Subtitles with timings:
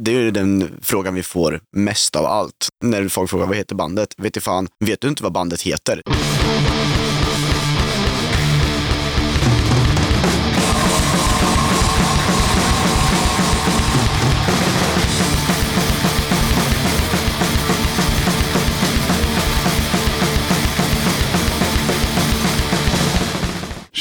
[0.00, 2.68] Det är ju den frågan vi får mest av allt.
[2.84, 4.14] När folk frågar vad heter bandet?
[4.16, 6.02] Vet du fan, vet du inte vad bandet heter?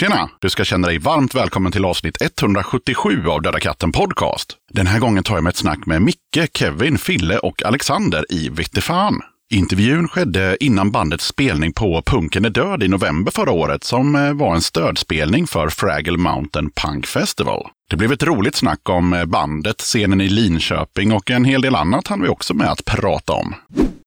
[0.02, 0.30] Tjena!
[0.40, 4.58] Du ska känna dig varmt välkommen till avsnitt 177 av Döda katten Podcast.
[4.72, 8.50] Den här gången tar jag med ett snack med Micke, Kevin, Fille och Alexander i
[8.50, 9.22] Vittefan.
[9.54, 14.34] Intervjun skedde innan bandets spelning på Punken är död i november förra året som eh,
[14.34, 17.68] var en stödspelning för Fraggle Mountain Punk Festival.
[17.90, 21.76] Det blev ett roligt snack om eh, bandet, scenen i Linköping och en hel del
[21.76, 23.56] annat hann vi också med att prata om.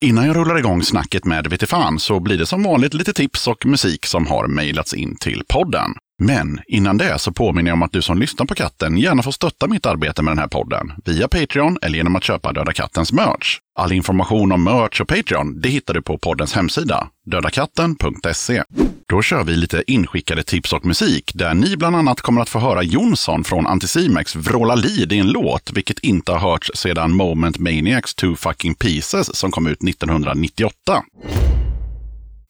[0.01, 3.67] Innan jag rullar igång snacket med Vitifan så blir det som vanligt lite tips och
[3.67, 5.91] musik som har mejlats in till podden.
[6.19, 9.33] Men innan det så påminner jag om att du som lyssnar på katten gärna får
[9.33, 13.13] stötta mitt arbete med den här podden via Patreon eller genom att köpa Döda Kattens
[13.13, 13.59] merch.
[13.79, 18.63] All information om merch och Patreon det hittar du på poddens hemsida, dödakatten.se.
[19.09, 22.59] Då kör vi lite inskickade tips och musik där ni bland annat kommer att få
[22.59, 27.59] höra Jonsson från Anticimex vråla lid i en låt, vilket inte har hörts sedan Moment
[27.59, 31.03] Maniacs Two Fucking Pieces som kom ut 1998.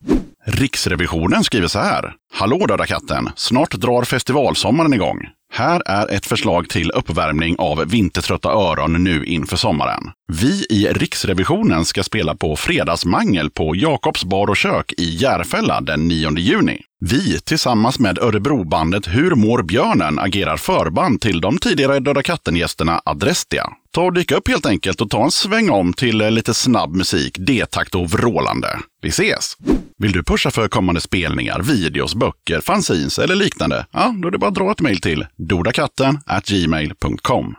[0.45, 2.13] Riksrevisionen skriver så här.
[2.33, 3.29] Hallå Döda katten!
[3.35, 5.27] Snart drar festivalsommaren igång.
[5.51, 10.11] Här är ett förslag till uppvärmning av vintertrötta öron nu inför sommaren.
[10.27, 16.07] Vi i Riksrevisionen ska spela på Fredagsmangel på Jakobs bar och kök i Järfälla den
[16.07, 16.81] 9 juni.
[17.01, 23.69] Vi tillsammans med Örebrobandet Hur mår björnen agerar förband till de tidigare Döda katten-gästerna Adrestia.
[23.91, 27.35] Ta och dyka upp helt enkelt och ta en sväng om till lite snabb musik,
[27.39, 28.79] detakt och vrålande.
[29.01, 29.57] Vi ses!
[29.97, 33.85] Vill du pusha för kommande spelningar, videos, böcker, fanzines eller liknande?
[33.91, 37.55] Ja, då är det bara att dra ett mejl till dodakatten gmail.com.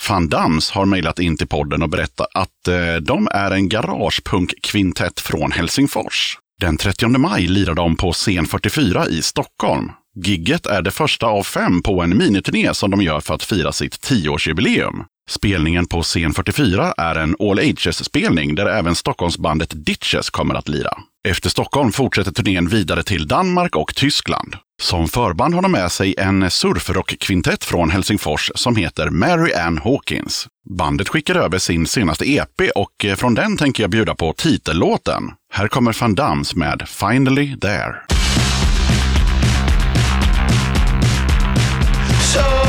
[0.00, 5.52] Fandams har mejlat in till podden och berättat att eh, de är en garagepunk-kvintett från
[5.52, 6.38] Helsingfors.
[6.60, 9.90] Den 30 maj lirar de på Scen 44 i Stockholm.
[10.24, 13.72] Gigget är det första av fem på en miniturné som de gör för att fira
[13.72, 15.04] sitt tioårsjubileum.
[15.30, 20.90] Spelningen på Scen 44 är en All Ages-spelning där även Stockholmsbandet Ditches kommer att lira.
[21.28, 24.56] Efter Stockholm fortsätter turnén vidare till Danmark och Tyskland.
[24.82, 30.48] Som förband har de med sig en surfrockkvintett från Helsingfors som heter Mary Ann Hawkins.
[30.78, 35.22] Bandet skickar över sin senaste EP och eh, från den tänker jag bjuda på titellåten.
[35.52, 37.94] Här kommer Van Dams med Finally There.
[42.34, 42.65] So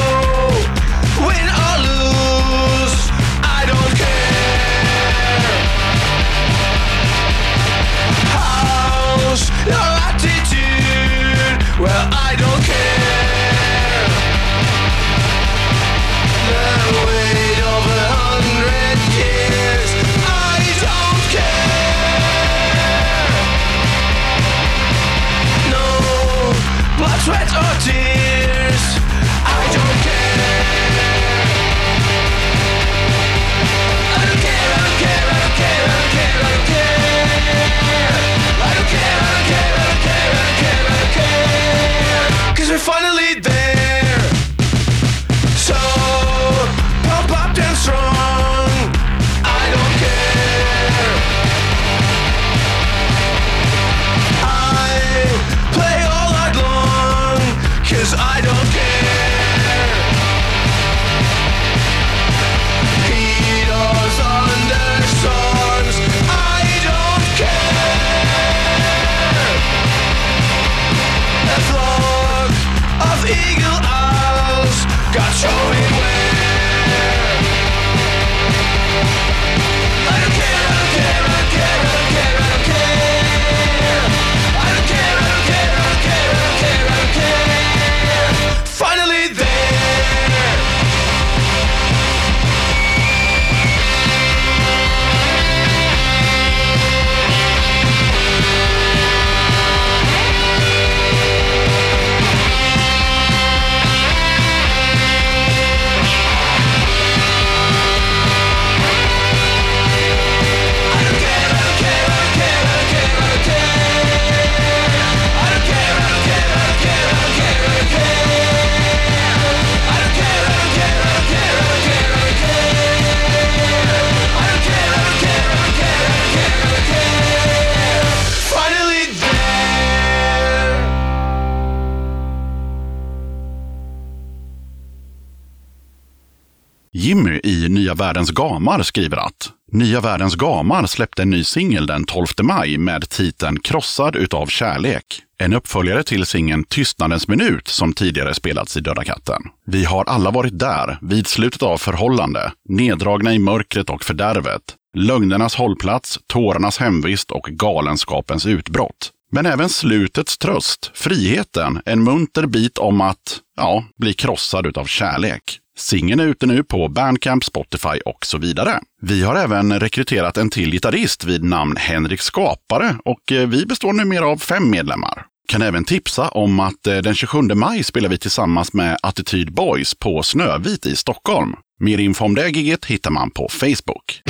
[136.99, 142.05] Jimmy i Nya Världens Gamar skriver att Nya Världens Gamar släppte en ny singel den
[142.05, 145.21] 12 maj med titeln Krossad utav kärlek.
[145.37, 149.41] En uppföljare till singeln Tystnadens minut som tidigare spelats i Döda katten.
[149.65, 154.61] Vi har alla varit där, vid slutet av förhållande, neddragna i mörkret och fördärvet.
[154.95, 159.11] Lögnernas hållplats, tårarnas hemvist och galenskapens utbrott.
[159.31, 165.61] Men även slutets tröst, friheten, en munter bit om att, ja, bli krossad utav kärlek.
[165.77, 168.79] Singeln är ute nu på Bandcamp, Spotify och så vidare.
[169.01, 173.93] Vi har även rekryterat en till gitarrist vid namn Henrik Skapare och eh, vi består
[173.93, 175.25] numera av fem medlemmar.
[175.47, 179.95] Kan även tipsa om att eh, den 27 maj spelar vi tillsammans med Attityd Boys
[179.95, 181.53] på Snövit i Stockholm.
[181.79, 184.21] Mer info om det giget hittar man på Facebook.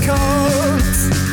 [0.00, 1.29] coat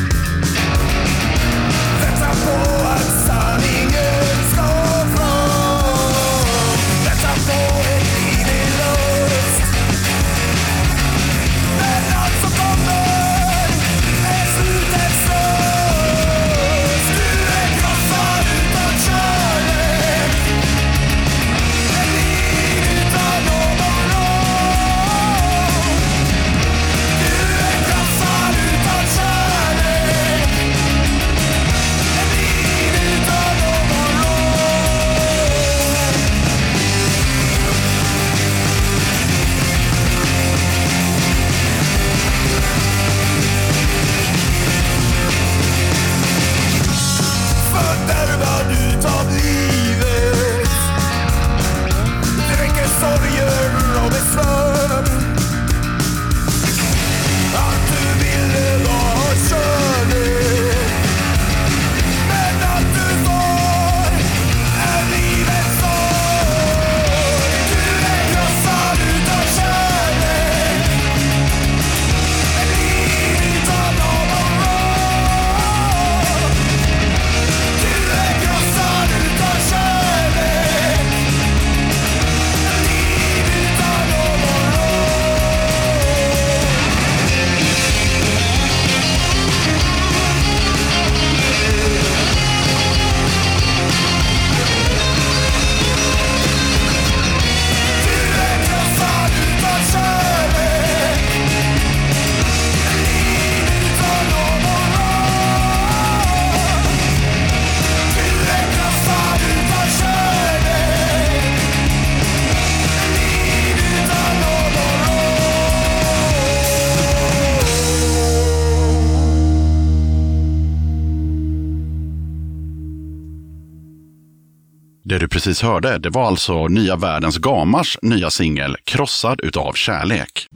[125.48, 130.46] precis hörde, det var alltså Nya Världens Gamars nya singel Krossad utav kärlek.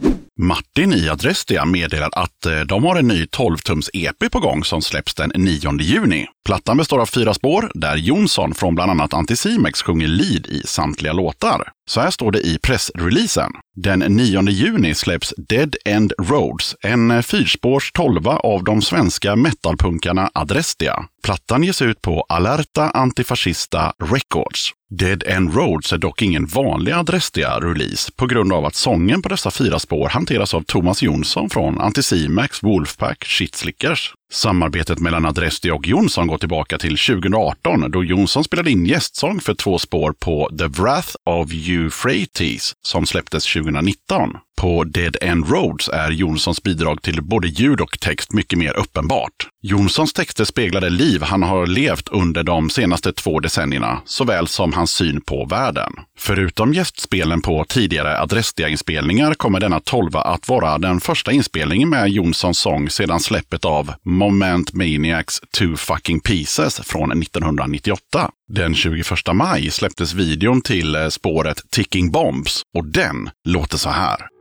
[0.41, 4.83] Martin i Adrestia meddelar att eh, de har en ny 12-tums EP på gång som
[4.83, 6.27] släpps den 9 juni.
[6.45, 11.13] Plattan består av fyra spår där Jonsson från bland annat Anticimex sjunger lead i samtliga
[11.13, 11.69] låtar.
[11.93, 13.51] Så här står det i pressreleasen.
[13.77, 21.05] Den 9 juni släpps Dead End Roads, en fyrspårs tolva av de svenska metalpunkarna Adrestia.
[21.23, 24.71] Plattan ges ut på Alerta Antifascista Records.
[24.91, 29.51] Dead End Roads är dock ingen vanlig Adrestia-release på grund av att sången på dessa
[29.51, 34.15] fyra spår hanteras av Thomas Jonsson från Anticimax, Wolfpack, Shitslickers.
[34.33, 39.55] Samarbetet mellan Adresti och Jonsson går tillbaka till 2018 då Jonsson spelade in gästsång för
[39.55, 44.31] två spår på The Wrath of Euphrates som släpptes 2019.
[44.61, 49.52] På Dead End Roads är Jonssons bidrag till både ljud och text mycket mer uppenbart.
[49.65, 54.73] Jonssons texter speglar det liv han har levt under de senaste två decennierna, såväl som
[54.73, 55.93] hans syn på världen.
[56.19, 62.59] Förutom gästspelen på tidigare adressdiainspelningar kommer denna tolva att vara den första inspelningen med Jonssons
[62.59, 68.31] sång sedan släppet av Moment Maniacs Two Fucking Pieces från 1998.
[68.49, 74.32] Den 21 maj släpptes videon till eh, spåret Ticking Bombs och den låter så här.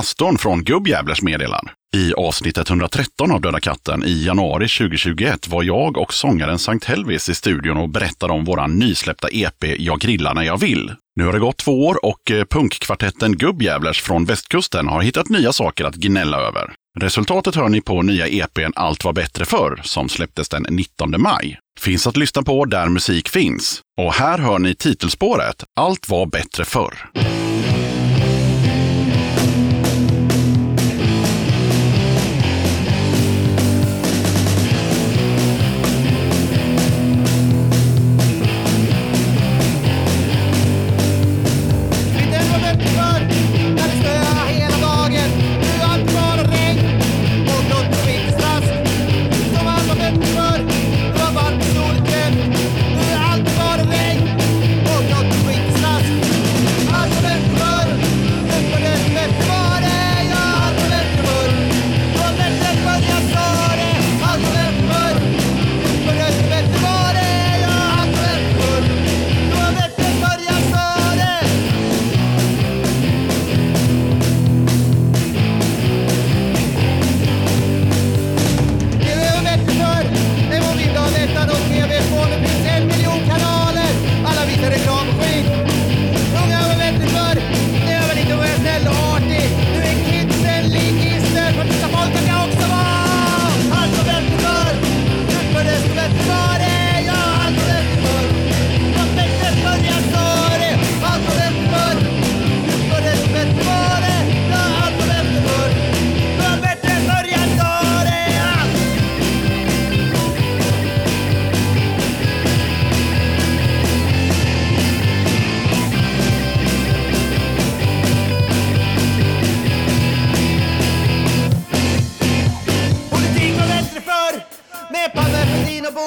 [0.00, 1.72] Pastorn från Gubbjävlers meddelar.
[1.96, 7.28] I avsnitt 113 av Döda katten i januari 2021 var jag och sångaren Sankt Helvis
[7.28, 10.94] i studion och berättade om våran nysläppta EP Jag grillar när jag vill.
[11.16, 15.52] Nu har det gått två år och eh, punkkvartetten Gubbjävlers från västkusten har hittat nya
[15.52, 16.72] saker att gnälla över.
[17.00, 21.58] Resultatet hör ni på nya EPn Allt var bättre förr som släpptes den 19 maj.
[21.80, 23.80] Finns att lyssna på där musik finns.
[24.00, 26.94] Och här hör ni titelspåret Allt var bättre förr.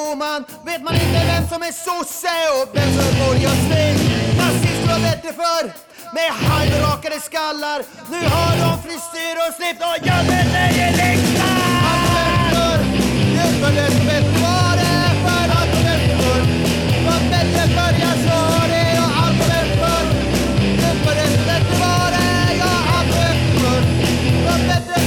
[0.04, 3.96] Fälldin Vet man inte vem som är sosse och vem som är borgarsvin.
[4.38, 5.66] Nazister var bättre förr
[6.16, 7.80] Med halvrakade skallar.
[8.12, 12.80] Nu har de frisyr och slips och gömmer sig i riksdagen Allt var bättre förr
[13.36, 16.44] Nu var det så bättre var det förr Allt var bättre förr
[16.92, 18.40] Det var bättre förr, jag sa
[18.74, 20.06] det Ja, allt var bättre förr
[20.82, 22.32] Nu var det så bättre var det
[22.62, 23.84] Ja, allt var bättre förr
[24.36, 24.98] Det var bättre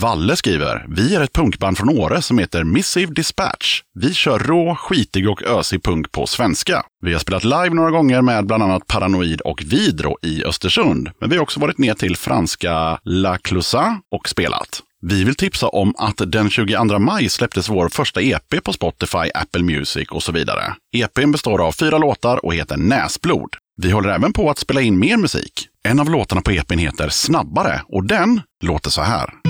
[0.00, 3.82] Valle skriver, vi är ett punkband från Åre som heter Missive Dispatch.
[3.94, 6.82] Vi kör rå, skitig och ösig punk på svenska.
[7.02, 11.10] Vi har spelat live några gånger med bland annat Paranoid och Vidro i Östersund.
[11.20, 14.82] Men vi har också varit ner till franska La Closa och spelat.
[15.02, 19.62] Vi vill tipsa om att den 22 maj släpptes vår första EP på Spotify, Apple
[19.62, 20.74] Music och så vidare.
[20.96, 23.56] EPn består av fyra låtar och heter Näsblod.
[23.76, 25.66] Vi håller även på att spela in mer musik.
[25.82, 29.49] En av låtarna på EPn heter Snabbare och den låter så här.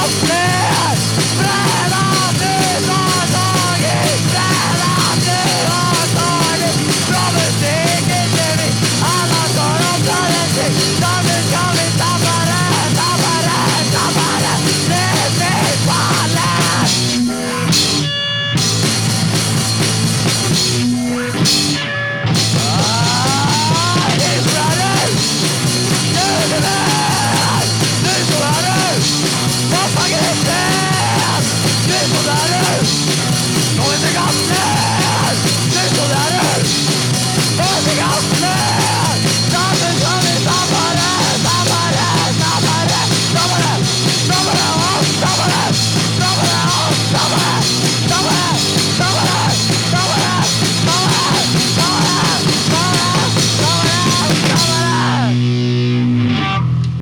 [0.00, 0.59] Fucking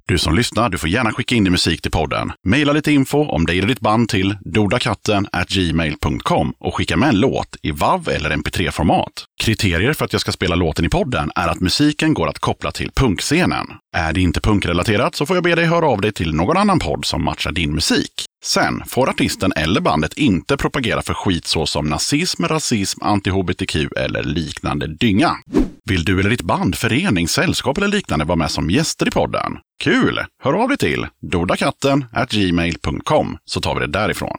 [0.09, 2.33] Du som lyssnar, du får gärna skicka in din musik till podden.
[2.47, 7.21] Maila lite info om dig eller ditt band till dodakatten gmail.com och skicka med en
[7.21, 9.25] låt i WAV eller MP3-format.
[9.43, 12.73] Kriterier för att jag ska spela låten i podden är att musiken går att koppla
[12.73, 13.67] till punkscenen.
[13.97, 16.79] Är det inte punkrelaterat så får jag be dig höra av dig till någon annan
[16.79, 18.28] podd som matchar din musik.
[18.45, 24.87] Sen får artisten eller bandet inte propagera för skit såsom nazism, rasism, anti-hbtq eller liknande
[24.87, 25.37] dynga.
[25.85, 29.59] Vill du eller ditt band, förening, sällskap eller liknande vara med som gäster i podden?
[29.83, 30.21] Kul!
[30.43, 34.37] Hör av dig till dodakatten gmail.com så tar vi det därifrån.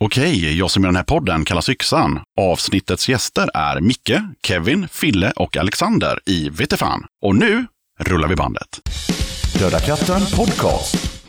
[0.00, 2.20] Okej, jag som gör den här podden kallas Yxan.
[2.40, 7.04] Avsnittets gäster är Micke, Kevin, Fille och Alexander i Vetefan.
[7.22, 7.66] Och nu
[8.00, 8.80] rullar vi bandet.
[9.58, 11.22] Döda katten podcast.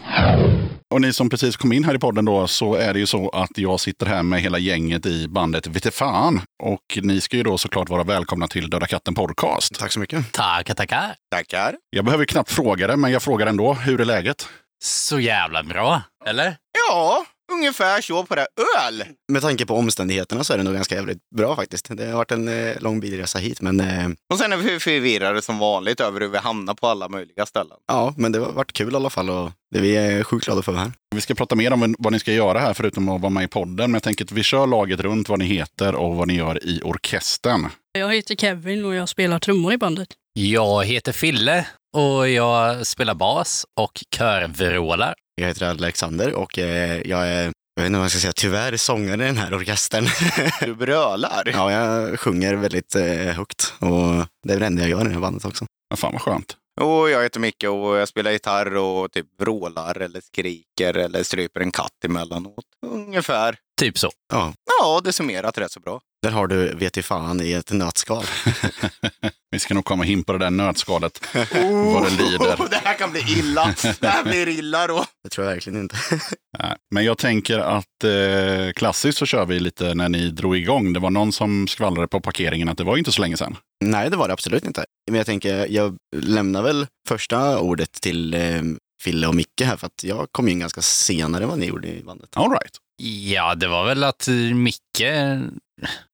[0.93, 3.29] Och ni som precis kom in här i podden då, så är det ju så
[3.29, 6.41] att jag sitter här med hela gänget i bandet Vitefan.
[6.63, 9.79] Och ni ska ju då såklart vara välkomna till Döda katten podcast.
[9.79, 10.31] Tack så mycket.
[10.31, 11.15] Tackar, tackar.
[11.31, 11.75] Tackar.
[11.89, 13.73] Jag behöver knappt fråga det, men jag frågar ändå.
[13.73, 14.47] Hur är läget?
[14.83, 16.55] Så jävla bra, eller?
[16.89, 18.47] Ja, ungefär så på det.
[18.87, 19.03] Öl!
[19.31, 21.87] Med tanke på omständigheterna så är det nog ganska jävligt bra faktiskt.
[21.97, 25.41] Det har varit en eh, lång bilresa hit, men eh, Och sen är vi förvirrade
[25.41, 27.77] som vanligt över hur vi hamnar på alla möjliga ställen.
[27.87, 30.61] ja, men det har varit kul i alla fall och det vi är sjukt glada
[30.61, 30.91] för här.
[31.15, 33.47] Vi ska prata mer om vad ni ska göra här, förutom att vara med i
[33.47, 33.75] podden.
[33.75, 36.63] Men jag tänker att vi kör laget runt vad ni heter och vad ni gör
[36.65, 37.67] i orkestern.
[37.91, 40.07] Jag heter Kevin och jag spelar trummor i bandet.
[40.33, 45.13] Jag heter Fille och jag spelar bas och körvrålar.
[45.35, 47.43] Jag heter Alexander och eh, jag är,
[47.75, 50.07] jag vet inte vad jag ska säga, tyvärr sångare i den här orkestern.
[50.61, 51.43] Du brölar.
[51.53, 55.13] ja, jag sjunger väldigt eh, högt och det är det enda jag gör i det
[55.13, 55.65] här bandet också.
[55.89, 56.55] Men fan vad skönt.
[56.81, 61.61] Och jag heter Micke och jag spelar gitarr och typ vrålar eller skriker eller stryper
[61.61, 62.65] en katt emellanåt.
[62.87, 63.55] Ungefär.
[63.79, 64.11] Typ så.
[64.33, 65.99] Ja, Ja, det summerat rätt så bra.
[66.21, 68.23] där har du vet i fan i ett nötskal.
[69.53, 71.19] Vi ska nog komma in på det där nötskalet.
[71.93, 72.55] vad det lider.
[72.55, 73.75] Oh, det här kan bli illa.
[73.99, 75.05] Det här blir illa då.
[75.23, 75.95] Det tror jag verkligen inte.
[76.59, 80.93] Nej, Men jag tänker att eh, klassiskt så kör vi lite när ni drog igång.
[80.93, 83.55] Det var någon som skvallrade på parkeringen att det var inte så länge sedan.
[83.83, 84.85] Nej, det var det absolut inte.
[85.11, 88.61] Men jag tänker, jag lämnar väl första ordet till eh,
[89.03, 91.87] Fille och Micke här, för att jag kom in ganska senare än vad ni gjorde
[91.87, 92.29] i bandet.
[92.33, 92.77] All right.
[93.31, 95.03] Ja, det var väl att Micke...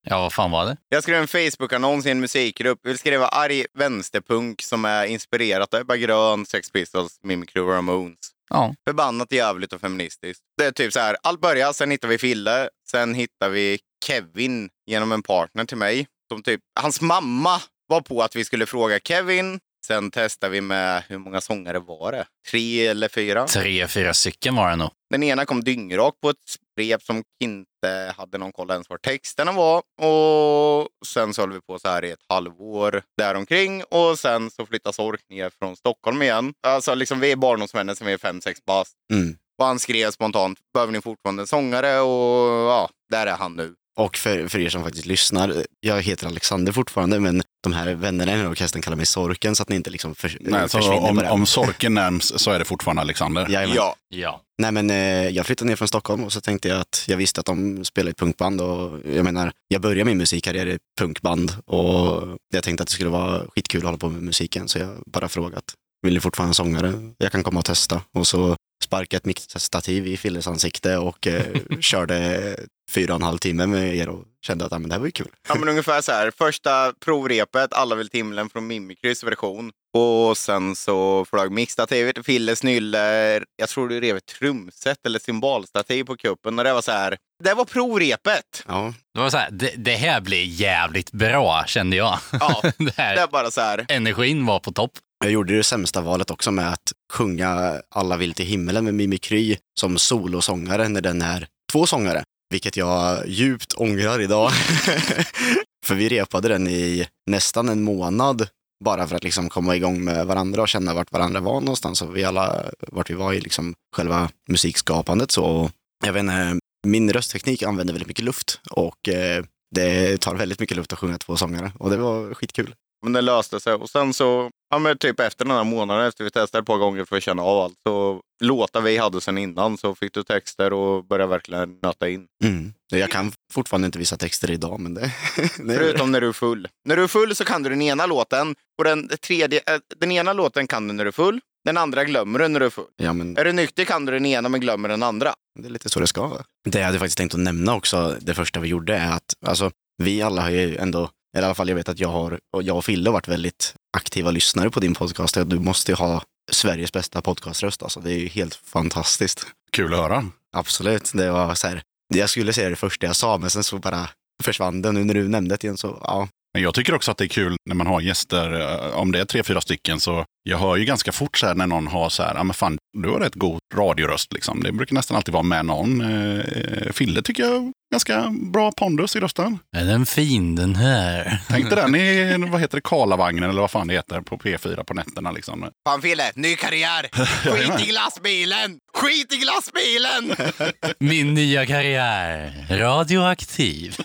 [0.02, 0.78] Ja, vad fan var det?
[0.90, 2.80] Jag skrev en Facebook-annons i en musikgrupp.
[2.84, 8.18] Vi skriva arg vänsterpunk som är inspirerat av Ebba Grön, Sex Pistols, Mimikry och Ramones.
[8.50, 8.76] Ja.
[8.88, 10.44] Förbannat jävligt och feministiskt.
[10.58, 14.70] Det är typ så här, allt börjar, sen hittar vi Fille, sen hittar vi Kevin
[14.88, 16.08] genom en partner till mig.
[16.32, 19.60] Som typ, hans mamma var på att vi skulle fråga Kevin.
[19.86, 22.26] Sen testade vi med, hur många sångare var det?
[22.52, 23.48] Tre eller fyra?
[23.48, 24.90] Tre, fyra stycken var det nog.
[25.10, 26.38] Den ena kom dyngrakt på ett
[26.76, 29.78] brev som inte hade någon koll ens var texterna var.
[29.78, 33.84] Och sen så höll vi på så här i ett halvår däromkring.
[33.84, 36.54] Och sen så flyttas Sork ner från Stockholm igen.
[36.68, 38.94] Alltså liksom vi är barndomsvänner sen vi är fem, sex bast.
[39.14, 39.38] Mm.
[39.60, 42.00] Och han skrev spontant, behöver ni fortfarande en sångare?
[42.00, 43.76] Och ja, där är han nu.
[44.00, 48.32] Och för, för er som faktiskt lyssnar, jag heter Alexander fortfarande, men de här vännerna
[48.32, 51.10] i den här orkestern kallar mig Sorken så att ni inte liksom för, Nej, försvinner
[51.10, 51.30] om, på det.
[51.30, 53.50] om Sorken nämns så är det fortfarande Alexander.
[53.50, 53.76] Jajamän.
[53.76, 54.42] Ja, Ja.
[54.62, 57.40] Nej men eh, jag flyttade ner från Stockholm och så tänkte jag att jag visste
[57.40, 61.54] att de spelade i ett punkband och jag menar, jag började min musikkarriär i punkband
[61.66, 64.90] och jag tänkte att det skulle vara skitkul att hålla på med musiken så jag
[65.06, 65.64] bara frågat,
[66.02, 66.94] vill ni fortfarande en sångare?
[67.18, 68.02] Jag kan komma och testa.
[68.14, 71.44] Och så sparkade jag ett mixstativ i Filles ansikte och eh,
[71.80, 72.56] körde
[72.90, 75.06] fyra och en halv timme med er och kände att ah, men det här var
[75.08, 75.28] ju kul.
[75.48, 76.32] ja men ungefär så här.
[76.38, 79.72] Första provrepet, Alla vill till himlen från Mimikrys version.
[79.98, 86.04] Och sen så flög mixstativet, Fille Snyller, jag tror du rev ett trumset eller cymbalstativ
[86.04, 86.60] på kuppen.
[86.60, 88.64] Och det var så här, det var provrepet.
[88.68, 92.20] Ja, Det var så här, det, det här blir jävligt bra, kände jag.
[92.32, 93.86] Ja, det det här, är bara så här.
[93.90, 94.92] energin var på topp.
[95.24, 99.58] Jag gjorde det sämsta valet också med att sjunga Alla vill till himmelen med Mimikry
[99.80, 102.24] som solosångare när den är två sångare.
[102.50, 104.52] Vilket jag djupt ångrar idag.
[105.86, 108.48] för vi repade den i nästan en månad
[108.86, 112.18] bara för att liksom komma igång med varandra och känna vart varandra var någonstans och
[112.18, 115.32] vi alla vart vi var i liksom själva musikskapandet.
[115.32, 115.70] Så
[116.06, 119.44] jag vet inte, min röstteknik använder väldigt mycket luft och eh,
[119.76, 122.76] det tar väldigt mycket luft att sjunga två sångare och det var skitkul.
[123.02, 123.74] Men det löste sig.
[123.74, 126.78] Och sen så, ja men typ efter den här månaden, efter vi testade ett par
[126.78, 130.24] gånger för att känna av allt, så låtar vi hade sen innan så fick du
[130.24, 132.28] texter och började verkligen nöta in.
[132.44, 132.74] Mm.
[132.92, 135.02] Jag kan fortfarande inte vissa texter idag, men det...
[135.58, 136.68] det Förutom när du är full.
[136.86, 140.12] När du är full så kan du den ena låten och den tredje, äh, den
[140.12, 141.40] ena låten kan du när du är full.
[141.66, 142.86] Den andra glömmer du när du är full.
[142.96, 145.34] Ja, men Är du nykter kan du den ena men glömmer den andra.
[145.60, 146.44] det är lite så det ska vara.
[146.70, 149.72] Det jag hade faktiskt tänkt att nämna också, det första vi gjorde, är att alltså,
[150.04, 152.64] vi alla har ju ändå, eller i alla fall jag vet att jag har, och
[152.64, 155.38] jag och Fille har varit väldigt aktiva lyssnare på din podcast.
[155.46, 157.84] Du måste ju ha Sveriges bästa podcaströst.
[157.84, 158.00] Alltså.
[158.00, 159.48] Det är ju helt fantastiskt.
[159.72, 160.26] Kul att höra.
[160.56, 161.12] Absolut.
[161.14, 161.82] Det var så här,
[162.14, 164.10] jag skulle säga det första jag sa, men sen så bara
[164.44, 164.92] försvann det.
[164.92, 166.28] Nu när du nämnde det igen så, ja.
[166.54, 169.20] Men jag tycker också att det är kul när man har gäster, eh, om det
[169.20, 172.10] är tre, fyra stycken, så jag hör ju ganska fort så här när någon har
[172.10, 174.64] så här, ja men fan, du har rätt god radioröst liksom.
[174.64, 176.02] Det brukar nästan alltid vara med någon.
[176.02, 179.60] Eh, Fille tycker jag ganska bra pondus i rösten.
[179.78, 181.40] Är den fin den här?
[181.48, 184.84] Tänk dig den i, vad heter det, Karlavagnen eller vad fan det heter på P4
[184.84, 185.70] på nätterna liksom.
[185.88, 187.10] Fan Fille, ny karriär!
[187.44, 188.78] Skit i glassbilen!
[188.94, 190.52] Skit i glassbilen!
[191.00, 192.66] Min nya karriär.
[192.70, 193.98] Radioaktiv.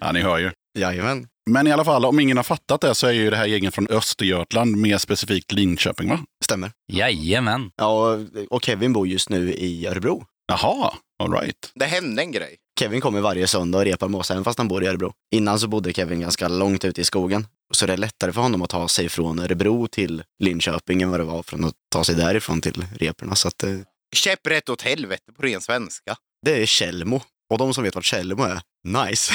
[0.00, 0.50] Ja, ni hör ju.
[0.76, 1.28] Jajamän.
[1.50, 3.74] Men i alla fall, om ingen har fattat det så är ju det här gänget
[3.74, 6.20] från Östergötland, mer specifikt Linköping va?
[6.44, 6.72] Stämmer.
[6.92, 7.70] Jajamän.
[7.76, 8.18] Ja,
[8.50, 10.24] och- Kevin bor just nu i Örebro.
[10.48, 11.72] Jaha, all right.
[11.74, 12.56] Det hände en grej.
[12.80, 15.12] Kevin kommer varje söndag och repar med oss, även fast han bor i Örebro.
[15.34, 17.46] Innan så bodde Kevin ganska långt ute i skogen.
[17.72, 21.20] Så det är lättare för honom att ta sig från Örebro till Linköping än vad
[21.20, 23.34] det var från att ta sig därifrån till reporna.
[23.34, 23.70] Så att, eh,
[24.16, 26.16] Käpprätt åt helvete på ren svenska.
[26.46, 27.20] det är Tjällmo.
[27.50, 29.32] Och de som vet vad Tjällmo är, nice.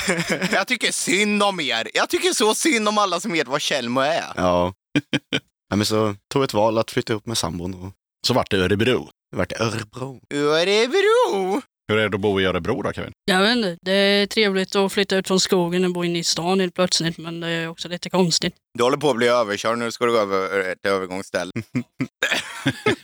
[0.51, 1.87] Jag tycker synd om er.
[1.93, 4.33] Jag tycker så synd om alla som vet vad Tjällmo är.
[4.35, 4.73] ja.
[5.69, 5.75] ja.
[5.75, 7.91] Men så tog ett val att flytta upp med sambon och
[8.27, 9.09] Så vart det Örebro.
[9.31, 10.19] det vart Örebro.
[10.33, 11.61] Örebro!
[11.91, 13.11] Hur är det att bo i Örebro då Kevin?
[13.25, 16.23] Jag vet inte, det är trevligt att flytta ut från skogen och bo inne i
[16.23, 18.53] stan helt plötsligt, men det är också lite konstigt.
[18.77, 19.77] Du håller på att bli överkörd.
[19.77, 21.51] Nu ska du gå över ett övergångsställe.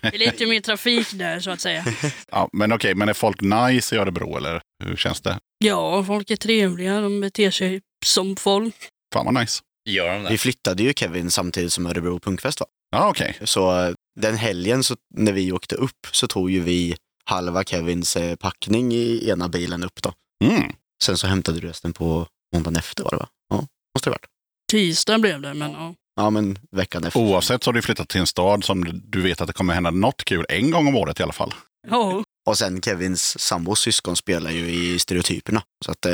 [0.01, 1.85] Det är lite mer trafik där så att säga.
[2.31, 5.37] Ja, men okej, men är folk nice i Örebro eller hur känns det?
[5.57, 8.75] Ja, folk är trevliga, de beter sig som folk.
[9.13, 9.61] Fan vad nice.
[9.89, 10.37] Gör de Vi det?
[10.37, 12.67] flyttade ju Kevin samtidigt som Örebro Punkfest var.
[12.91, 13.37] Ja, okej.
[13.43, 16.95] Så eh, den helgen så, när vi åkte upp så tog ju vi
[17.27, 20.13] halva Kevins eh, packning i ena bilen upp då.
[20.45, 20.71] Mm.
[21.03, 23.27] Sen så hämtade du resten på måndagen efter var det va?
[23.49, 23.55] Ja,
[23.95, 24.27] måste det ha varit.
[24.71, 25.93] Tisdag blev det, men ja.
[26.15, 27.19] Ja, men veckan efter.
[27.19, 29.91] Oavsett så har du flyttat till en stad som du vet att det kommer hända
[29.91, 31.53] något kul en gång om året i alla fall.
[31.87, 35.63] Ja, Och sen Kevins sambos syskon spelar ju i Stereotyperna.
[35.85, 36.11] Så att eh,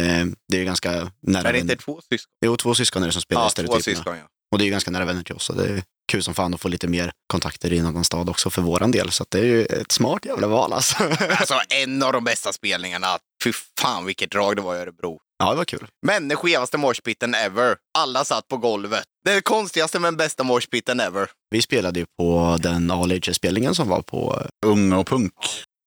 [0.48, 2.30] det är ju ganska nära Är det inte två syskon?
[2.46, 3.96] Jo, två syskon är det som spelar i Ja, två Stereotyperna.
[3.96, 4.24] syskon ja.
[4.52, 5.44] Och det är ju ganska nära vänner till oss.
[5.44, 8.50] Så det kul som fan att få lite mer kontakter i en annan stad också
[8.50, 9.12] för våran del.
[9.12, 11.04] Så att det är ju ett smart jävla val alltså.
[11.30, 13.08] Alltså en av de bästa spelningarna.
[13.44, 15.20] Fy fan vilket drag det var i Örebro.
[15.40, 15.88] ja, det var kul.
[16.06, 17.76] Men den skevaste morspitten ever.
[17.98, 19.04] Alla satt på golvet.
[19.26, 21.30] Det konstigaste men bästa morspitten ever.
[21.52, 25.34] Vi spelade ju på den All Ages-spelningen som var på Ung och punk.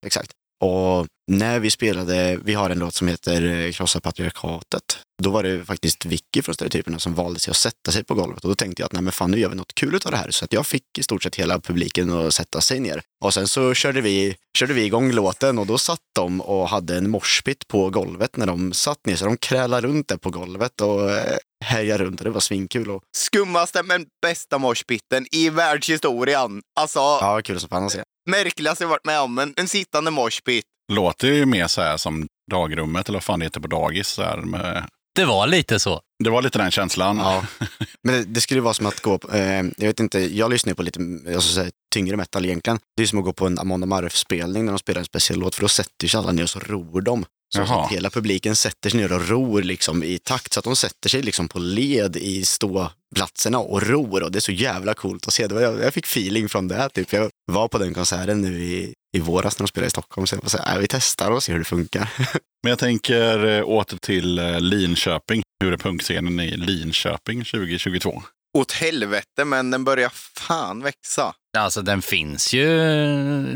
[0.05, 0.31] Exakt.
[0.63, 4.99] Och när vi spelade, vi har en låt som heter eh, Krossa patriarkatet.
[5.23, 8.43] Då var det faktiskt Vicky från Stereotyperna som valde sig att sätta sig på golvet.
[8.43, 10.17] Och då tänkte jag att nej men fan nu gör vi något kul av det
[10.17, 10.31] här.
[10.31, 13.01] Så att jag fick i stort sett hela publiken att sätta sig ner.
[13.23, 16.97] Och sen så körde vi, körde vi igång låten och då satt de och hade
[16.97, 19.15] en morspit på golvet när de satt ner.
[19.15, 22.91] Så de krälade runt där på golvet och eh, härjade runt och det var svinkul.
[22.91, 26.61] Och, Skummaste men bästa morspitten i världshistorien.
[26.79, 28.03] Alltså, ja, kul som fan att se.
[28.29, 29.37] märkligaste jag varit med om.
[29.37, 30.65] En, en sittande morspit.
[30.93, 34.07] Låter ju mer så här som dagrummet eller vad fan det heter på dagis.
[34.07, 34.89] Så här med...
[35.15, 36.01] Det var lite så.
[36.23, 37.17] Det var lite den känslan.
[37.17, 37.43] Ja.
[38.03, 40.71] Men det, det skulle vara som att gå på, eh, jag vet inte, jag lyssnar
[40.71, 40.99] ju på lite
[41.35, 42.79] alltså, så här, tyngre metal egentligen.
[42.97, 45.55] Det är som att gå på en Amanda Marf-spelning när de spelar en speciell låt,
[45.55, 47.25] för då sätter sig alla ner och så ror de.
[47.55, 47.85] Så Jaha.
[47.85, 51.09] att hela publiken sätter sig ner och ror liksom i takt, så att de sätter
[51.09, 55.33] sig liksom på led i ståplatserna och ror och det är så jävla coolt att
[55.33, 55.47] se.
[55.47, 56.75] Det var, jag, jag fick feeling från det.
[56.75, 57.13] här, Typ.
[57.13, 60.35] Jag var på den konserten nu i, i våras när de spelade i Stockholm, så
[60.35, 62.09] jag så här, "Nej, vi testar och ser hur det funkar.
[62.63, 65.41] Men jag tänker eh, åter till eh, Linköping.
[65.63, 68.23] Hur är punkscenen i Linköping 2022?
[68.57, 71.33] Åt helvete, men den börjar fan växa.
[71.57, 72.67] Alltså den finns ju,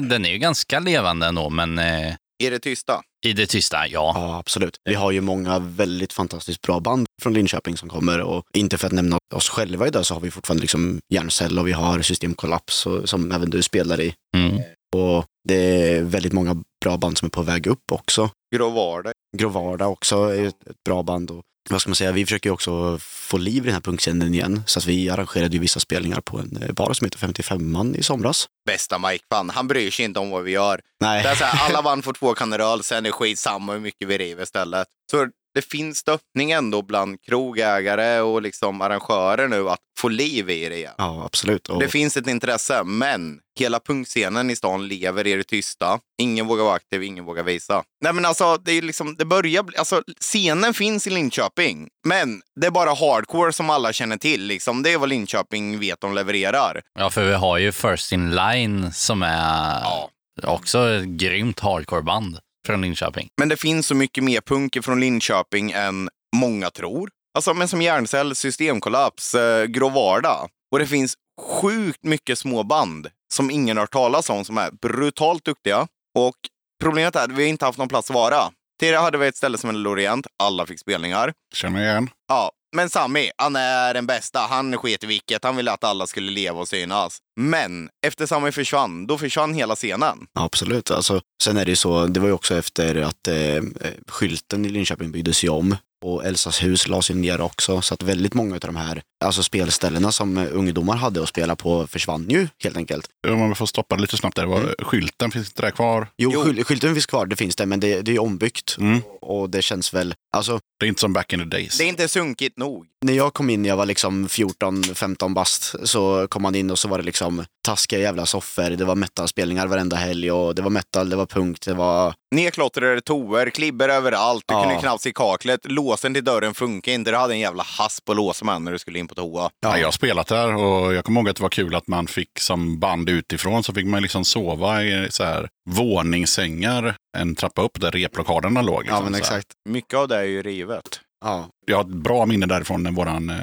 [0.10, 3.02] den är ju ganska levande ändå, men eh, Är det tysta?
[3.26, 4.12] i det tysta, ja.
[4.15, 4.78] Ja, absolut.
[4.84, 8.88] Vi har ju många väldigt fantastiskt bra band från Linköping som kommer och inte för
[8.88, 12.86] att nämna oss själva idag så har vi fortfarande liksom Järncell och vi har Systemkollaps
[12.86, 14.13] och, som även du spelar i.
[14.38, 14.62] Mm.
[14.95, 15.56] Och det
[15.95, 18.30] är väldigt många bra band som är på väg upp också.
[18.56, 19.13] Grå vardag.
[19.38, 21.32] Grovarda också är ett, ett bra band.
[21.32, 24.63] Och, vad ska man säga, vi försöker också få liv i den här punkscenen igen.
[24.65, 28.04] Så att vi arrangerade ju vissa spelningar på en eh, bar som heter 55an i
[28.04, 28.47] somras.
[28.65, 29.49] Bästa Mike fan.
[29.49, 30.82] Han bryr sig inte om vad vi gör.
[31.01, 33.73] Nej, Det är så här, alla vann får två kan öl, sen är det skitsamma
[33.73, 34.88] hur mycket vi river istället.
[35.12, 40.69] Så det finns stöttning ändå bland krogägare och liksom arrangörer nu att få liv i
[40.69, 40.93] det igen.
[40.97, 41.69] ja absolut.
[41.69, 45.99] Och, Det finns ett intresse, men hela punkscenen i stan lever i det tysta.
[46.21, 47.83] Ingen vågar vara aktiv, ingen vågar visa.
[48.03, 52.41] Nej men alltså, det, är liksom, det börjar bli, alltså, scenen finns i Linköping, men
[52.61, 54.43] det är bara hardcore som alla känner till.
[54.43, 54.83] Liksom.
[54.83, 56.81] Det är vad Linköping vet de levererar.
[56.99, 60.09] Ja, för vi har ju First In Line som är Ja.
[60.43, 63.30] också ett grymt hardcoreband från Linköping.
[63.39, 67.10] Men det finns så mycket mer punk från Linköping än många tror.
[67.36, 70.50] Alltså, men som Järncell, Systemkollaps, eh, Grå Vardag.
[70.71, 74.71] Och det finns sjukt mycket små band som ingen har hört talas om som är
[74.71, 75.88] brutalt duktiga.
[76.19, 76.36] Och
[76.82, 78.52] problemet är att vi inte haft någon plats att vara.
[78.80, 80.28] Tidigare hade vi ett ställe som hette Lorient.
[80.43, 81.34] Alla fick spelningar.
[81.54, 82.10] Känner jag igen.
[82.28, 84.39] Ja, men Sami, han är den bästa.
[84.39, 85.43] Han sket i vilket.
[85.43, 87.17] Han ville att alla skulle leva och synas.
[87.39, 90.17] Men efter Sami försvann, då försvann hela scenen.
[90.34, 90.91] Absolut.
[90.91, 93.63] Alltså, sen är det ju så, det var ju också efter att eh,
[94.07, 97.81] skylten i Linköping byggdes ju om och Elsas hus lades ju ner också.
[97.81, 101.55] Så att väldigt många av de här alltså spelställena som eh, ungdomar hade att spela
[101.55, 103.05] på försvann ju helt enkelt.
[103.27, 104.45] Om man får stoppa lite snabbt där.
[104.45, 106.07] Var, Skylten, finns inte där kvar?
[106.17, 106.43] Jo, Jo.
[106.43, 108.75] Skyl, skylten finns kvar, det finns det, men det, det är ju ombyggt.
[108.79, 109.01] Mm.
[109.21, 111.78] Och det känns väl, alltså Det är inte som back in the days.
[111.78, 112.86] Det är inte sunkigt nog.
[113.06, 116.88] när jag kom in jag var liksom 14-15 bast så kom man in och så
[116.88, 118.70] var det liksom taskiga jävla soffor.
[118.70, 122.13] Det var metalspelningar varenda helg och det var metal, det var punk, det var...
[122.36, 124.63] Nedklottrade toor, klibber överallt, du Ja.
[124.63, 128.15] kunde knappt se kaklet, låsen till dörren funkar inte, du hade en jävla hasp att
[128.15, 129.50] låsa med när du skulle in på toa.
[129.62, 129.78] Ja.
[129.78, 132.39] jag har spelat där och jag kommer ihåg att det var kul att man fick
[132.39, 137.82] som band utifrån så fick man liksom sova i så här våningssängar en trappa upp
[137.82, 138.82] där replokalerna låg.
[138.82, 139.48] Liksom, Ja, men exakt.
[139.70, 140.99] Mycket av det är ju rivet.
[141.25, 143.38] Ja, Jag har ett bra minne därifrån när våran eh,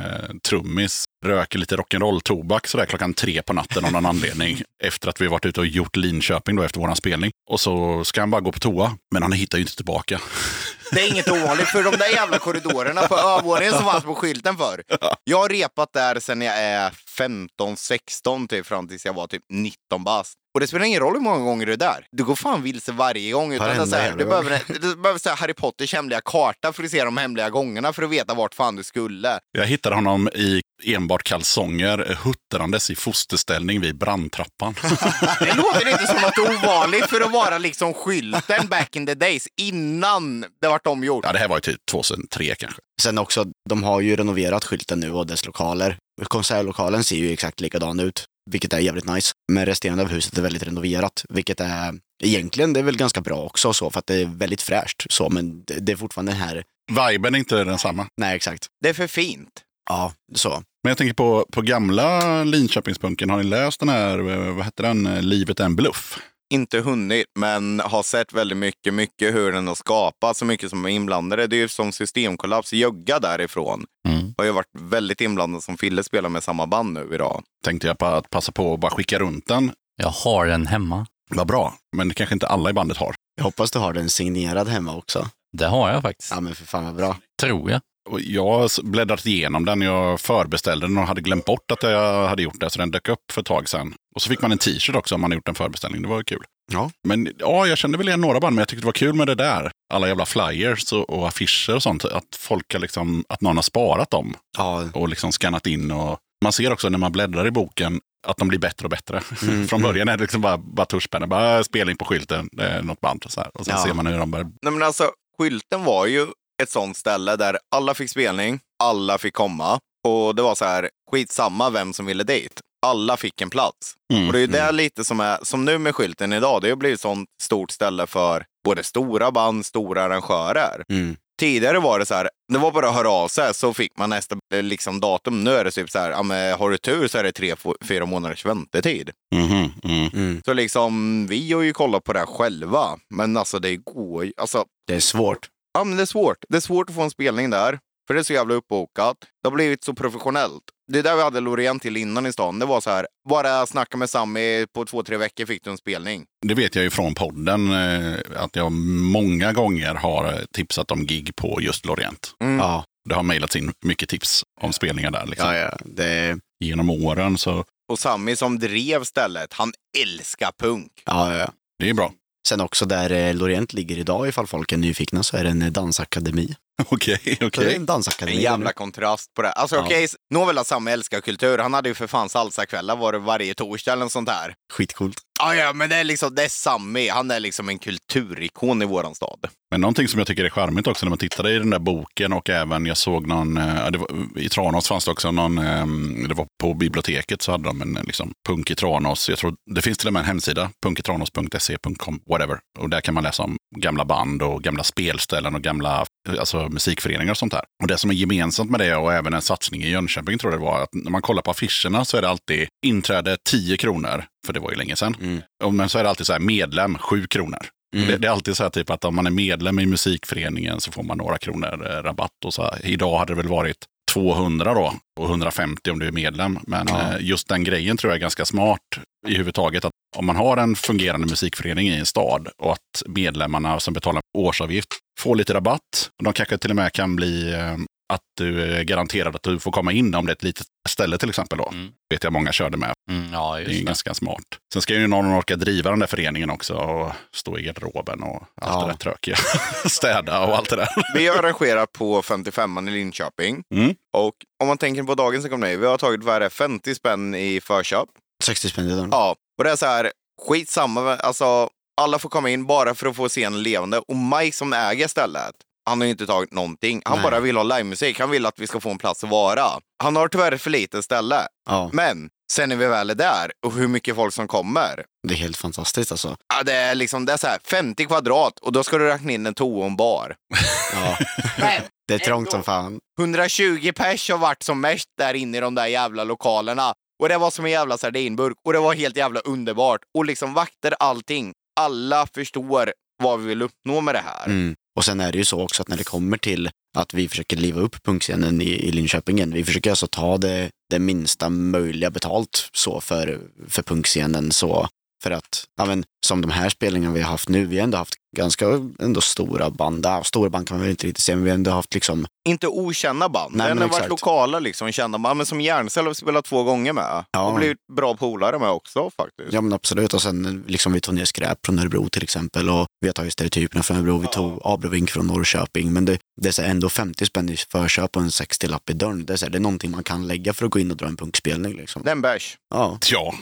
[0.48, 4.62] trummis röker lite rock'n'roll-tobak sådär klockan tre på natten av någon anledning.
[4.84, 7.30] Efter att vi varit ute och gjort Linköping då efter våran spelning.
[7.50, 10.20] Och så ska han bara gå på toa, men han hittar ju inte tillbaka.
[10.92, 14.56] Det är inget ovanligt för de där jävla korridorerna på övervåningen som fanns på skylten
[14.56, 14.82] för.
[15.24, 20.04] Jag har repat där sedan jag är 15-16 typ fram tills jag var typ 19
[20.04, 20.34] bast.
[20.54, 22.06] Och det spelar ingen roll hur många gånger du är där.
[22.10, 23.52] Du går fan vilse varje gång.
[23.52, 26.84] Utan Varenda så här, du behöver, du behöver så här Harry Potters hemliga karta för
[26.84, 29.38] att se de hemliga gångerna för att veta vart fan du skulle.
[29.52, 34.74] Jag hittade honom i enbart kalsonger, huttrandes i fosterställning vid brandtrappan.
[35.40, 39.48] Det låter inte som något ovanligt för att vara liksom skylten back in the days
[39.56, 41.24] innan det vart omgjort.
[41.26, 42.80] ja, det här var ju typ 2003 kanske.
[43.02, 45.96] Sen också, de har ju renoverat skylten nu och dess lokaler.
[46.24, 49.32] Konsertlokalen ser ju exakt likadan ut, vilket är jävligt nice.
[49.52, 53.42] Men resterande av huset är väldigt renoverat, vilket är egentligen det är väl ganska bra
[53.42, 56.40] också så för att det är väldigt fräscht så, men det, det är fortfarande den
[56.40, 56.64] här,
[57.10, 58.06] Viben är inte densamma.
[58.16, 58.66] nej exakt.
[58.82, 59.50] Det är för fint.
[59.90, 60.50] Ja, så.
[60.84, 63.30] Men jag tänker på, på gamla Linköpingspunken.
[63.30, 66.18] Har ni läst den här, eh, vad heter den, Eh, Livet är en bluff?
[66.50, 70.84] Inte hunnit, men har sett väldigt mycket, mycket hur den har skapats, så mycket som
[70.84, 71.46] är inblandade.
[71.46, 73.84] Det är ju som systemkollaps, Jögga därifrån.
[74.08, 74.34] Mm.
[74.38, 77.42] Har ju varit väldigt inblandad som Fille spelar med samma band nu idag.
[77.64, 79.72] Tänkte jag på att passa på att bara skicka runt den.
[79.96, 81.06] Jag har den hemma.
[81.30, 83.14] Vad bra, men det kanske inte alla i bandet har.
[83.36, 85.28] Jag hoppas du har den signerad hemma också.
[85.52, 86.30] Det har jag faktiskt.
[86.30, 87.16] Ja men för fan vad bra.
[87.40, 87.80] Tror jag.
[88.20, 92.42] Jag har bläddrat igenom den, jag förbeställde den och hade glömt bort att jag hade
[92.42, 93.94] gjort det, så den dök upp för ett tag sedan.
[94.14, 96.42] Och så fick man en t-shirt också om man gjort en förbeställning, det var kul.
[96.72, 96.90] Ja.
[97.08, 99.26] Men ja, jag kände väl igen några band, men jag tyckte det var kul med
[99.26, 99.70] det där.
[99.94, 103.62] Alla jävla flyers och, och affischer och sånt, att folk har liksom, att någon har
[103.62, 105.90] sparat dem Ja, och liksom skannat in.
[105.90, 109.22] Och man ser också när man bläddrar i boken att de blir bättre och bättre.
[109.42, 112.48] Mm, Från början är det liksom bara, bara tuschpennor, bara spelning på skylten,
[112.82, 113.22] något band.
[113.24, 113.50] Och, så här.
[113.54, 113.84] och sen Ja.
[113.84, 116.26] ser man hur de börjar Nej, men alltså, skylten var ju
[116.62, 119.80] ett sånt ställe där alla fick spelning, alla fick komma.
[120.08, 122.60] Och det var så här, skitsamma vem som ville dit.
[122.86, 123.94] Alla fick en plats.
[124.12, 126.68] Mm, Och det är ju det lite som är, som nu med skylten idag, det
[126.68, 130.84] har blivit ett sånt stort ställe för både stora band, stora arrangörer.
[130.88, 131.16] mm.
[131.40, 134.10] Tidigare var det så här, det var bara att höra av sig så fick man
[134.10, 135.44] nästa eh, liksom, datum.
[135.44, 137.54] Nu är det typ så här, ja, men har du tur så är det tre,
[137.84, 139.10] fyra månaders väntetid.
[139.34, 140.10] Mhm, mm.
[140.14, 140.42] Mm.
[140.44, 142.98] Så liksom, vi har ju kollat på det här själva.
[143.14, 145.48] Men alltså det går ju, alltså, Det är svårt.
[145.78, 146.36] Ja men det är svårt.
[146.48, 147.78] Det är svårt att få en spelning där.
[148.06, 149.16] För det är så jävla uppbokat.
[149.42, 150.62] Det har blivit så professionellt.
[150.92, 152.58] Det är där vi hade Loreen till innan i stan.
[152.58, 155.78] Det var så här, bara snacka med Sammy, på två, tre veckor fick du en
[155.78, 156.24] spelning.
[156.46, 161.06] Det vet jag ju från podden, eh, att jag många gånger har eh, tipsat om
[161.06, 162.34] gig på just Lorient.
[162.40, 162.58] Mm.
[162.58, 165.26] Ja, Det har mejlats in mycket tips om spelningar där.
[165.26, 165.48] Liksom.
[165.48, 165.76] ja, ja.
[165.84, 170.92] Det, Genom åren, så Och Sammy som drev stället, han älskar punk.
[171.04, 171.52] ja, ja.
[171.78, 172.12] det är bra.
[172.48, 175.62] Sen också där eh, Lorient ligger idag, ifall folk är nyfikna, så är det en
[175.62, 176.54] eh, dansakademi.
[176.88, 177.74] Okej, är okej.
[177.74, 178.36] en dansakademi.
[178.36, 179.52] En jävla kontrast på det.
[179.52, 179.82] Alltså Ja.
[179.82, 181.58] okej, Nåväl att Sammy älskar kultur.
[181.58, 184.54] Han hade ju för fan salsakvällar var det varje torsdag eller något sånt där.
[184.72, 185.18] Skitcoolt.
[185.40, 187.08] Ja, ja, men det är liksom, det är Sammy.
[187.08, 189.48] Han är liksom en kulturikon i våran stad.
[189.70, 192.32] Men någonting som jag tycker är charmigt också när man tittade i den där boken
[192.32, 195.86] och även jag såg någon, eh, var, i Tranås fanns det också någon, eh,
[196.28, 199.28] det var på biblioteket så hade de en eh, liksom, punk i Tranås.
[199.28, 202.58] Jag tror det finns till och med en hemsida, punkitranos.se.com, whatever.
[202.78, 206.68] Och där kan man läsa om gamla band och gamla spelställen och gamla eh, alltså,
[206.68, 207.62] musikföreningar och sånt där.
[207.82, 210.60] Och det som är gemensamt med det och även en satsning i Jönköping tror jag
[210.60, 214.24] det var, att när man kollar på affischerna så är det alltid inträde 10 kronor,
[214.46, 215.16] för det var ju länge sedan.
[215.20, 215.76] Mm.
[215.76, 217.68] Men så är det alltid så här medlem 7 kronor.
[217.96, 218.08] Mm.
[218.08, 220.92] Det, det är alltid så här typ att om man är medlem i musikföreningen så
[220.92, 222.44] får man några kronor eh, rabatt.
[222.44, 222.86] Och så här.
[222.86, 223.76] Idag hade det väl varit
[224.14, 226.58] 200 då och 150 om du är medlem.
[226.66, 227.00] Men Ja.
[227.00, 228.80] eh, just den grejen tror jag är ganska smart
[229.28, 229.84] i huvudtaget.
[229.84, 234.22] Att om man har en fungerande musikförening i en stad och att medlemmarna som betalar
[234.38, 234.88] årsavgift
[235.20, 236.10] får lite rabatt.
[236.24, 237.76] De kanske till och med kan bli eh,
[238.12, 241.18] att du är garanterad att du får komma in om det är ett litet ställe
[241.18, 241.58] till exempel.
[241.58, 241.68] Då.
[241.68, 241.88] Mm.
[242.10, 242.92] vet jag många körde med.
[243.10, 243.84] Mm, ja, Det är ju det.
[243.84, 244.44] ganska smart.
[244.72, 248.42] Sen ska ju någon orka driva den där föreningen också och stå i garderoben och
[248.60, 248.80] allt Ja.
[248.86, 249.36] det där trökiga.
[249.88, 250.88] Städa och allt det där.
[251.14, 253.62] Vi arrangerar på 55 i Linköping.
[253.74, 253.94] Mm.
[254.16, 257.34] Och om man tänker på dagens ekonomi, vi har tagit vad är det, 50 spänn
[257.34, 258.08] i förköp.
[258.44, 259.08] 60 spänn dörren.
[259.12, 260.12] Ja, och det är så här,
[260.48, 261.68] skitsamma, alltså
[262.00, 263.98] alla får komma in bara för att få scenen levande.
[263.98, 265.54] Och Mike som äger stället,
[265.88, 267.02] han har ju inte tagit någonting.
[267.04, 267.22] Han Nej.
[267.30, 269.64] bara vill ha livemusik, han vill att vi ska få en plats att vara.
[270.02, 271.46] Han har tyvärr för litet ställe.
[271.68, 275.04] Ja, Men sen när vi väl är där och hur mycket folk som kommer.
[275.28, 276.36] det är helt fantastiskt alltså.
[276.54, 279.32] Ja, det är liksom det är så här 50 kvadrat och då ska du räkna
[279.32, 280.34] in en toa och en bar.
[280.94, 281.18] Ja.
[281.58, 283.00] Men Det är trångt som fan.
[283.20, 286.94] 120 pers har varit som mest där inne i de där jävla lokalerna.
[287.22, 290.00] Och det var som en jävla sardinburk och det var helt jävla underbart.
[290.18, 291.52] Och liksom vakter, allting.
[291.80, 294.46] Alla förstår vad vi vill uppnå med det här.
[294.46, 294.74] Mm.
[294.98, 297.56] Och sen är det ju så också att när det kommer till att vi försöker
[297.56, 302.70] liva upp punkscenen i, i Linköpingen, vi försöker alltså ta det, det minsta möjliga betalt
[302.72, 304.52] så för, för punkscenen.
[304.52, 304.88] Så
[305.22, 307.98] för att, ja men, som de här spelningarna vi har haft nu, vi har ändå
[307.98, 308.66] haft ganska
[309.00, 310.06] ändå stora band.
[310.06, 312.26] Ja, stora band kan man väl inte riktigt säga, men vi har ändå haft liksom,
[312.48, 313.54] Inte okända band.
[313.56, 315.36] Nej, Den men har varit lokala liksom, kända band.
[315.36, 317.24] Men som Järncell har vi spelat två gånger med.
[317.30, 317.42] Ja.
[317.42, 319.52] Och blivit bra polare med också faktiskt.
[319.52, 320.14] ja men absolut.
[320.14, 323.32] Och sen liksom vi tog ner skräp från Örebro till exempel och vi har tagit
[323.32, 325.92] stereotyperna från Örebro, vi tog Abrovink från Norrköping.
[325.92, 328.92] Men det, det är så här ändå 50 spänn i förköp och en 60-lapp i
[328.92, 329.26] dörren.
[329.26, 330.96] Det är, så här, det är någonting man kan lägga för att gå in och
[330.96, 331.76] dra en punkspelning.
[331.76, 332.02] Liksom.
[332.04, 332.56] Den bärs.
[332.74, 332.98] Ja.
[333.10, 333.34] Ja,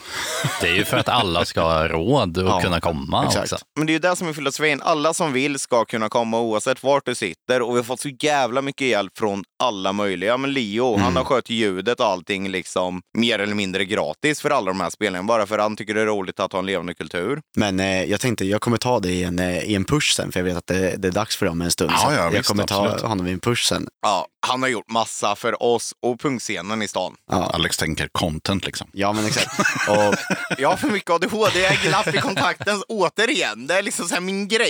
[0.61, 3.53] Det är ju för att alla ska ha råd att Ja, kunna komma exakt.
[3.53, 3.65] också.
[3.77, 4.33] Men det är ju det som är
[4.77, 4.81] filosofin.
[4.81, 7.61] Alla som vill ska kunna komma oavsett vart du sitter.
[7.61, 10.37] Och vi har fått så jävla mycket hjälp från alla möjliga.
[10.37, 11.15] Men Leo, han Mm.
[11.15, 15.27] har skött ljudet och allting liksom mer eller mindre gratis för alla de här spelningarna.
[15.27, 17.41] Bara för att han tycker det är roligt att ha en levande kultur.
[17.57, 20.31] Men eh, jag tänkte jag kommer ta det i en, eh, i en push sen,
[20.31, 21.91] för jag vet att det, det är dags för dem en stund.
[21.93, 23.01] Ja, ja, jag visst, kommer ta absolut.
[23.01, 23.87] honom i en push sen.
[24.01, 27.15] Ja, han har gjort massa för oss och punkscenen i stan.
[27.31, 28.87] Ja, Alex tänker content liksom.
[28.93, 29.59] ja men exakt.
[29.89, 30.15] Och,
[30.57, 33.67] Jag har för mycket ADHD, jag är glapp i kontakten återigen.
[33.67, 34.66] Det är liksom så här min grej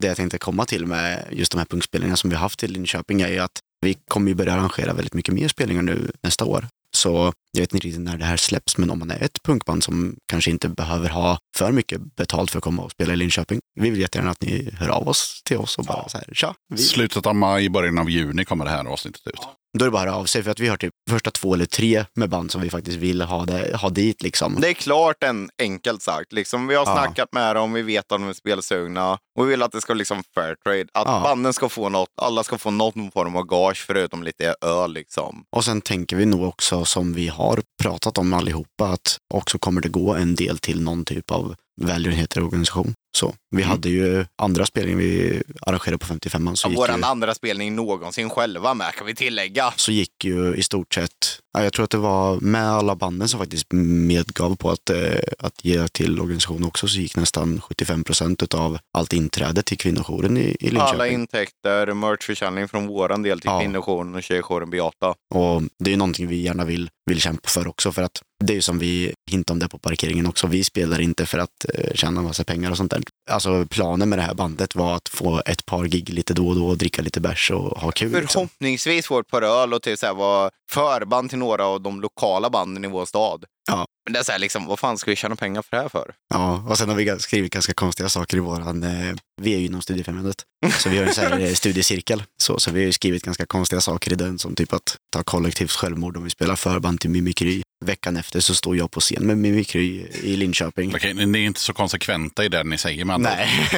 [0.00, 2.68] det jag tänkte komma till med just de här punktspelningarna som vi har haft i
[2.68, 6.44] Linköping är ju att vi kommer ju börja arrangera väldigt mycket mer spelningar nu nästa
[6.44, 6.68] år.
[6.90, 9.84] Så jag vet inte riktigt när det här släpps, men om man är ett punkband
[9.84, 13.60] som kanske inte behöver ha för mycket betalt för att komma och spela i Linköping.
[13.80, 16.54] Vi vill jättegärna att ni hör av oss till oss och bara så här, tja.
[16.74, 19.40] Vi, Slutet av maj, början av juni kommer det här avsnittet ut.
[19.78, 22.04] Då är det bara av sig för att vi har typ första två eller tre
[22.14, 24.56] med band som vi faktiskt vill ha, det, ha dit liksom.
[24.60, 26.32] Det är klart en enkelt sagt.
[26.32, 26.92] Liksom, vi har Ja.
[26.94, 29.94] snackat med dem, vi vet att de är spelsugna och vi vill att det ska
[29.94, 30.80] liksom fair trade.
[30.94, 31.20] Att Ja.
[31.24, 35.44] banden ska få något, alla ska få någon form av gage förutom lite öl liksom.
[35.56, 39.58] Och sen tänker vi nog också som vi har har pratat om allihopa att också
[39.58, 42.94] kommer det gå en del till någon typ av välgörenhetsorganisation.
[43.16, 43.70] Så vi Mm.
[43.70, 47.74] hade ju andra spelningar vi arrangerade på 55 så Ja, gick, våran ju, andra spelning
[47.74, 49.72] någonsin själva med kan vi tillägga.
[49.76, 51.10] så gick ju i stort sett,
[51.58, 55.18] ja, jag tror att det var med alla banden som faktiskt medgav på att, eh,
[55.38, 60.36] att ge till organisationen också så gick nästan 75 procent av allt inträde till kvinnojouren
[60.36, 60.78] i, i Linköping.
[60.94, 63.60] Alla intäkter, merchförsäljning från våran del till Ja.
[63.60, 65.14] kvinnojouren och tjejjouren Beata.
[65.34, 67.92] Och det är ju någonting vi gärna vill, vill kämpa för också.
[67.92, 70.46] För att det är ju som vi hintade om det på parkeringen också.
[70.46, 73.02] Vi spelar inte för att eh, tjäna massa pengar och sånt där.
[73.30, 76.56] Alltså planen med det här bandet var att få ett par gig lite då och
[76.56, 78.12] då, och dricka lite bärs och ha kul.
[78.12, 78.48] Liksom.
[78.48, 82.00] Förhoppningsvis få ett par öl och till så här vara förband till några av de
[82.00, 83.44] lokala banden i vår stad.
[83.68, 83.86] Ja.
[84.04, 85.88] Men det är så här, liksom, vad fan ska vi tjäna pengar för det här
[85.88, 86.14] för?
[86.34, 89.66] Ja, och sen har vi skrivit ganska konstiga saker i våran, eh, vi är ju
[89.66, 90.42] inom Studiefrämjandet,
[90.78, 92.22] så vi har en så här, eh, studiecirkel.
[92.42, 95.22] Så, så vi har ju skrivit ganska konstiga saker i den, som typ att ta
[95.22, 97.62] kollektivt självmord om vi spelar förband till Mimikry.
[97.84, 100.94] Veckan efter så står jag på scen med Mimikry i Linköping.
[100.94, 103.20] Okej, ni är inte så konsekventa i det ni säger ord.
[103.20, 103.68] Nej.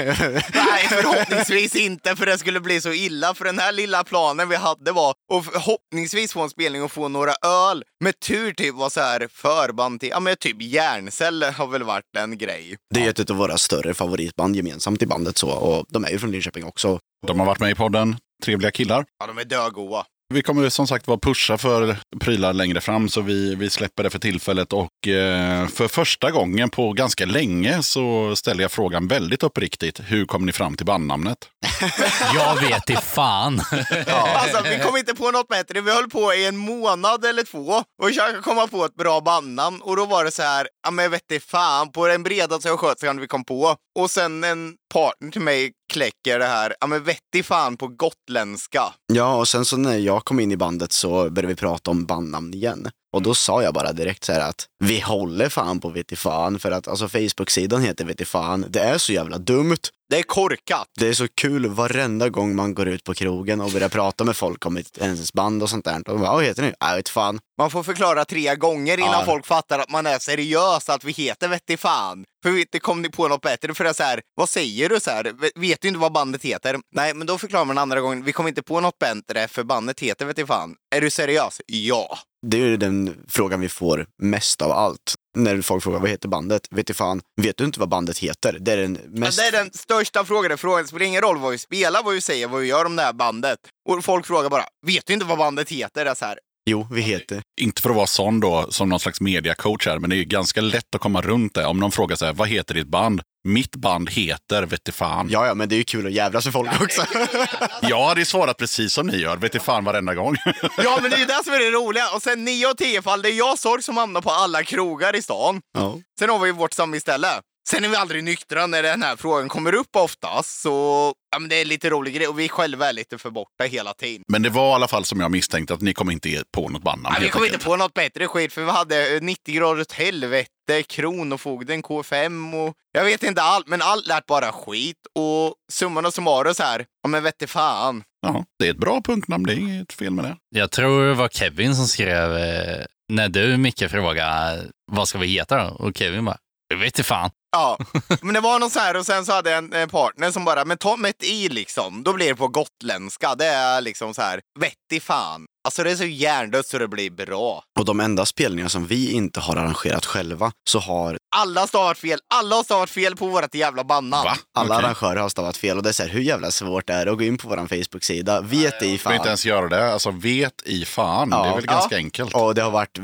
[0.55, 3.35] Nej, förhoppningsvis inte, för det skulle bli så illa.
[3.35, 7.09] För den här lilla planen vi hade var att förhoppningsvis få en spelning och få
[7.09, 7.85] några öl.
[8.01, 12.17] Med tur typ var så här förband till, ja men typ Järncell har väl varit
[12.19, 12.77] en grej.
[12.95, 16.11] Det är ju ett av våra större favoritband gemensamt i bandet så och de är
[16.11, 16.99] ju från Linköping också.
[17.27, 19.05] De har varit med i podden, trevliga killar.
[19.19, 20.05] Ja, de är dögoa.
[20.35, 24.11] Vi kommer som sagt vara pusha för prylar längre fram så vi, vi släpper det
[24.11, 29.43] för tillfället och eh, för första gången på ganska länge så ställer jag frågan väldigt
[29.43, 30.01] uppriktigt.
[30.05, 31.39] Hur kom ni fram till bandnamnet?
[32.35, 33.61] Jag vet i fan.
[34.09, 35.81] Alltså, vi kom inte på något bättre.
[35.81, 39.81] Vi höll på i en månad eller två och försökte komma på ett bra bandnamn.
[39.83, 42.69] Och då var det så här, ja men jag vet inte fan, på den bredaste
[42.69, 43.77] jag sköt så vi kom på.
[43.99, 48.83] Och sen en partner till mig kläcker det här, ja men vetti fan på gotländska.
[49.13, 52.05] Ja, och sen så när jag kom in i bandet så började vi prata om
[52.05, 52.89] bandnamn igen.
[53.13, 56.71] Och då sa jag bara direkt så här att vi håller fan på Vittifan för
[56.71, 58.65] att alltså Facebook-sidan heter Vittifan.
[58.69, 59.77] Det är så jävla dumt.
[60.11, 60.87] Det är korkat.
[60.99, 64.37] Det är så kul varenda gång man går ut på krogen och börjar prata med
[64.37, 66.09] folk om ett ens band och sånt där.
[66.11, 66.73] Och bara, vad heter ni?
[66.81, 67.39] Jag vet fan.
[67.59, 69.25] Man får förklara tre gånger innan Ja.
[69.25, 72.25] folk fattar att man är seriös, att vi heter vetti fan.
[72.43, 73.75] För vi- det kom ni på något bättre.
[73.75, 75.33] För det är så här, vad säger du så här?
[75.61, 76.77] Vet- du inte vad bandet heter?
[76.95, 78.25] Nej, men då förklarar man andra gången.
[78.25, 80.75] Vi kom inte på något bättre för bandet heter vetti fan.
[80.95, 81.61] Är du seriös?
[81.67, 82.19] Ja.
[82.47, 85.15] Det är ju den frågan vi får mest av allt.
[85.37, 86.63] När folk frågar vad heter bandet?
[86.71, 88.59] Vet du fan, vet du inte vad bandet heter?
[88.61, 89.39] Det är den mest...
[89.39, 90.59] det är den största frågan.
[90.59, 92.97] Frågan det spelar ingen roll vad vi spelar, vad vi säger, vad vi gör om
[92.97, 93.59] det här bandet.
[93.89, 96.05] Och folk frågar bara, vet du inte vad bandet heter?
[96.05, 97.43] Det är så här, Jo, vi heter.
[97.61, 100.25] Inte för att vara sån då, som någon slags mediacoach här, men det är ju
[100.25, 101.65] ganska lätt att komma runt det.
[101.67, 103.23] Om någon frågar så här, vad heter ditt band?
[103.49, 105.29] Mitt band heter vette fan.
[105.31, 107.03] Ja, ja, men det är ju kul att jävlas med folk också.
[107.83, 110.37] Jag hade ju svarat precis som ni gör, vette fan varenda gång.
[110.85, 112.05] Ja, men det är ju det som är det roliga.
[112.15, 115.17] Och sen nio av tio fall, det är jag sorg som hamnar på alla krogar
[115.17, 115.61] i stan.
[115.79, 115.97] ja.
[116.19, 117.29] Sen har vi vårt samhällsställe.
[117.71, 120.61] Sen är vi aldrig nyktra när den här frågan kommer upp oftast.
[120.61, 122.29] Så ja, men det är lite rolig grej.
[122.29, 124.23] Och vi själva är lite för borta hela tiden.
[124.29, 126.83] Men det var i alla fall som jag misstänkte, att ni kom inte på något
[126.83, 127.15] bandnamn.
[127.19, 129.93] Ja, vi kom inte på något bättre skit för vi hade eh, 90 grader åt
[129.93, 134.97] helvete, Kronofogden, K5 och jag vet inte allt, men allt lät bara skit.
[135.15, 138.03] Och summan och summarum så här, ja men vette fan.
[138.21, 140.37] Ja, det är ett bra punktnamn, det är inget fel med det.
[140.55, 145.27] Jag tror det var Kevin som skrev, eh, när du Micke frågade vad ska vi
[145.27, 145.75] heta då?
[145.75, 146.39] Och Kevin bara,
[146.69, 147.31] jag vet inte fan.
[147.51, 147.79] Ja,
[148.23, 150.65] men det var någon så här och sen så hade jag en partner som bara,
[150.65, 152.03] men ta med ett i liksom.
[152.03, 153.35] Då blir det på gotländska.
[153.35, 155.47] Det är liksom så här, vetti fan.
[155.69, 157.63] Alltså det är så hjärndött så det blir bra.
[157.79, 161.99] Och de enda spelningar som vi inte har arrangerat själva så har Alla har stavat
[161.99, 162.19] fel.
[162.35, 164.25] Alla har stavat fel på vårt jävla bandnamn.
[164.25, 164.37] Va?
[164.59, 164.85] alla Okej.
[164.85, 165.77] arrangörer har stavat fel.
[165.77, 167.57] Och det är så här, hur jävla svårt är det att gå in på vår
[167.57, 168.41] Facebook-sida?
[168.41, 169.15] Vet i fan.
[169.15, 169.93] inte ens göra det.
[169.93, 171.29] Alltså, vet i fan.
[171.33, 171.43] Ja.
[171.43, 171.73] Det är väl Ja.
[171.73, 172.35] ganska enkelt.
[172.35, 172.99] Och det har varit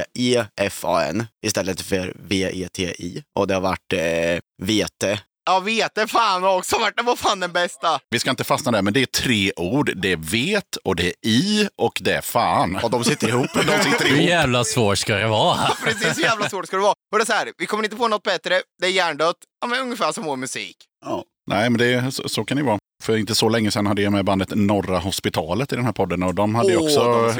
[0.00, 3.22] V-E-T-T-E-F-A-N istället för V-E-T-I.
[3.38, 5.20] Och det har varit eh, vete.
[5.44, 8.00] Ja, vete fan också varit, det var fan den bästa.
[8.10, 9.92] Vi ska inte fastna där, men det är tre ord.
[9.96, 12.76] Det är vet och det är i och det är fan.
[12.82, 13.46] Och de sitter ihop.
[13.54, 14.28] De sitter Hur ihop.
[14.28, 15.58] jävla svårt ska det vara?
[15.84, 16.94] Precis så jävla svårt ska det vara.
[17.12, 19.36] Och det är så här, vi kommer inte på något bättre, det är hjärndött.
[19.60, 20.76] Ja, men ungefär som vår musik.
[21.04, 21.24] Ja.
[21.50, 22.78] Nej, men det så, så kan det vara.
[23.02, 26.22] För inte så länge sedan hade jag med bandet Norra Hospitalet i den här podden
[26.22, 27.34] och de hade Åh, också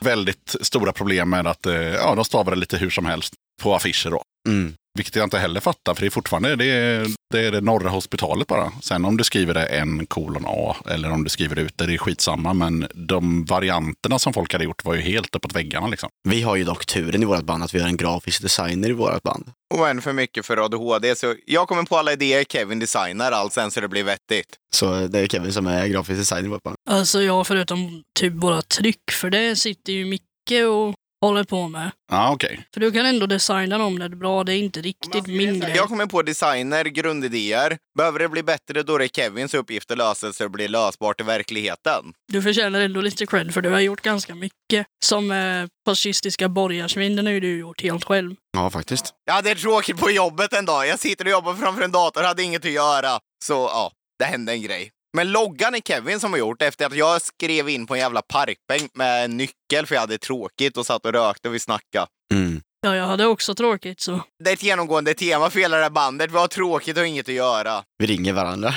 [0.00, 4.10] väldigt stora problem med att eh, ja, de stavade lite hur som helst på affischer.
[4.10, 4.22] Då.
[4.48, 4.74] Mm.
[4.98, 7.88] Vilket jag inte heller fattar, för det är fortfarande det, är, det, är det norra
[7.88, 8.72] hospitalet bara.
[8.82, 11.94] Sen om du skriver det en kolon A eller om du skriver ut det, det
[11.94, 12.54] är skitsamma.
[12.54, 15.86] Men de varianterna som folk hade gjort var ju helt uppåt väggarna.
[15.86, 16.08] Liksom.
[16.28, 18.92] Vi har ju dock turen i vårt band att vi har en grafisk designer i
[18.92, 19.50] vårt band.
[19.74, 21.16] Och en för mycket för ADHD.
[21.16, 24.48] Så jag kommer på alla idéer, Kevin designar allt sen så det blir vettigt.
[24.76, 26.76] Så det är Kevin som är grafisk designer i vårt band.
[26.90, 30.94] Alltså jag förutom typ bara tryck, för det sitter ju Micke och
[31.24, 31.90] håller på med.
[32.10, 32.66] Ja, okej.
[32.74, 35.60] För du kan ändå designa dem när det är bra, det är inte riktigt min
[35.60, 35.72] grej.
[35.76, 37.78] Jag kommer på designer, grundidéer.
[37.98, 41.20] Behöver det bli bättre då är det Kevins uppgift att lösa så det blir lösbart
[41.20, 42.04] i verkligheten.
[42.32, 44.86] Du förtjänar ändå lite cred för du har gjort ganska mycket.
[45.04, 48.34] Som eh, fascistiska borgarsvin, den har ju du gjort helt själv.
[48.56, 49.14] Ja, faktiskt.
[49.24, 50.86] Jag hade tråkigt på jobbet en dag.
[50.86, 53.18] Jag sitter och jobbar framför en dator, hade inget att göra.
[53.44, 54.90] Så ja, det hände en grej.
[55.16, 58.22] Men loggan är Kevin som har gjort efter att jag skrev in på en jävla
[58.22, 62.06] parkbänk med en nyckel för jag hade tråkigt och satt och rökte och vi snackade.
[62.34, 62.60] Mm.
[62.86, 64.20] Ja, jag hade också tråkigt så.
[64.44, 66.30] Det är ett genomgående tema för hela det här bandet.
[66.32, 67.82] Vi har tråkigt och inget att göra.
[67.98, 68.74] Vi ringer varandra.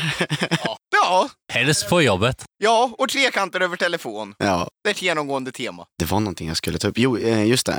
[0.92, 2.44] Ja, Helst på jobbet.
[2.64, 4.36] ja, och trekanter över telefon.
[4.38, 5.86] ja, Det är ett genomgående tema.
[6.00, 6.98] det var någonting jag skulle ta upp.
[6.98, 7.74] Jo, eh, just det.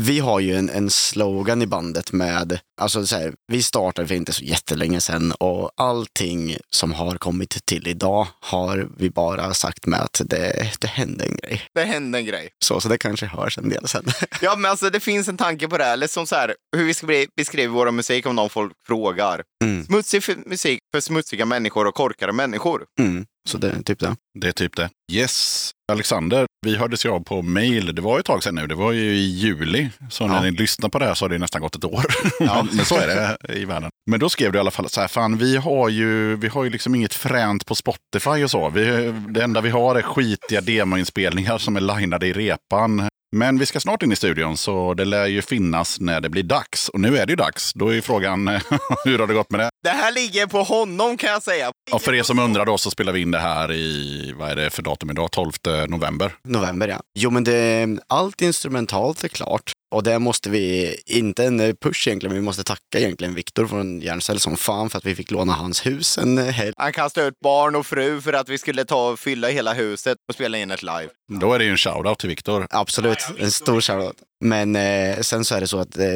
[0.00, 4.14] Vi har ju en, en slogan i bandet med, alltså så här, vi startade för
[4.14, 9.86] inte så jättelänge sedan och allting som har kommit till idag har vi bara sagt
[9.86, 11.62] med att det, det hände en grej.
[11.74, 12.48] Det hände en grej.
[12.64, 14.04] Så, så det kanske hörs en del sen.
[14.40, 15.92] Ja, men alltså det finns en tanke på det här.
[15.92, 19.42] Eller som så här, hur vi ska beskriva vår musik om någon folk frågar.
[19.64, 19.84] Mm.
[19.84, 22.84] Smutsig för musik för smutsiga människor och korkade människor.
[23.00, 23.26] Mm.
[23.48, 24.16] Så det är typ det.
[24.40, 24.90] Det är typ det.
[25.12, 25.70] Yes.
[25.92, 27.94] Alexander, vi hördes ju av på mail.
[27.94, 28.66] Det var ju ett tag sedan nu.
[28.66, 29.88] Det var ju i juli.
[30.10, 30.42] Så när Ja.
[30.42, 32.04] ni lyssnar på det här så har det nästan gått ett år.
[32.40, 33.90] men, men så är det i världen.
[34.10, 36.64] Men då skrev du i alla fall så här, fan vi har ju, vi har
[36.64, 38.70] ju liksom inget fränt på Spotify och så.
[38.70, 43.08] Vi, det enda vi har är skitiga demoinspelningar som är linade i repan.
[43.36, 46.42] Men vi ska snart in i studion så det lär ju finnas när det blir
[46.42, 46.88] dags.
[46.88, 47.72] Och nu är det ju dags.
[47.74, 48.48] Då är ju frågan,
[49.04, 49.70] hur har det gått med det?
[49.82, 51.70] Det här ligger på honom kan jag säga.
[51.92, 54.56] Och för er som undrar då så spelar vi in det här i, vad är
[54.56, 55.30] det för datum idag?
[55.30, 55.52] 12
[55.88, 56.32] november.
[56.44, 57.00] November, ja.
[57.18, 59.72] Jo, men det, allt instrumentalt är klart.
[59.94, 64.00] Och det måste vi, inte en push egentligen, men vi måste tacka egentligen Viktor från
[64.00, 66.72] Järncell som fan för att vi fick låna hans hus en helg.
[66.76, 70.18] Han kastade ut barn och fru för att vi skulle ta och fylla hela huset
[70.28, 71.08] och spela in ett live.
[71.40, 72.66] Då är det ju en shoutout till Viktor.
[72.70, 74.16] Absolut, en stor shoutout.
[74.46, 76.06] Men eh, sen så är det så att eh,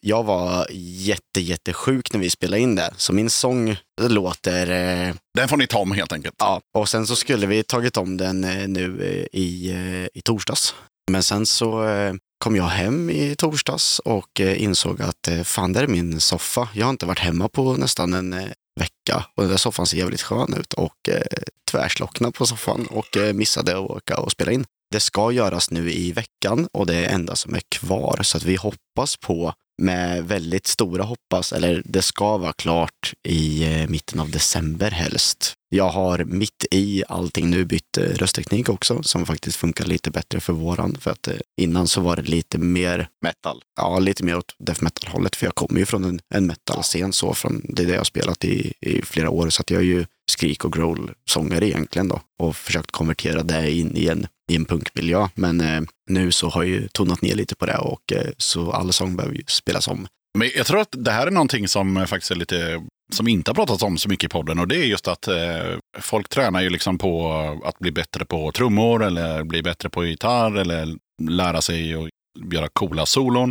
[0.00, 2.90] jag var jätte, jättesjuk när vi spelade in det.
[2.96, 6.34] Så min sång låter eh, Den får ni ta om helt enkelt.
[6.38, 10.20] Ja, och sen så skulle vi tagit om den eh, nu eh, i, eh, i
[10.24, 10.74] torsdags.
[11.10, 11.84] Men sen så
[12.44, 16.68] kom jag hem i torsdags och insåg att fan, där är min soffa.
[16.74, 20.22] Jag har inte varit hemma på nästan en vecka och den där soffan ser jävligt
[20.22, 21.22] skön ut och eh,
[21.70, 24.64] tvärslocknad på soffan och eh, missade att åka och spela in.
[24.90, 28.44] Det ska göras nu i veckan och det är enda som är kvar så att
[28.44, 34.20] vi hoppas på med väldigt stora hoppas, eller det ska vara klart i eh, mitten
[34.20, 35.54] av december helst.
[35.70, 40.40] Jag har mitt i allting nu bytt eh, röstteknik också som faktiskt funkar lite bättre
[40.40, 40.96] för våran.
[41.00, 43.62] För att eh, innan så var det lite mer, Metal.
[43.76, 47.12] ja lite mer åt death metal hållet för jag kommer ju från en, en metal-scen
[47.12, 49.80] så från det är det jag har spelat i, i flera år så att jag
[49.80, 54.56] är ju skrik och growl-sångare egentligen då och försökt konvertera det in i en, i
[54.56, 55.28] en punkmiljö.
[55.34, 55.80] Men eh,
[56.10, 59.16] nu så har jag ju tonat ner lite på det och eh, så all sång
[59.16, 60.06] behöver ju spelas om.
[60.38, 62.82] Men jag tror att det här är någonting som eh, faktiskt är lite
[63.12, 65.78] som inte har pratats om så mycket i podden och det är just att eh,
[66.00, 67.32] folk tränar ju liksom på
[67.64, 72.08] att bli bättre på trummor eller bli bättre på gitarr eller lära sig att
[72.52, 73.50] göra coola solon.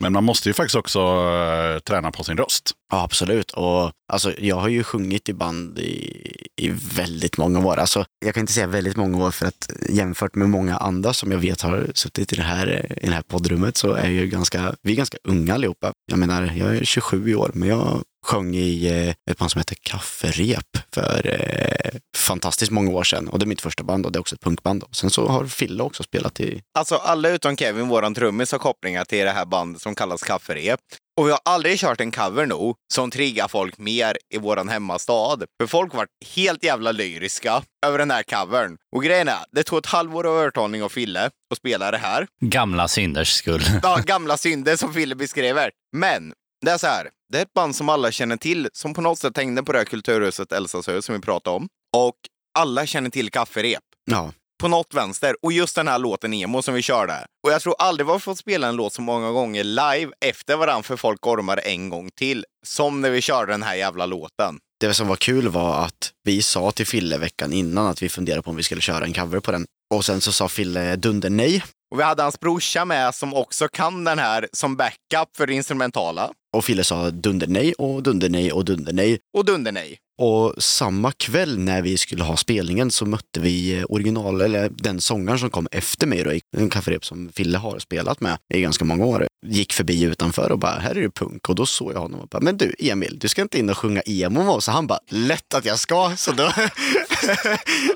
[0.00, 2.72] Men man måste ju faktiskt också eh, träna på sin röst.
[2.92, 3.50] Ja, absolut.
[3.50, 6.22] Och alltså, jag har ju sjungit i band i,
[6.56, 7.76] i väldigt många år.
[7.76, 11.32] Alltså, jag kan inte säga väldigt många år för att jämfört med många andra som
[11.32, 14.74] jag vet har suttit i det här, i det här poddrummet så är jag ganska,
[14.82, 15.92] vi är ganska unga allihopa.
[16.06, 19.58] Jag menar, jag är 27 i år, men jag sjöng i eh, ett band som
[19.58, 23.28] heter Kafferep för eh, fantastiskt många år sedan.
[23.28, 24.82] Och det är mitt första band och det är också ett punkband.
[24.82, 26.62] Och sen så har Fille också spelat i...
[26.78, 30.80] Alltså alla utom Kevin, våran trummis, har kopplingar till det här bandet som kallas Kafferep.
[31.16, 35.38] Och vi har aldrig kört en cover nog som triggar folk mer i våran hemmastad.
[35.60, 38.76] För folk var helt jävla lyriska över den här covern.
[38.96, 42.26] Och grejen är, det tog ett halvår av övertalning av Fille att spela det här.
[42.40, 43.62] Gamla synders skull.
[43.82, 45.70] Ja, gamla synder som Fille beskriver.
[45.96, 46.32] Men
[46.64, 49.18] det är så här, det är ett band som alla känner till, som på något
[49.18, 51.68] sätt hängde på det här kulturhuset Elsas hus som vi pratade om.
[51.96, 52.14] Och
[52.58, 55.36] alla känner till kafferep Ja, på något vänster.
[55.42, 57.26] Och just den här låten Emo som vi körde.
[57.46, 60.56] Och jag tror aldrig vi har fått spela en låt så många gånger live efter
[60.56, 62.44] varandra för folk ormar en gång till.
[62.66, 64.58] Som när vi körde den här jävla låten.
[64.80, 68.42] det som var kul var att vi sa till Fille veckan innan att vi funderade
[68.42, 69.66] på om vi skulle köra en cover på den.
[69.94, 71.64] Och sen så sa Fille dunder nej.
[71.94, 75.54] Och vi hade hans brorsa med som också kan den här som backup för det
[75.54, 76.30] instrumentala.
[76.56, 79.18] Och Fille sa dunder nej och dunder nej och dunder nej.
[79.36, 79.98] Och dunder nej.
[80.18, 85.00] Och samma kväll när vi skulle ha spelningen så mötte vi eh, original, eller den
[85.00, 88.84] sångaren som kom efter mig, då, en kafferep som Fille har spelat med i ganska
[88.84, 89.26] många år.
[89.46, 91.48] Gick förbi utanför och bara, här är det punk.
[91.48, 93.78] Och då såg jag honom och bara, men du Emil, du ska inte in och
[93.78, 94.66] sjunga emo med oss?
[94.66, 96.16] Han bara, lätt att jag ska.
[96.16, 96.52] Så då,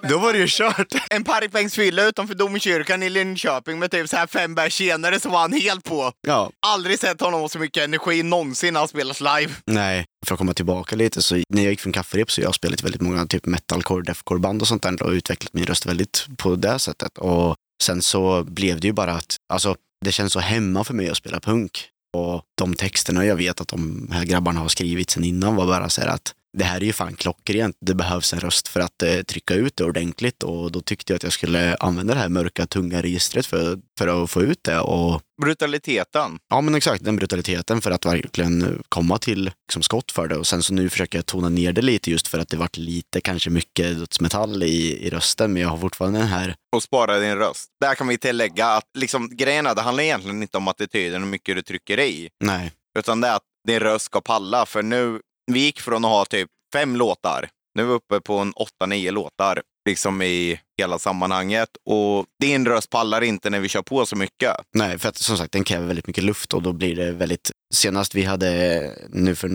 [0.08, 0.94] då var det ju kört.
[1.10, 5.38] En parkbänksfylla utanför domkyrkan i Linköping med typ så här fem bärs senare så var
[5.40, 6.12] han helt på.
[6.26, 9.52] Ja, Aldrig sett honom med så mycket energi någonsin när han spelat live.
[9.66, 10.04] nej.
[10.26, 12.82] För att komma tillbaka lite, så när jag gick från kafferep så jag har spelat
[12.82, 16.54] väldigt många typ metalcore, deathcore band och sånt där och utvecklat min röst väldigt på
[16.56, 17.18] det sättet.
[17.18, 21.08] Och sen så blev det ju bara att, alltså det känns så hemma för mig
[21.10, 21.88] att spela punk.
[22.16, 25.88] Och de texterna jag vet att de här grabbarna har skrivit sen innan var bara
[25.88, 27.76] så här att det här är ju fan klockrent.
[27.80, 31.16] Det behövs en röst för att eh, trycka ut det ordentligt och då tyckte jag
[31.16, 34.80] att jag skulle använda det här mörka, tunga registret för, för att få ut det.
[34.80, 36.38] Och Brutaliteten.
[36.50, 37.04] Ja, men exakt.
[37.04, 40.36] Den brutaliteten för att verkligen komma till liksom, skott för det.
[40.36, 42.76] Och sen så nu försöker jag tona ner det lite just för att det varit
[42.76, 45.52] lite, kanske mycket dödsmetall i, i rösten.
[45.52, 47.68] Men jag har fortfarande den här, och spara din röst.
[47.80, 51.26] Där kan vi tillägga att liksom, grejen är, det handlar egentligen inte om attityden och
[51.26, 52.28] hur mycket du trycker i.
[52.44, 54.66] nej, Utan det är att din röst ska palla.
[54.66, 55.20] För nu,
[55.52, 57.48] vi gick från att ha typ fem låtar.
[57.74, 59.62] Nu är vi uppe på en åtta, nio låtar.
[59.88, 61.68] Liksom i hela sammanhanget.
[61.90, 64.56] Och din röst pallar inte när vi kör på så mycket.
[64.74, 67.50] nej, för att som sagt den kräver väldigt mycket luft och då blir det väldigt,
[67.74, 69.48] senast vi hade, nu för,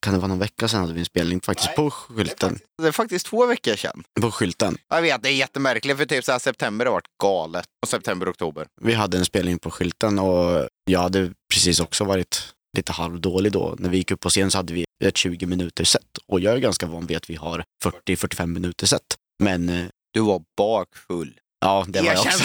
[0.00, 2.58] kan det vara någon vecka sedan hade vi en spelning faktiskt på skylten.
[2.82, 4.04] Det är faktiskt två veckor sedan.
[4.20, 4.76] På skylten.
[4.88, 5.98] Jag vet, det är jättemärkligt.
[5.98, 7.66] För typ så här, september har varit galet.
[7.82, 8.66] Och september, oktober.
[8.80, 13.74] Vi hade en spelning på skylten och jag hade precis också varit lite halvdålig då.
[13.78, 16.54] När vi gick upp på scen så hade vi ett 20 minuter set och jag
[16.54, 17.64] är ganska van vid att vi har
[18.08, 19.02] 40-45 minuter set.
[19.42, 19.84] Men eh,
[20.14, 21.32] Du var bakfull.
[21.60, 22.44] Ja, det var jag också.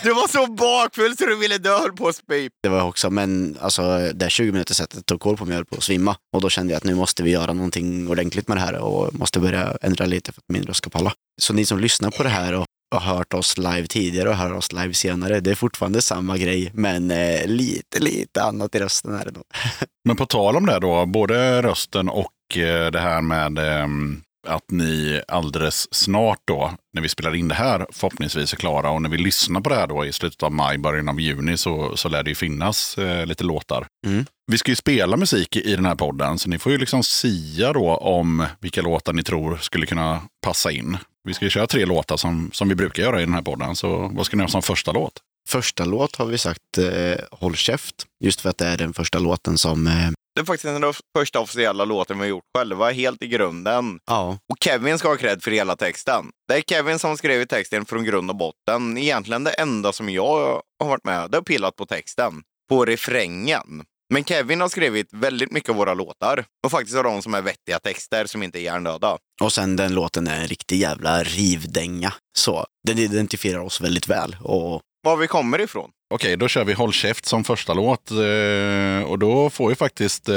[0.02, 2.48] Du var så bakfull så du ville dö höll på att spy.
[2.62, 5.56] Det var jag också, men alltså det 20 minuter sättet tog koll på mig, jag
[5.58, 6.16] höll på att svimma.
[6.32, 9.14] Och då kände jag att nu måste vi göra någonting ordentligt med det här och
[9.14, 11.12] måste börja ändra lite för att min röst ska palla.
[11.40, 14.52] Så ni som lyssnar på det här och har hört oss live tidigare och hör
[14.52, 19.14] oss live senare, det är fortfarande samma grej, men eh, lite, lite annat i rösten
[19.14, 19.42] är det då.
[20.04, 24.70] Men på tal om det då, både rösten och eh, det här med ehm, att
[24.70, 29.10] ni alldeles snart då, när vi spelar in det här, förhoppningsvis är klara och när
[29.10, 32.08] vi lyssnar på det här då i slutet av maj, början av juni så, så
[32.08, 33.86] lär det ju finnas eh, lite låtar.
[34.06, 34.26] Mm.
[34.46, 37.02] Vi ska ju spela musik i, i den här podden, så ni får ju liksom
[37.02, 40.96] sia då om vilka låtar ni tror skulle kunna passa in.
[41.24, 43.76] Vi ska ju köra tre låtar som, som vi brukar göra i den här podden,
[43.76, 45.12] så vad ska ni ha som första låt?
[45.48, 47.94] Första låt har vi sagt eh, Håll käft,
[48.24, 51.40] just för att det är den första låten som, eh, Det är faktiskt den första
[51.40, 53.98] officiella låten vi har gjort själva, helt i grunden.
[54.06, 56.24] ja, Och Kevin ska ha cred för hela texten.
[56.48, 58.98] Det är Kevin som skrev texten från grund och botten.
[58.98, 62.32] Egentligen det enda som jag har varit med det har pillat på texten.
[62.68, 63.84] På refrängen.
[64.14, 66.44] Men Kevin har skrivit väldigt mycket av våra låtar.
[66.64, 69.18] Och faktiskt har de som är vettiga texter som inte är hjärndöda.
[69.42, 72.12] och sen den låten är en riktig jävla rivdänga.
[72.38, 75.90] Så den identifierar oss väldigt väl och Var vi kommer ifrån.
[76.14, 78.10] Okej, då kör vi Håll käft som första låt.
[78.10, 80.36] Eh, och då får ju faktiskt eh,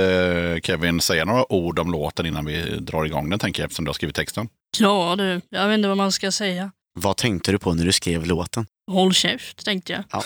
[0.64, 3.90] Kevin säga några ord om låten innan vi drar igång den, tänker jag, eftersom du
[3.90, 4.48] har skrivit texten.
[4.78, 6.72] Ja du, jag vet inte vad man ska säga.
[7.00, 8.66] Vad tänkte du på när du skrev låten?
[8.92, 10.04] Håll käft, tänkte jag.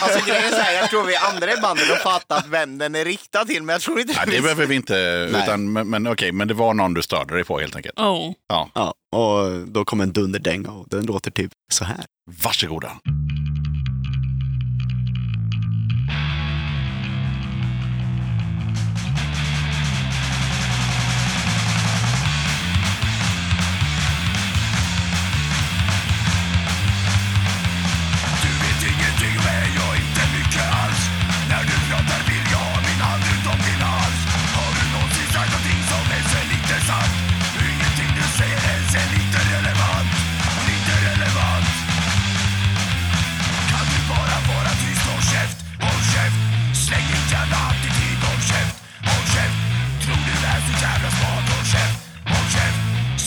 [0.00, 2.94] Alltså grejen är så här, jag tror vi andra i bandet har fattat vem den
[2.94, 5.28] är riktad till, men jag tror inte Nej, det behöver vi inte.
[5.32, 5.42] Nej.
[5.42, 7.94] Utan, men men okej, men det var någon du störde dig på helt enkelt.
[7.96, 8.34] Ja.
[8.48, 12.04] Ja, och då kom en dunderdänga och den låter typ så här.
[12.42, 12.92] Varsågoda.
[13.04, 13.31] Du
[47.32, 48.76] Släng attityd, håll käft,
[49.08, 49.58] håll käft
[50.02, 51.96] Tror du är så jävla smart, håll käft,
[52.30, 52.80] håll käft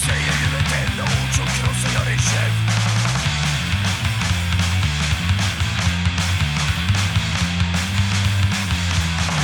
[0.04, 2.60] Säger du ett enda ord så krossar jag din käft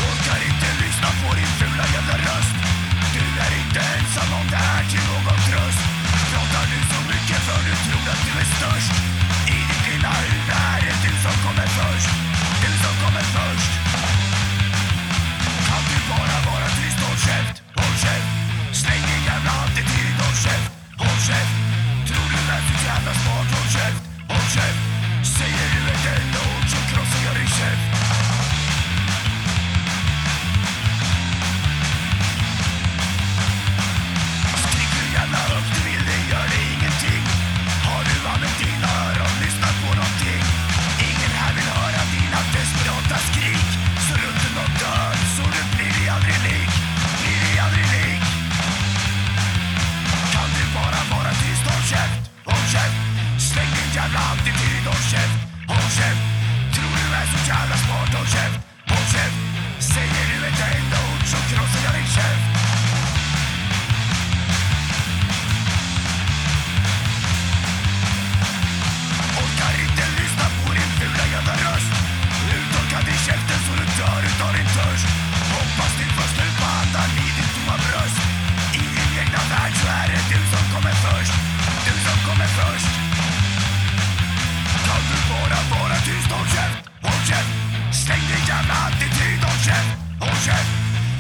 [0.05, 2.55] Orkar inte lyssna på din fula jävla röst.
[3.15, 5.81] Du är inte ensam om det här till någon tröst.
[6.31, 8.93] Pratar du så mycket för du tror att du är störst.
[9.55, 12.30] I ditt lilla huvud är det du som kommer först.
[18.01, 18.27] Käft,
[18.57, 20.71] håll käft Släng din jävla attityd, håll käft,
[21.01, 21.53] håll käft
[22.07, 24.81] Tror du är så jävla smart, håll käft, håll käft
[25.37, 28.30] Säger du ett enda ord så krossar jag din käft
[54.01, 55.37] jävla attityd, håll käft,
[55.67, 56.23] håll käft
[56.75, 58.59] Tror du är så jävla smart, håll käft,
[58.91, 59.37] håll käft.
[59.93, 62.45] Säger du ett enda ord så krossar jag din käft.
[69.41, 71.91] Orkar inte lyssna på din fula jävla röst.
[72.57, 74.70] Uttorkad i käften så du dör utav din
[86.41, 87.51] håll käft, håll käft
[87.91, 90.71] Släng din jävla attityd, håll käft, håll käft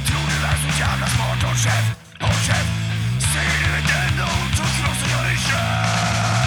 [0.07, 1.91] Tror du är så jävla smart, håll käft,
[2.21, 2.71] håll käft
[3.33, 6.40] Säger du ett enda ord så krossar jag din käft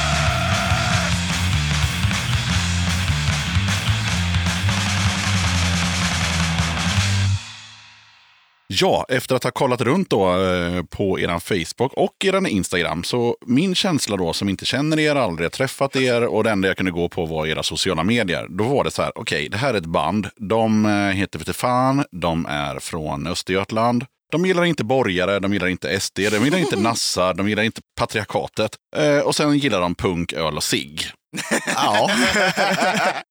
[8.66, 13.36] Ja, efter att ha kollat runt då eh, på er Facebook och er Instagram, så
[13.46, 16.92] min känsla då som inte känner er, aldrig träffat er och det enda jag kunde
[16.92, 18.46] gå på var era sociala medier.
[18.48, 20.28] Då var det så här, okej, det här är ett band.
[20.36, 24.04] De eh, heter Vete fan, de är från Östergötland.
[24.32, 27.80] De gillar inte borgare, de gillar inte SD, de gillar inte nassar, de gillar inte
[27.98, 28.70] patriarkatet.
[28.96, 30.98] Eh, och sen gillar de punk, öl och sig.
[31.74, 32.10] Ja.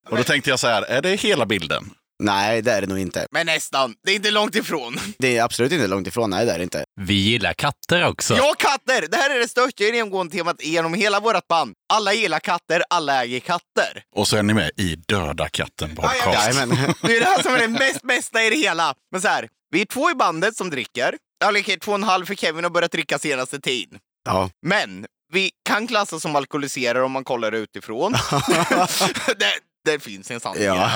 [0.10, 1.90] Och då tänkte jag så här, är det hela bilden?
[2.24, 3.28] Nej, det är det nog inte.
[3.32, 3.96] Men nästan.
[4.04, 4.98] Det är inte långt ifrån.
[5.18, 6.30] Det är absolut inte långt ifrån.
[6.30, 6.86] Nej, det är det inte.
[7.02, 8.36] Vi gillar katter också.
[8.36, 9.08] Ja, katter!
[9.12, 11.74] Det här är det största genomgående temat genom hela vårt band.
[11.94, 14.04] Alla gillar katter, alla äger katter.
[14.16, 16.56] Och så är ni med i Döda katten podcast.
[16.56, 16.70] Jajamän.
[17.02, 18.94] Det är det här som är det mest bästa i det hela.
[19.12, 21.18] Men så här, vi är två i bandet som dricker.
[21.46, 24.00] Eller okej, två och en halv för Kevin har börjat dricka senaste tiden.
[24.26, 24.50] Ja.
[24.66, 28.12] Men vi kan klassas som alkoholiserade om man kollar utifrån.
[29.38, 29.54] det,
[29.86, 30.64] det finns en sanning.
[30.64, 30.92] ja.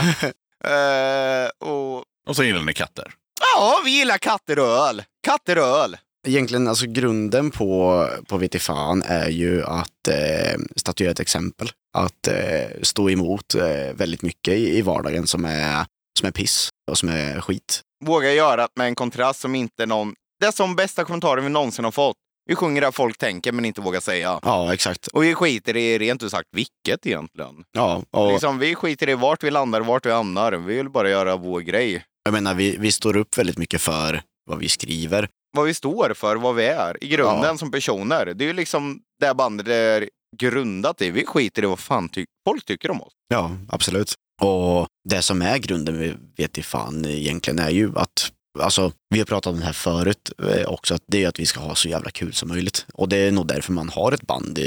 [0.66, 3.14] Eh, och, Och så gillar ni katter.
[3.56, 5.04] ja, vi gillar katter och öl.
[5.28, 5.98] Katter och öl.
[6.28, 11.70] Egentligen, alltså grunden på, på VT Fan är ju att eh, statuera ett exempel.
[11.98, 15.86] Att eh, stå emot eh, väldigt mycket i, i vardagen som är,
[16.20, 17.82] som är piss och som är skit.
[18.06, 20.14] Våga göra det med en kontrast som inte någon...
[20.40, 22.16] Det är som bästa kommentaren vi någonsin har fått.
[22.48, 24.40] Vi sjunger det folk tänker men inte vågar säga.
[24.44, 25.08] Ja, exakt.
[25.08, 27.64] Och vi skiter i rent ut sagt vilket egentligen.
[27.72, 30.52] Ja, och Liksom, vi skiter i vart vi landar vart vi hamnar.
[30.52, 32.06] Vi vill bara göra vår grej.
[32.24, 35.30] jag menar, vi, vi står upp väldigt mycket för vad vi skriver.
[35.58, 37.58] Vad vi står för, vad vi är i grunden Ja.
[37.58, 38.26] som personer.
[38.26, 41.12] Det är ju liksom det bandet är grundat i.
[41.12, 43.14] Vi skiter i vad fan ty- folk tycker om oss.
[43.28, 44.14] Ja, absolut.
[44.42, 48.32] Och det som är grunden med vet i fan egentligen är ju att
[48.62, 51.46] Alltså, vi har pratat om det här förut eh, också, att det är att vi
[51.46, 52.86] ska ha så jävla kul som möjligt.
[52.94, 54.60] Och det är nog därför man har ett band.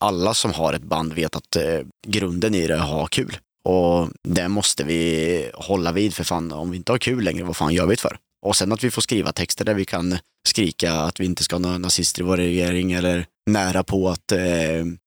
[0.00, 3.36] Alla som har ett band vet att eh, grunden i det är att ha kul.
[3.64, 6.52] Och det måste vi hålla vid för fan.
[6.52, 8.16] Om vi inte har kul längre, vad fan gör vi det för?
[8.46, 10.18] Och sen att vi får skriva texter där vi kan
[10.48, 14.32] skrika att vi inte ska ha några nazister i vår regering eller nära på att,
[14.32, 14.42] eh,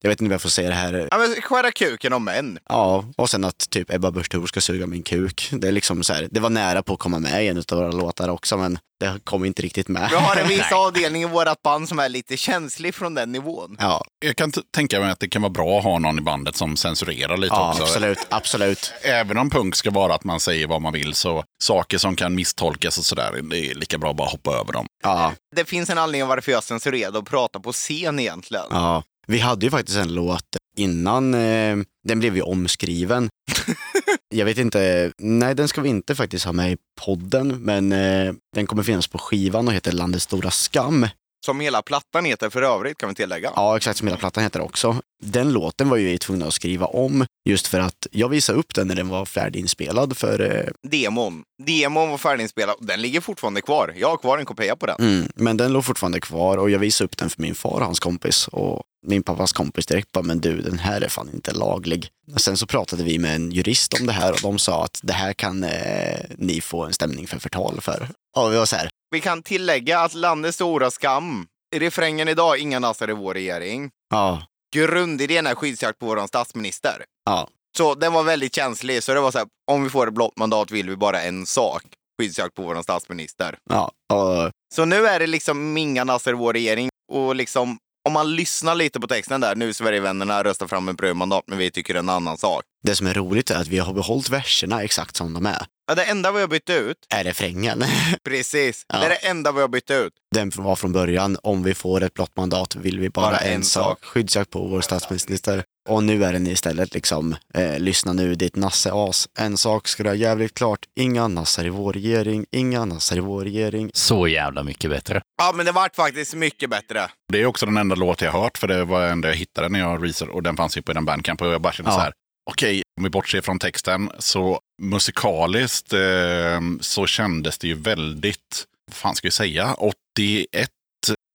[0.01, 2.59] jag vet inte om jag får säga det här, Ja, men skära kuken om män.
[2.69, 5.49] Ja, och sen att typ Ebba Busch Thor ska suga min kuk.
[5.51, 7.77] Det är liksom så här, det var nära på att komma med i en av
[7.77, 10.07] våra låtar också, men det kom inte riktigt med.
[10.09, 13.75] Vi har en viss avdelning i vårt band som är lite känslig från den nivån.
[13.79, 16.55] Ja, Jag kan tänka mig att det kan vara bra att ha någon i bandet
[16.55, 17.83] som censurerar lite ja också.
[17.83, 18.93] absolut, absolut.
[19.01, 22.35] Även om punk ska vara att man säger vad man vill så saker som kan
[22.35, 24.85] misstolkas och sådär, det är lika bra att bara hoppa över dem.
[25.03, 28.65] Ja, Det finns en anledning varför jag censurerade och prata på scen egentligen.
[28.69, 29.03] ja.
[29.27, 30.43] Vi hade ju faktiskt en låt
[30.77, 31.77] innan, eh,
[32.07, 33.29] den blev ju omskriven.
[34.29, 38.33] jag vet inte, nej den ska vi inte faktiskt ha med i podden, men eh,
[38.55, 41.07] den kommer finnas på skivan och heter Landets stora skam.
[41.45, 43.51] Som hela plattan heter för övrigt kan vi tillägga.
[43.55, 45.01] Ja, exakt som hela plattan heter också.
[45.23, 48.75] Den låten var ju vi tvungna att skriva om just för att jag visade upp
[48.75, 51.43] den när den var färdiginspelad för eh, Demon.
[51.63, 53.93] Demon var färdiginspelad den ligger fortfarande kvar.
[53.97, 54.95] Jag har kvar en kopia på den.
[54.99, 57.85] Mm, men den låg fortfarande kvar och jag visade upp den för min far och
[57.85, 58.47] hans kompis.
[58.47, 62.09] Och min pappas kompis direkt bara, men du, den här är fan inte laglig.
[62.33, 64.99] Och sen så pratade vi med en jurist om det här och de sa att
[65.03, 68.09] det här kan eh, ni få en stämning för förtal för.
[68.37, 71.47] Och vi var så här, Vi kan tillägga att landets stora skam.
[71.75, 73.89] Refrängen idag, inga nassar i vår regering.
[74.09, 74.43] ja,
[74.75, 77.03] Grundidén är skyddsjakt på vår statsminister.
[77.25, 77.47] ja,
[77.77, 79.03] Så den var väldigt känslig.
[79.03, 81.45] Så det var så här, om vi får ett blått mandat vill vi bara en
[81.45, 81.83] sak.
[82.21, 83.57] Skyddsjakt på vår statsminister.
[83.69, 83.91] ja.
[84.13, 86.89] Och, Så nu är det liksom inga nassar i vår regering.
[87.11, 91.43] Och liksom, om man lyssnar lite på texten där, nu Sverigevännerna röstar fram en brödmandat,
[91.47, 94.29] men vi tycker en annan sak det som är roligt är att vi har behållit
[94.29, 95.65] verserna exakt som de är.
[95.87, 97.83] Ja, det enda vi har bytt ut, Är refrängen.
[98.23, 98.99] precis, Ja.
[98.99, 100.13] det är det enda vi har bytt ut.
[100.35, 103.53] Den var från början, om vi får ett blått mandat vill vi bara, Bara en,
[103.55, 104.05] en sak.
[104.05, 105.63] Skyddsjakt på vår statsminister.
[105.89, 109.27] Och nu är den istället liksom, eh, lyssna nu ditt nasseas.
[109.39, 113.19] En sak ska du ha jävligt klart, inga nassar i vår regering, inga nassar i
[113.19, 113.91] vår regering.
[113.93, 115.21] Så jävla mycket bättre.
[115.37, 117.09] Ja, men det vart faktiskt mycket bättre.
[117.33, 119.35] Det är också den enda låt jag har hört, för det var den enda jag
[119.35, 121.91] hittade när jag researchade och den fanns ju på den bandcamp och jag bara kände
[121.91, 121.95] Ja.
[121.95, 122.13] så här,
[122.51, 128.95] okej, om vi bortser från texten, så musikaliskt eh, så kändes det ju väldigt, vad
[128.95, 130.69] fan ska vi säga, 81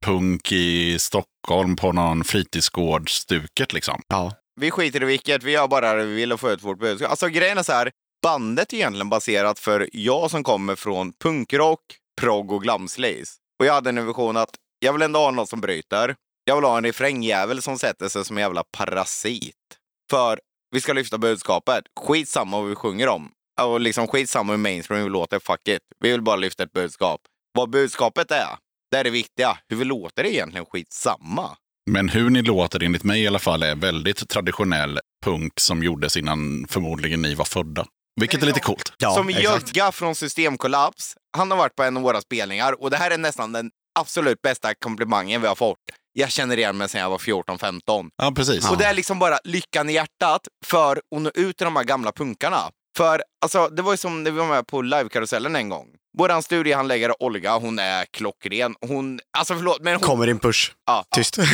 [0.05, 4.03] punk i Stockholm på någon fritidsgårdsstuket liksom.
[4.09, 6.79] Ja, Vi skiter i vilket, vi gör bara det vi vill och får ut vårt
[6.79, 7.11] budskap.
[7.11, 7.91] Alltså grejen är så här,
[8.23, 11.81] bandet är egentligen baserat för jag som kommer från punkrock,
[12.21, 13.37] prog och glamslays.
[13.61, 16.15] Och jag hade en vision att jag vill ändå ha något som bryter.
[16.45, 19.55] Jag vill ha en refrängjävel som sätter sig som en jävla parasit.
[20.11, 20.41] För
[20.71, 21.85] vi ska lyfta budskapet.
[22.01, 23.31] Skitsamma vad vi sjunger om.
[23.63, 25.81] Och liksom skitsamma hur mainstream vi låter, fuck it.
[26.01, 27.21] Vi vill bara lyfta ett budskap.
[27.53, 28.49] Vad budskapet är,
[28.91, 29.59] det är det viktiga.
[29.69, 31.57] Hur vi låter är egentligen skitsamma.
[31.91, 36.17] Men hur ni låter, enligt mig i alla fall, är väldigt traditionell punk som gjordes
[36.17, 37.87] innan förmodligen ni var födda.
[38.21, 38.93] Vilket är lite coolt.
[38.99, 39.31] ja som.
[39.31, 41.15] Jögga från Systemkollaps.
[41.37, 44.43] Han har varit på en av våra spelningar och det här är nästan den absolut
[44.43, 45.79] bästa komplimangen vi har fått.
[46.13, 48.09] Jag känner igen mig sedan jag var 14-15.
[48.17, 48.71] Ja, precis.
[48.71, 51.85] Och det är liksom bara lyckan i hjärtat för att nå ut till de här
[51.85, 52.71] gamla punkarna.
[52.97, 55.87] För alltså, det var ju som när vi var med på livekarusellen en gång.
[56.19, 58.75] Våran studiehandläggare Olga, hon är klockren.
[58.81, 60.73] Hon, alltså förlåt, men hon, Kommer in push.
[60.87, 61.05] Ja.
[61.17, 61.39] Tyst.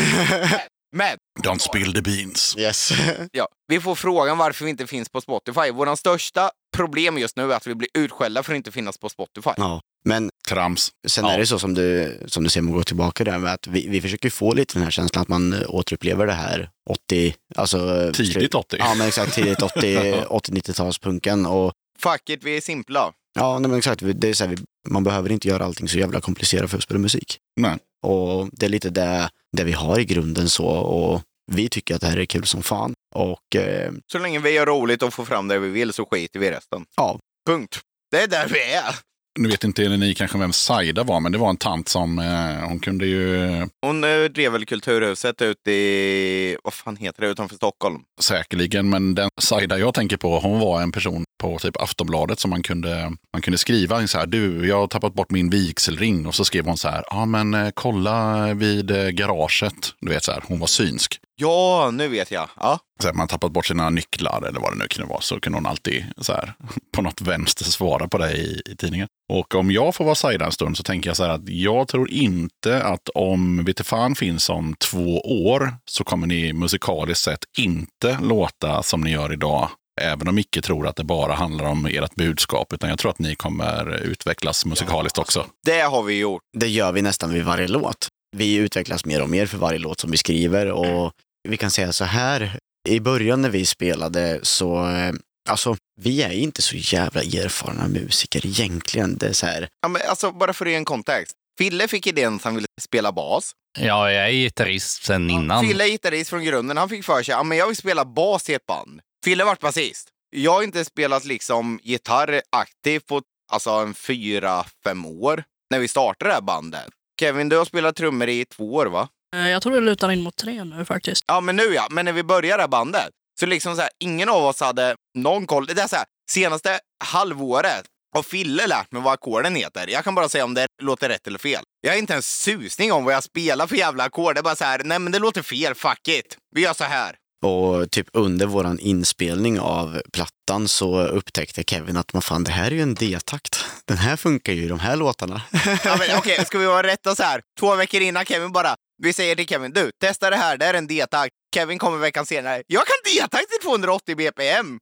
[0.93, 2.55] Men Don't spill the beans.
[2.59, 2.93] Yes.
[3.33, 5.71] ja, vi får frågan varför vi inte finns på Spotify.
[5.71, 9.09] Vår största problem just nu är att vi blir utskällda för att inte finnas på
[9.09, 9.51] Spotify.
[9.57, 9.81] ja.
[10.05, 10.91] Men Trams.
[11.09, 11.33] sen Ja.
[11.33, 13.89] är det så som du, som du ser, man går tillbaka där med att vi,
[13.89, 18.11] vi försöker få lite den här känslan att man återupplever det här 80, alltså...
[18.15, 18.77] Tidigt 80.
[18.79, 19.35] Ja, men exakt.
[19.35, 20.13] Tidigt 80,
[20.61, 21.47] 80-90-talspunken.
[21.51, 23.13] Och Fuck it, vi är simpla.
[23.35, 24.03] ja, nej, men exakt.
[24.15, 26.83] Det är så här, vi- man behöver inte göra allting så jävla komplicerat för att
[26.85, 27.39] spela musik.
[27.61, 27.77] Nej.
[28.03, 30.67] Och det är lite det, det vi har i grunden så.
[30.67, 31.23] Och
[31.53, 32.95] vi tycker att det här är kul som fan.
[33.15, 36.41] Och eh, Så länge vi gör roligt och får fram det vi vill så skiter
[36.41, 36.85] vi i resten.
[36.97, 37.79] ja, Punkt.
[38.11, 38.95] Det är där vi är.
[39.39, 42.69] Nu vet inte ni kanske vem Saida var, men det var en tant som, eh,
[42.69, 43.49] hon kunde ju
[43.83, 48.01] Hon eh, drev väl Kulturhuset ute i, vad fan heter det, utanför Stockholm.
[48.21, 52.51] säkerligen, men den Saida jag tänker på, hon var en person på typ Aftonbladet som
[52.51, 56.27] man kunde, man kunde skriva så här, du, jag har tappat bort min vigselring.
[56.27, 59.95] Och så skrev hon så här, ja men eh, kolla vid eh, garaget.
[60.01, 61.21] Du vet så här, hon var synsk.
[61.39, 62.49] Ja, nu vet jag.
[62.61, 62.79] Ja.
[63.03, 65.41] Så här, man har tappat bort sina nycklar eller vad det nu kunde vara, så
[65.41, 66.55] kunde hon alltid så här,
[66.95, 69.09] på något vänster svara på det i, i tidningen.
[69.33, 71.89] Och om jag får vara Saida en stund så tänker jag så här att jag
[71.89, 78.19] tror inte att om fan finns om två år så kommer ni musikaliskt sett inte
[78.23, 79.71] låta som ni gör idag.
[80.01, 83.19] Även om Micke tror att det bara handlar om ert budskap, utan jag tror att
[83.19, 85.47] ni kommer utvecklas musikaliskt också.
[85.65, 86.43] Det har vi gjort.
[86.57, 88.09] det gör vi nästan vid varje låt.
[88.37, 91.13] Vi utvecklas mer och mer för varje låt som vi skriver och
[91.47, 92.59] vi kan säga så här.
[92.89, 95.13] I början när vi spelade så, eh,
[95.49, 99.19] alltså vi är inte så jävla erfarna musiker egentligen.
[99.19, 101.37] Det är så här, Ja, men alltså, bara för att ge en kontext.
[101.59, 103.53] Fille fick idén att han ville spela bas.
[103.79, 105.67] Ja, jag är gitarrist sen innan.
[105.67, 106.77] Fille är gitarrist från grunden.
[106.77, 109.01] Han fick för sig att jag vill spela bas i ett band.
[109.25, 110.09] Fille vart basist.
[110.31, 113.23] Jag har inte spelat liksom gitarr aktivt på
[113.53, 116.87] alltså en fyra, fem år när vi startade det här bandet.
[117.21, 119.09] Kevin, du har spelat trummor i två år va?
[119.37, 121.25] Eh, Jag tror det lutar in mot tre nu faktiskt.
[121.27, 121.87] Ja, men nu ja.
[121.91, 123.09] Men när vi började det här bandet
[123.41, 125.67] så liksom så här, ingen av oss hade någon koll.
[125.67, 127.85] Det är så här, senaste halvåret
[128.15, 129.87] har Fille lärt mig vad ackorden heter.
[129.89, 131.63] Jag kan bara säga om det låter rätt eller fel.
[131.81, 134.35] Jag har inte en susning om vad jag spelar för jävla ackord.
[134.35, 136.37] Det är bara så här, nej men det låter fel, fuck it.
[136.55, 137.17] Vi gör så här.
[137.45, 142.67] och typ under våran inspelning av plattan så upptäckte Kevin att man fan det här
[142.67, 143.65] är ju en D-takt.
[143.85, 145.43] Den här funkar ju i de här låtarna.
[145.85, 147.41] Ja, Okej, ska vi vara rätta så här?
[147.61, 150.75] Två veckor innan Kevin bara, vi säger till Kevin, du, testa det här, det är
[150.75, 151.35] en D-takt.
[151.55, 154.79] Kevin kommer veckan senare, jag kan D-takt i 280 BPM.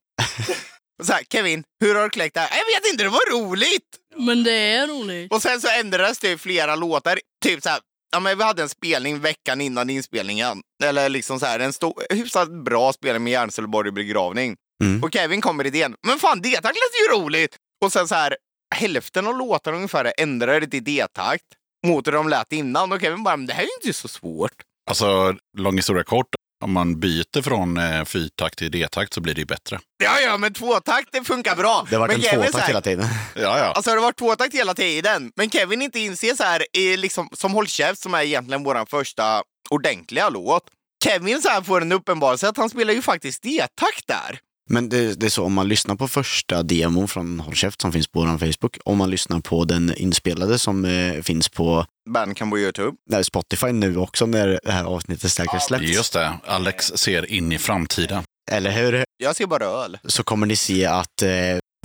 [0.99, 2.49] Och så här, Kevin, hur har du kläckt det här?
[2.57, 3.83] Jag vet inte, det var roligt!
[4.15, 5.33] Men det är roligt.
[5.33, 7.19] Och sen så ändrades det i flera låtar.
[7.43, 7.79] Typ så här,
[8.11, 10.61] ja, men vi hade en spelning veckan innan inspelningen.
[10.83, 14.55] Eller liksom så här, en stor, hyfsat bra spelning med Järnselborg begravning.
[14.83, 15.03] Mm.
[15.03, 17.55] Och Kevin kommer idén, men fan D-takt lät ju roligt!
[17.85, 18.37] Och sen så här,
[18.75, 21.45] hälften av låtarna ungefär ändrade till D-takt
[21.85, 22.91] mot hur de lät innan.
[22.91, 24.51] Och Kevin bara, men det här är ju inte så svårt.
[24.89, 26.27] Alltså, lång historia kort,
[26.63, 29.79] om man byter från eh, fyrtakt till D-takt så blir det ju bättre.
[30.03, 31.87] Ja, ja, men tvåtakt det funkar bra.
[31.89, 33.05] Det har varit men en Kevin så tvåtakt här, hela tiden.
[33.35, 33.65] Ja, ja.
[33.65, 35.31] Alltså det har varit tvåtakt hela tiden.
[35.35, 38.85] Men Kevin inte inser så här, i liksom, som Håll käft som är egentligen vår
[38.89, 40.63] första ordentliga låt.
[41.03, 44.39] Kevin så här får en uppenbarelse att han spelar ju faktiskt D-takt där.
[44.69, 47.91] Men det, det är så om man lyssnar på första demon från Håll käft som
[47.91, 48.77] finns på vår Facebook.
[48.85, 52.97] Om man lyssnar på den inspelade som eh, finns på Bandcamp på Youtube.
[53.09, 55.83] nej, Spotify nu också när det här avsnittet säkert släpps.
[55.83, 58.23] Just det, Alex ser in i framtiden.
[58.51, 59.03] Eller hur?
[59.17, 59.97] Jag ser bara öl.
[60.03, 61.29] Så kommer ni se att eh,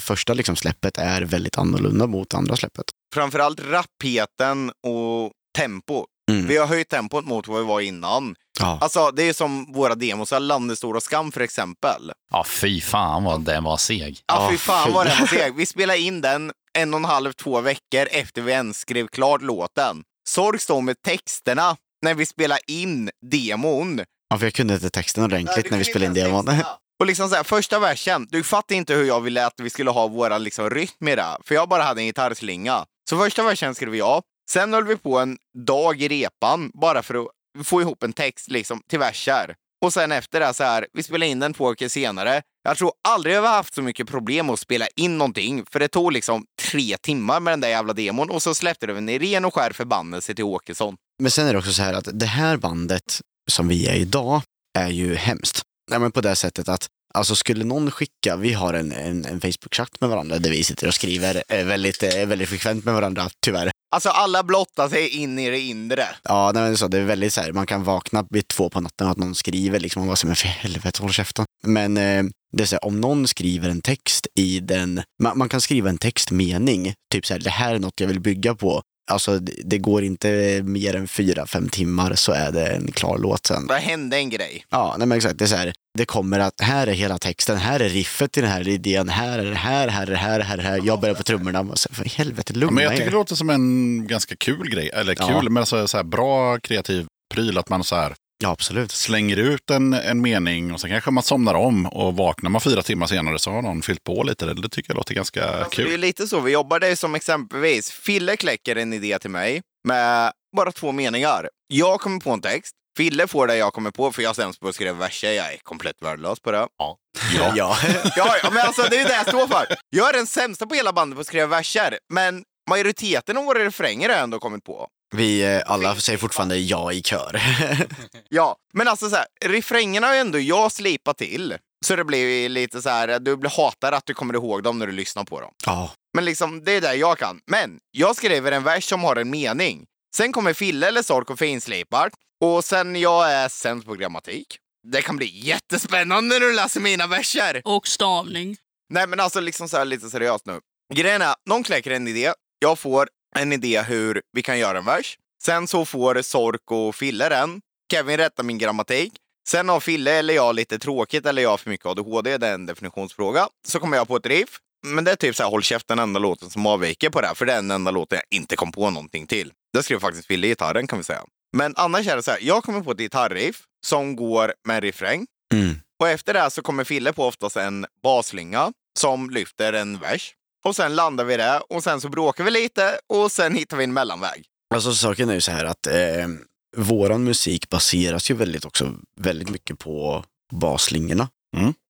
[0.03, 2.85] första liksom, släppet är väldigt annorlunda mot andra släppet.
[3.15, 6.07] Framförallt rappheten och tempo.
[6.31, 6.47] Mm.
[6.47, 8.35] Vi har höjt tempot mot vad vi var innan.
[8.61, 8.79] Ja.
[8.81, 12.13] Alltså det är som våra demos, Landestora skam för exempel.
[12.33, 14.19] Ja, fy fan vad den var seg.
[14.27, 15.55] Ja, fy fan vad den var seg.
[15.57, 19.43] Vi spelade in den en och en halv, två veckor efter vi ens skrev klart
[19.43, 20.03] låten.
[20.29, 24.01] Sorg står med texterna när vi spelade in demon.
[24.31, 26.49] ja, för jag kunde inte texten ordentligt när vi spelade in demon.
[27.01, 29.91] Och liksom så här, första versen, du fattar inte hur jag ville att vi skulle
[29.91, 31.37] ha våra liksom, rytm i det.
[31.45, 32.85] För jag bara hade en gitarrslinga.
[33.11, 34.23] Så första versen skrev jag.
[34.53, 38.51] Sen höll vi på en dag i repan bara för att få ihop en text
[38.51, 39.55] liksom, till verser.
[39.85, 42.43] Och sen efter det så här, vi spelade in den två veckor senare.
[42.65, 45.65] Jag tror aldrig jag har haft så mycket problem att spela in någonting.
[45.71, 49.09] För det tog liksom tre timmar med den där jävla demon och så släppte den
[49.09, 50.97] i ren och skär förbannelse till Åkesson.
[51.23, 53.21] Men sen är det också så här att det här bandet
[53.51, 54.43] som vi är idag
[54.79, 55.63] är ju hemskt.
[55.91, 59.41] Nej, men på det sättet att Alltså skulle någon skicka, vi har en, en, en
[59.41, 63.29] Facebook-chatt med varandra där vi sitter och skriver eh, väldigt, eh, väldigt frekvent med varandra,
[63.45, 63.71] tyvärr.
[63.93, 66.05] Alltså alla blottar sig in i det inre.
[66.23, 68.81] Ja, nej, men så, det är väldigt så här, man kan vakna vid två på
[68.81, 71.45] natten och att någon skriver liksom, och bara så, men för helvete, håll käften.
[71.63, 75.49] Men eh, det är så här, om någon skriver en text i den, man, man
[75.49, 78.83] kan skriva en textmening, typ så här, det här är något jag vill bygga på.
[79.11, 83.19] Alltså det, det går inte mer än fyra, fem timmar så är det en klar
[83.19, 83.67] låt sen.
[83.67, 84.65] Det hände en grej.
[84.71, 85.39] Ja, nej men exakt.
[85.39, 88.41] Det är så här, det kommer att här är hela texten, här är riffet i
[88.41, 90.81] den här idén, här är det här, här är det här, här är det här.
[90.85, 91.61] Jag börjar på trummorna.
[91.61, 93.11] Och så, för helvete, Ja, lugna men jag tycker er.
[93.11, 94.91] det låter som en ganska kul grej.
[94.95, 95.43] Eller kul, Ja.
[95.43, 97.59] men alltså, så här, bra kreativ pryl.
[97.59, 98.91] Att man så här, Ja, absolut.
[98.91, 102.83] slänger ut en, en mening och sen kanske man somnar om och vaknar man fyra
[102.83, 104.47] timmar senare så har någon fyllt på lite.
[104.55, 106.01] Det tycker jag låter ganska Alltså, det är kul.
[106.01, 106.81] lite så vi jobbar.
[106.81, 111.49] Det är som exempelvis, Fille kläcker en idé till mig med bara två meningar.
[111.69, 112.73] Jag kommer på en text.
[113.01, 115.33] Fille får det jag kommer på, för jag är sämst på att skriva verser.
[115.33, 116.67] Jag är komplett värdelös på det.
[116.79, 116.97] Ja.
[117.57, 117.77] Ja.
[118.17, 119.67] Ja, ja, men alltså det är ju det jag står för.
[119.91, 123.65] Jag är den sämsta på hela bandet på att skriva verser, men majoriteten av våra
[123.65, 124.89] refränger har jag ändå kommit på.
[125.17, 127.43] Vi eh, alla säger fortfarande ja i kör.
[128.29, 131.57] Ja, men alltså så här, refrängerna har ju ändå jag slipat till.
[131.87, 134.87] Så det blir lite så här, du blir hatar att du kommer ihåg dem när
[134.87, 135.51] du lyssnar på dem.
[135.67, 137.41] ja, Men liksom, det är det jag kan.
[137.47, 139.85] Men jag skriver en vers som har en mening.
[140.17, 142.11] Sen kommer Fille eller Sork och finslipar.
[142.41, 144.59] Och sen jag är sämst på grammatik.
[144.93, 147.63] Det kan bli jättespännande när du läser mina verser.
[147.65, 148.57] Och stavning.
[148.93, 150.61] Nej, men alltså liksom så här lite seriöst nu.
[150.95, 152.33] Grejen är, någon kläcker en idé.
[152.59, 155.19] Jag får en idé hur vi kan göra en vers.
[155.43, 157.61] Sen så får Sork och Fille den.
[157.93, 159.13] Kevin rättar min grammatik.
[159.49, 162.39] Sen har Fille eller jag lite tråkigt eller jag har för mycket ADHD.
[162.39, 163.49] Det är en definitionsfråga.
[163.67, 164.59] Så kommer jag på ett riff.
[164.87, 167.27] Men det är typ så här, håll käft den enda låten som avviker på det.
[167.27, 169.53] här, För det är den enda låten jag inte kom på någonting till.
[169.73, 171.25] Det skrev faktiskt Fille i gitarren kan vi säga.
[171.53, 174.81] Men annars är det så här, jag kommer på ett gitarriff som går med en
[174.83, 175.27] refräng.
[175.55, 175.75] mm.
[176.01, 180.35] Och efter det så kommer Fille på oftast en basslinga som lyfter en vers.
[180.65, 183.85] Och sen landar vi där och sen så bråkar vi lite och sen hittar vi
[183.85, 184.45] en mellanväg.
[184.75, 186.29] Alltså saken är ju så här att eh,
[186.77, 191.29] våran musik baseras ju väldigt också väldigt mycket på baslinjerna.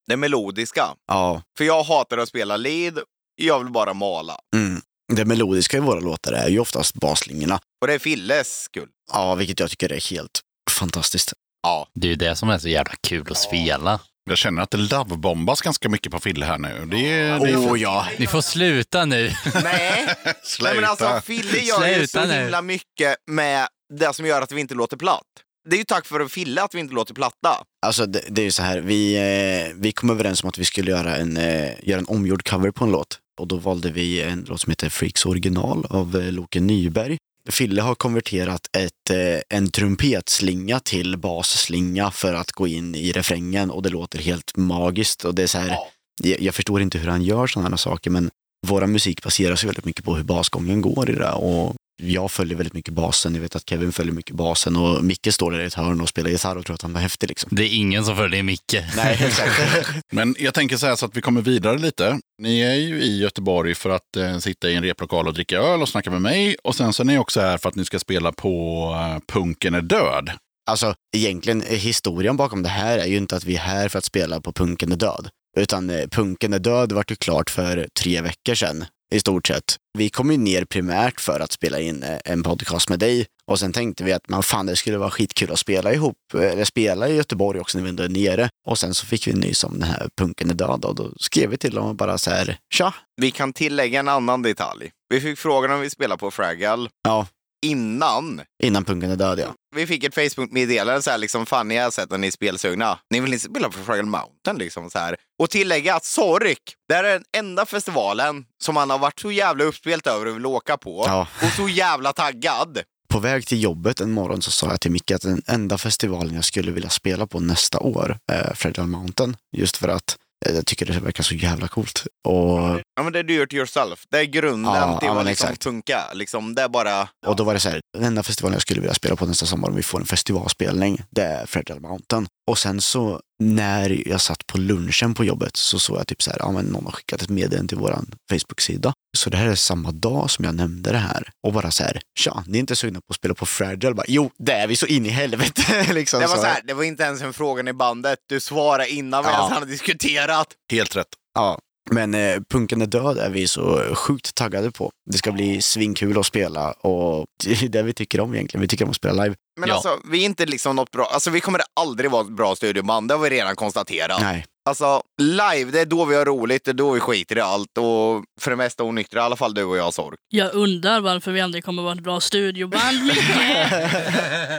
[0.07, 0.85] Det melodiska.
[1.07, 2.99] Ja, För jag hatar att spela lead,
[3.37, 4.37] jag vill bara mala.
[4.57, 4.81] mm.
[5.13, 7.61] det melodiska i våra låtar är ju oftast baslinjerna.
[7.81, 8.89] Och det är Filles skull.
[9.13, 11.33] Ja, vilket jag tycker är helt fantastiskt.
[11.63, 11.89] Ja.
[11.95, 14.01] Det är ju det som är så jävla kul att spela.
[14.31, 16.89] Jag känner att det lovebombas ganska mycket på Fille här nu.
[16.91, 18.07] Det är, det är Åh ja!
[18.19, 19.33] Ni får sluta nu.
[19.63, 20.73] Nej, Sluta.
[20.73, 22.43] Nej men alltså Fille gör ju så Sluta nu.
[22.43, 23.69] himla mycket med
[23.99, 25.23] det som gör att vi inte låter platt.
[25.69, 27.65] Det är ju tack vare Fille att vi inte låter platta.
[27.87, 30.65] Alltså det, det är ju så här, vi, eh, vi kom överens om att vi
[30.65, 33.19] skulle göra en, eh, göra en omgjord cover på en låt.
[33.41, 37.19] Och då valde vi en låt som heter Freaks original av eh, Loke Nyberg.
[37.49, 43.71] Fille har konverterat ett, eh, en trumpetslinga till basslinga för att gå in i refrängen
[43.71, 45.25] och det låter helt magiskt.
[45.25, 45.77] Och det är så här,
[46.23, 48.31] jag, förstår inte hur han gör sådana saker men
[48.67, 51.33] våra musik baseras väldigt mycket på hur basgången går i det.
[51.33, 55.29] Och jag följer väldigt mycket basen, jag vet att Kevin följer mycket basen och Micke
[55.31, 57.49] står där i ett hörn och spelar gitarr och tror att han är häftig liksom.
[57.53, 58.77] Det är ingen som följer Micke.
[58.97, 59.61] Nej, exakt.
[60.13, 62.21] Men jag tänker så här så att vi kommer vidare lite.
[62.43, 65.83] Ni är ju i Göteborg för att eh, sitta i en replokal och dricka öl
[65.83, 66.57] och snacka med mig.
[66.65, 69.75] Och sen så är ni också här för att ni ska spela på eh, Punken
[69.75, 70.31] är död.
[70.71, 73.99] Alltså egentligen, eh, historien bakom det här är ju inte att vi är här för
[73.99, 75.29] att spela på Punken är död.
[75.57, 78.85] Utan eh, Punken är död vart ju klart för tre veckor sedan
[79.15, 79.77] i stort sett.
[79.99, 83.59] Vi kom ju ner primärt för att spela in eh, en podcast med dig och
[83.59, 86.65] sen tänkte vi att man fan det skulle vara skitkul att spela ihop, eh, eller
[86.65, 88.49] spela i Göteborg också när vi ändå är nere.
[88.67, 91.57] Och sen så fick vi nys om den här Punken död och då skrev vi
[91.57, 94.91] till dem och bara så här, tja, Vi kan tillägga en annan detalj.
[95.09, 97.27] Vi fick frågan om vi spelar på Fraggle ja,
[97.63, 98.41] innan.
[98.63, 99.55] innan Punken är död ja.
[99.77, 102.99] Vi fick ett Facebook-meddelande så här liksom, fan ni har sett att ni är spelsugna.
[103.11, 105.17] Ni vill inte spela på Fraggle Mountain liksom så här.
[105.43, 109.33] Och tillägga att Sork, det här är den enda festivalen som han har varit så
[109.33, 111.05] jävla uppspelt över och vill åka på.
[111.07, 111.29] Ja.
[111.43, 112.79] Och så jävla taggad.
[113.09, 116.35] På väg till jobbet en morgon så sa jag till Micke att den enda festivalen
[116.35, 119.37] jag skulle vilja spela på nästa år är Fragile Mountain.
[119.57, 120.17] Just för att
[120.47, 122.07] jag tycker det verkar så jävla coolt.
[122.29, 122.59] Och,
[122.97, 124.05] Ja men det är do it yourself.
[124.11, 125.65] Det är grunden Ja, till ja, vad liksom exakt.
[125.65, 126.15] funkar.
[126.15, 127.09] Liksom, det är bara...
[127.27, 129.47] och då var det så här, den enda festivalen jag skulle vilja spela på nästa
[129.47, 132.27] sommar om vi får en festivalspelning, det är Fragile Mountain.
[132.51, 136.31] Och sen så när jag satt på lunchen på jobbet så såg jag typ så
[136.31, 138.93] här, ja men någon har skickat ett meddelande till våran Facebook-sida.
[139.19, 141.31] Så det här är samma dag som jag nämnde det här.
[141.47, 143.95] Och bara så här, tja, ni är inte sugna på att spela på Fragile?
[143.95, 145.87] Bara, jo, det är vi så in i helvete.
[145.93, 148.19] liksom, Det var, så här, det var inte ens en fråga i bandet.
[148.29, 149.39] Du svarade innan vi Ja.
[149.39, 150.47] ens hade diskuterat.
[150.73, 151.09] Helt rätt.
[151.35, 151.59] Ja,
[151.91, 154.91] men eh, Punken är död är vi så sjukt taggade på.
[155.11, 158.61] Det ska bli svinkul att spela och det är det vi tycker om egentligen.
[158.63, 159.35] Vi tycker om att spela live.
[159.61, 159.75] Men Ja.
[159.75, 161.05] alltså, vi är inte liksom något bra...
[161.07, 164.21] Alltså, vi kommer aldrig vara ett bra studioband, det har vi redan konstaterat.
[164.21, 167.41] Nej, Alltså, live, det är då vi har roligt, det är då vi skiter i
[167.41, 170.19] allt och för det mesta onyktra, i alla fall du och jag, Sork.
[170.29, 172.99] Jag undrar varför vi aldrig kommer vara ett bra studioband.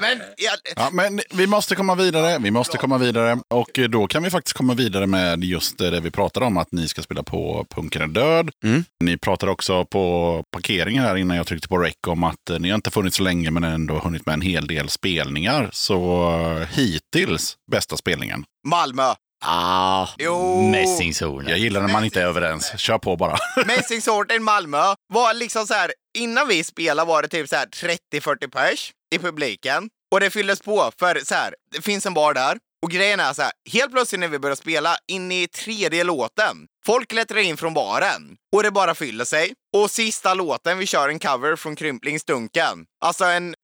[0.02, 2.40] Men, jag, Ja, men vi måste komma vidare.
[2.40, 3.40] Vi måste komma vidare.
[3.50, 6.88] Och då kan vi faktiskt komma vidare med just det vi pratade om, att ni
[6.88, 8.50] ska spela på Punken är död.
[8.64, 8.84] Mm.
[9.04, 12.76] Ni pratade också på parkeringen här innan jag tryckte på rec om att ni har
[12.76, 15.70] inte funnits så länge men ändå hunnit med en hel del spelningar.
[15.74, 16.30] Så
[16.62, 18.44] eh, hittills bästa spelningen.
[18.68, 19.14] Malmö.
[19.46, 20.62] Ah, Jo.
[20.72, 21.50] Mässingshornet.
[21.50, 22.74] Jag gillar när man inte är överens.
[22.80, 23.38] Kör på bara.
[23.66, 28.50] Mässingsorten Malmö var liksom så här, innan vi spelade var det typ så här 30-40
[28.52, 29.90] pers i publiken.
[30.14, 32.58] Och det fylldes på för så här, det finns en bar där.
[32.84, 36.58] Och grejen är så här, helt plötsligt när vi börjar spela, in i tredje låten,
[36.86, 39.54] folk klättrar in från baren och det bara fyller sig.
[39.78, 42.86] Och sista låten, vi kör en cover från Krymplingsdunken.
[43.06, 43.56] Alltså en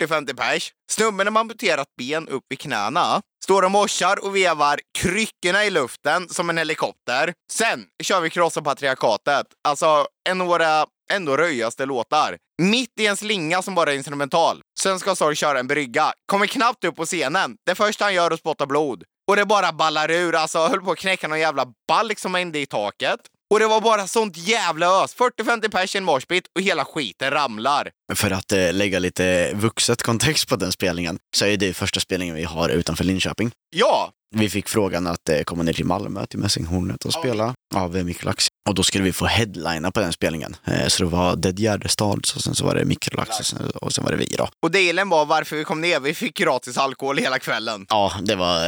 [0.00, 0.72] 40-50 pers.
[0.90, 3.20] Snubben har amputerat ben upp i knäna.
[3.44, 7.32] Står och morsar och vevar kryckorna i luften som en helikopter.
[7.52, 9.46] Sen kör vi Krossa Patriarkatet.
[9.68, 12.36] Alltså en av våra ändå röjaste låtar.
[12.62, 14.60] Mitt i en slinga som bara är instrumental.
[14.80, 16.12] Sen ska Sorg köra en brygga.
[16.26, 17.56] Kommer knappt upp på scenen.
[17.66, 19.04] Det första han gör är att spotta blod.
[19.28, 20.34] Och det bara ballar ur.
[20.34, 23.20] Alltså jag höll på att knäcka någon jävla balk som hängde i taket.
[23.50, 25.16] Och det var bara sånt jävla ös.
[25.16, 27.90] 40-50 pers i en moshpit och hela skiten ramlar.
[28.14, 32.34] för att eh, lägga lite vuxet kontext på den spelningen så är det första spelningen
[32.34, 33.50] vi har utanför Linköping.
[33.76, 37.96] Ja, Vi fick frågan att eh, komma ner till Malmö till Mässinghornet och spela av
[37.96, 38.46] eh, Mikrolax.
[38.68, 40.56] Och då skulle vi få headlina på den spelningen.
[40.64, 43.92] Eh, så det var Dead Gärdestads och sen så var det Mikrolax och sen, och
[43.92, 44.48] sen var det vi då.
[44.62, 46.00] och delen var varför vi kom ner.
[46.00, 47.86] Vi fick gratis alkohol hela kvällen.
[47.88, 48.58] Ja, det var,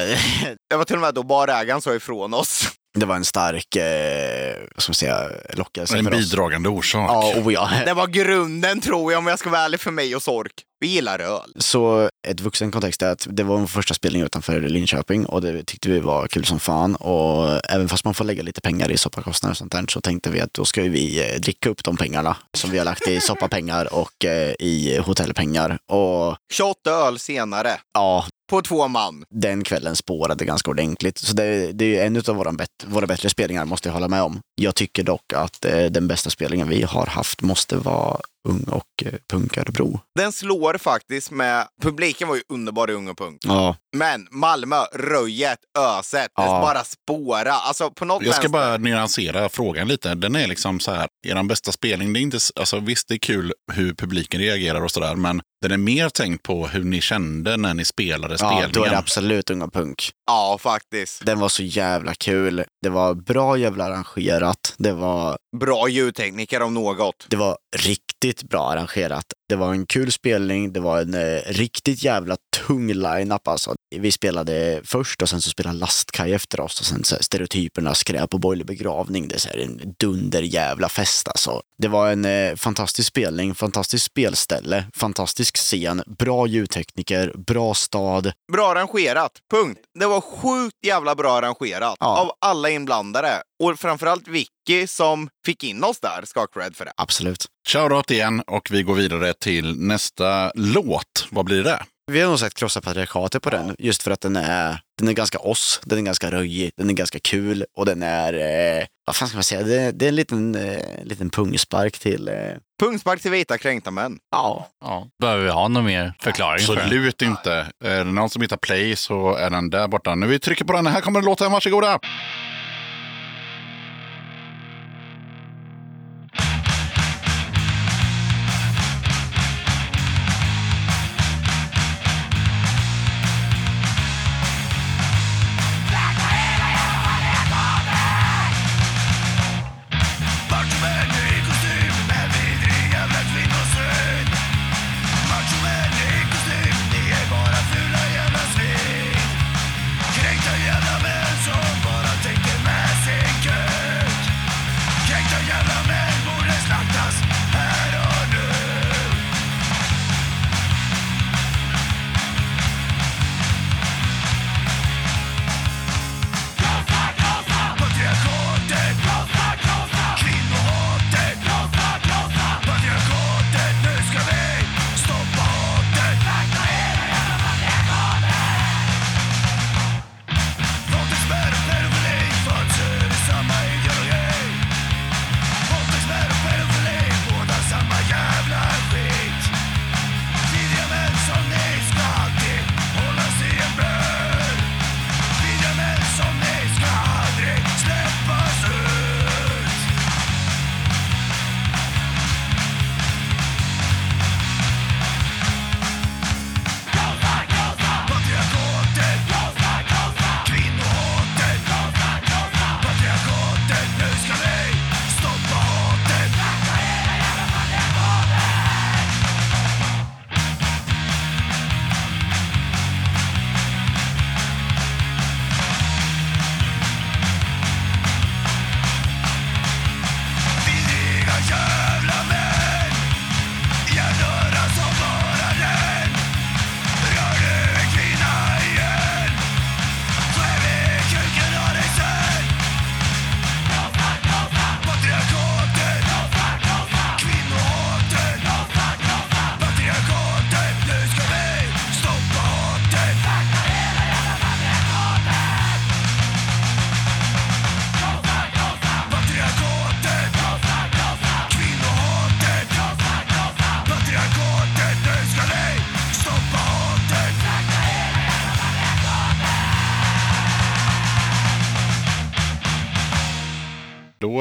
[0.71, 2.69] Det var till och med då barägaren sa ifrån oss.
[3.01, 6.19] Det var en stark eh, vad ska man säga, lockelse En för oss.
[6.19, 7.11] bidragande orsak.
[7.11, 7.71] Ja, oh ja.
[7.87, 10.53] Det var grunden tror jag om jag ska vara ärlig för mig och Sork.
[10.81, 11.53] Vi gillar öl.
[11.59, 15.65] Så ett vuxen kontext är att det var vår första spelning utanför Linköping och det
[15.65, 16.97] tyckte vi var kul som fan.
[16.97, 20.31] Och även fast man får lägga lite pengar i soppakostnader och sånt där så tänkte
[20.31, 23.21] vi att då ska vi eh, dricka upp de pengarna som vi har lagt i
[23.21, 25.79] soppapengar och eh, i hotellpengar.
[25.93, 27.71] Och 28 öl senare.
[27.95, 29.25] ja, på två man.
[29.31, 31.19] den kvällen spårade ganska ordentligt.
[31.19, 34.09] Så det, det är ju en av våra, bet, våra bättre spelningar, måste jag hålla
[34.09, 34.41] med om.
[34.55, 38.85] Jag tycker dock att eh, den bästa spelningen vi har haft måste vara Ung och
[39.05, 40.01] eh, Punkarbro.
[40.19, 41.67] Den slår faktiskt med...
[41.83, 43.41] Publiken var ju underbar i Ung och Punk.
[43.45, 46.61] Ja, Men Malmö, Röjet, Öset, det Ja.
[46.61, 47.53] bara spåra.
[47.53, 50.15] Alltså på något Jag ska vänster- bara nyansera frågan lite.
[50.15, 53.19] Den är liksom så här, er bästa spelning, det är inte, alltså visst det är
[53.19, 57.57] kul hur publiken reagerar och sådär, men den är mer tänkt på hur ni kände
[57.57, 58.71] när ni spelade ja spelningen.
[58.73, 60.11] då är det absolut Unga Punk.
[60.27, 61.27] Ja, faktiskt.
[61.27, 62.65] Den var så jävla kul.
[62.83, 64.75] Det var bra jävla arrangerat.
[64.79, 67.27] Det var, Bra ljudtekniker om något.
[67.29, 69.25] det var riktigt bra arrangerat.
[69.49, 70.73] Det var en kul spelning.
[70.73, 73.75] Det var en eh, riktigt jävla tung line-up alltså.
[73.99, 77.95] Vi spelade först och sen så spelade Lastkaj efter oss och sen så här, stereotyperna
[77.95, 79.29] skräp och borgerlig begravning.
[79.29, 81.63] Det är så här en dunder jävla fest alltså.
[81.79, 88.33] Det var en eh, fantastisk spelning, fantastiskt spelställe, fantastisk scen, bra ljudtekniker, bra stad.
[88.53, 89.33] Bra arrangerat.
[89.51, 89.81] Punkt.
[89.99, 91.97] Det var sjukt jävla bra arrangerat.
[92.01, 92.19] Ja.
[92.19, 93.43] Av alla inblandade.
[93.63, 96.93] Och framförallt Vicky som fick in oss där ska ha cred för det.
[96.97, 97.47] Absolut.
[97.69, 101.29] Shoutout igen och vi går vidare till nästa låt.
[101.31, 101.83] Vad blir det?
[102.13, 105.13] Vi har nog sagt krossa patriarkatet på den, just för att den är, den är
[105.13, 108.33] ganska oss, den är ganska röjig, den är ganska kul och den är,
[108.81, 112.29] eh, vad fan ska man säga, det, det är en liten, eh, liten pungspark till,
[112.29, 112.35] eh,
[112.83, 114.19] Pungspark till vita kränkta män.
[114.31, 115.07] ja, Ja.
[115.21, 116.67] Behöver vi ha någon mer förklaring?
[116.67, 116.77] för?
[116.77, 117.67] Absolut inte.
[117.85, 120.15] Är det någon som hittar play så är den där borta.
[120.15, 120.87] Nu vi trycker på den.
[120.87, 121.53] Här kommer låten.
[121.53, 121.99] Varsågoda!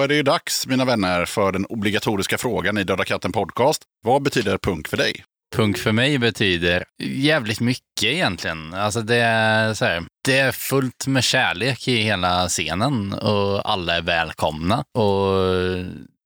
[0.05, 3.83] Är det ju dags, mina vänner, för den obligatoriska frågan i Döda katten podcast.
[4.03, 5.23] Vad betyder punk för dig?
[5.55, 8.73] Punk för mig betyder jävligt mycket egentligen.
[8.73, 13.97] Alltså det är, så här, det är fullt med kärlek i hela scenen och alla
[13.97, 14.83] är välkomna.
[14.97, 15.33] Och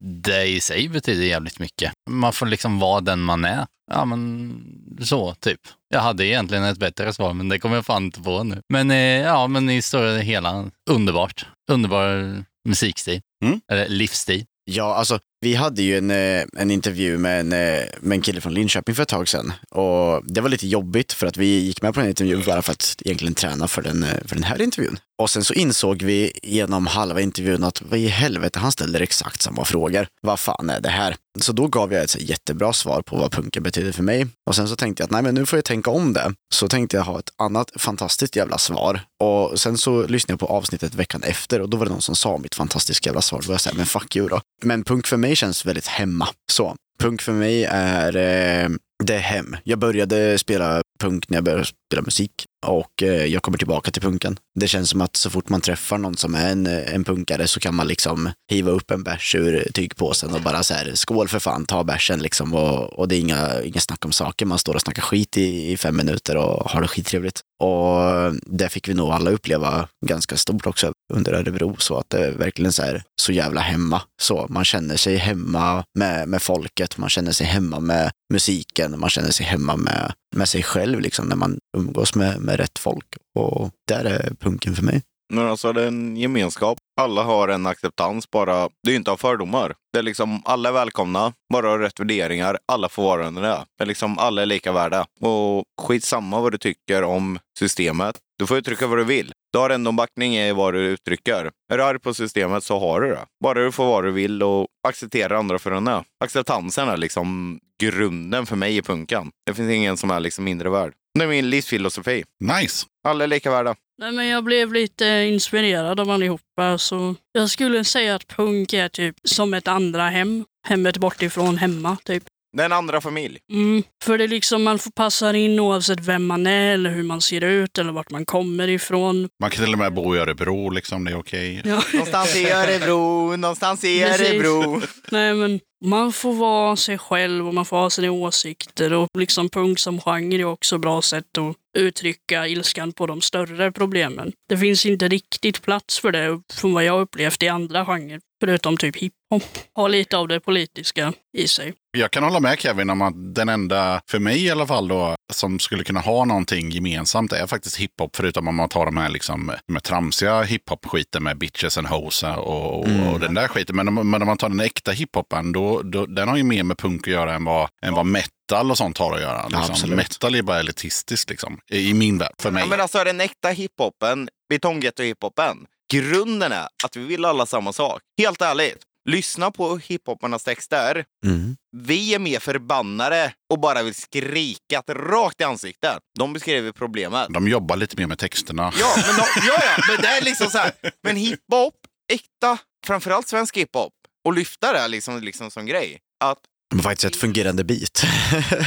[0.03, 1.91] det i sig betyder jävligt mycket.
[2.09, 3.65] Man får liksom vara den man är.
[3.91, 4.53] Ja, men
[5.01, 5.59] så typ.
[5.89, 8.61] Jag hade egentligen ett bättre svar, men det kommer jag fan inte på nu.
[8.69, 11.45] Men eh, ja, men i stora hela, underbart.
[11.71, 13.21] Underbar musikstil.
[13.43, 13.61] Mm.
[13.71, 14.45] Eller livsstil.
[14.65, 18.41] Ja, alltså vi hade ju en, eh, en intervju med en, eh, med en kille
[18.41, 19.53] från Linköping för ett tag sedan.
[19.69, 22.71] Och det var lite jobbigt för att vi gick med på den intervjun bara för
[22.71, 24.99] att egentligen träna för den, eh, för den här intervjun.
[25.21, 29.41] Och sen så insåg vi genom halva intervjun att vad i helvete, han ställer exakt
[29.41, 30.07] samma frågor.
[30.21, 31.15] Vad fan är det här?
[31.39, 34.27] Så då gav jag ett så jättebra svar på vad punken betyder för mig.
[34.47, 36.33] Och sen så tänkte jag att nej, men nu får jag tänka om det.
[36.53, 39.01] Så tänkte jag ha ett annat fantastiskt jävla svar.
[39.19, 42.15] Och sen så lyssnade jag på avsnittet veckan efter och då var det någon som
[42.15, 43.41] sa mitt fantastiska jävla svar.
[43.41, 44.41] Då var jag så här, men fuck you då.
[44.63, 46.27] Men punk för mig känns väldigt hemma.
[46.51, 48.69] Så punk för mig är eh,
[49.03, 49.57] det är hem.
[49.63, 54.01] Jag började spela punk när jag började spela musik och eh, jag kommer tillbaka till
[54.01, 54.37] punken.
[54.59, 57.47] Det känns som att så fort man träffar någon som är en, eh, en punkare
[57.47, 61.27] så kan man liksom hiva upp en bärs ur tygpåsen och bara så här skål
[61.27, 64.45] för fan, ta bärsen liksom och, och det är inga, inga snack om saker.
[64.45, 67.41] Man står och snackar skit i, i fem minuter och har det skittrevligt.
[67.59, 72.09] Och eh, det fick vi nog alla uppleva ganska stort också under Örebro så att
[72.09, 74.01] det är verkligen så här så jävla hemma.
[74.21, 79.09] Så man känner sig hemma med, med folket, man känner sig hemma med musiken, man
[79.09, 83.05] känner sig hemma med, med sig själv liksom när man umgås med, med rätt folk.
[83.39, 85.01] Och där är punken för mig.
[85.33, 86.77] Men alltså det är en gemenskap.
[87.01, 88.69] Alla har en acceptans bara.
[88.83, 89.75] Det är ju inte av fördomar.
[89.93, 92.57] Det är liksom alla är välkomna, bara har rätt värderingar.
[92.71, 93.63] Alla får vara den det är.
[93.77, 95.05] Det är liksom alla är lika värda.
[95.19, 98.17] Och skitsamma vad du tycker om systemet.
[98.39, 99.31] Du får uttrycka vad du vill.
[99.53, 101.51] Du har ändå backning i vad du uttrycker.
[101.73, 103.25] Är du arg på systemet så har du det.
[103.43, 106.03] Bara du får vad du vill och acceptera andra för den är.
[106.23, 109.31] Acceptansen är liksom grunden för mig i punkan.
[109.45, 110.93] Det finns ingen som är liksom mindre värd.
[111.13, 112.23] Det är min livsfilosofi.
[112.39, 112.85] Nice!
[113.03, 113.75] Alla är lika värda.
[113.97, 116.77] Nej, men jag blev lite inspirerad av allihopa.
[116.77, 120.45] Så jag skulle säga att punk är typ som ett andra hem.
[120.67, 122.23] Hemmet bortifrån hemma, typ.
[122.57, 123.39] Det är en andra familj.
[123.51, 127.03] Mm, för det är liksom man får passa in oavsett vem man är eller hur
[127.03, 129.29] man ser ut eller vart man kommer ifrån.
[129.39, 131.05] Man kan till och med bo i Örebro, liksom.
[131.05, 131.61] Det är okej.
[131.65, 131.83] Ja.
[131.93, 134.03] Någonstans i Örebro, någonstans i.
[134.03, 134.81] Örebro.
[135.11, 139.49] Nej, men man får vara sig själv och man får ha sina åsikter och liksom
[139.49, 144.31] punk som genre är också ett bra sätt att uttrycka ilskan på de större problemen.
[144.49, 148.77] Det finns inte riktigt plats för det från vad jag upplevt i andra genrer, förutom
[148.77, 149.43] typ hiphop.
[149.73, 151.73] Har lite av det politiska i sig.
[151.97, 155.15] Jag kan hålla med Kevin om att den enda, för mig i alla fall då,
[155.33, 158.15] som skulle kunna ha någonting gemensamt är faktiskt hiphop.
[158.15, 162.79] Förutom om man tar de här liksom, med tramsiga hiphop-skiten med bitches and hoes och,
[162.79, 163.75] och, och den där skiten.
[163.75, 166.63] Men om, men om man tar den äkta hiphopen, då, då, den har ju mer
[166.63, 169.47] med punk att göra än vad, än vad metal och sånt har att göra.
[169.47, 169.71] Liksom.
[169.71, 169.97] absolut.
[169.97, 172.63] metal är bara elitistiskt liksom, i i min värld, för mig.
[172.63, 175.57] Ja, men alltså den äkta hiphopen, betonggetto-hiphopen,
[175.93, 178.01] grunden är att vi vill alla samma sak.
[178.17, 178.77] Helt ärligt.
[179.09, 181.05] Lyssna på hiphoparnas texter.
[181.25, 181.57] Mm.
[181.77, 185.97] Vi är mer förbannade och bara vill skrika rakt i ansiktet.
[186.19, 187.27] De beskriver problemet.
[187.29, 188.73] De jobbar lite mer med texterna.
[188.79, 190.71] Ja, men, de, ja, ja, men det är liksom så här.
[191.03, 191.73] Men hiphop,
[192.13, 192.57] äkta,
[192.87, 193.93] framförallt svensk hiphop,
[194.25, 195.99] och lyfta det liksom, liksom som grej.
[196.23, 196.39] Att
[196.73, 198.03] Men faktiskt ett fungerande bit.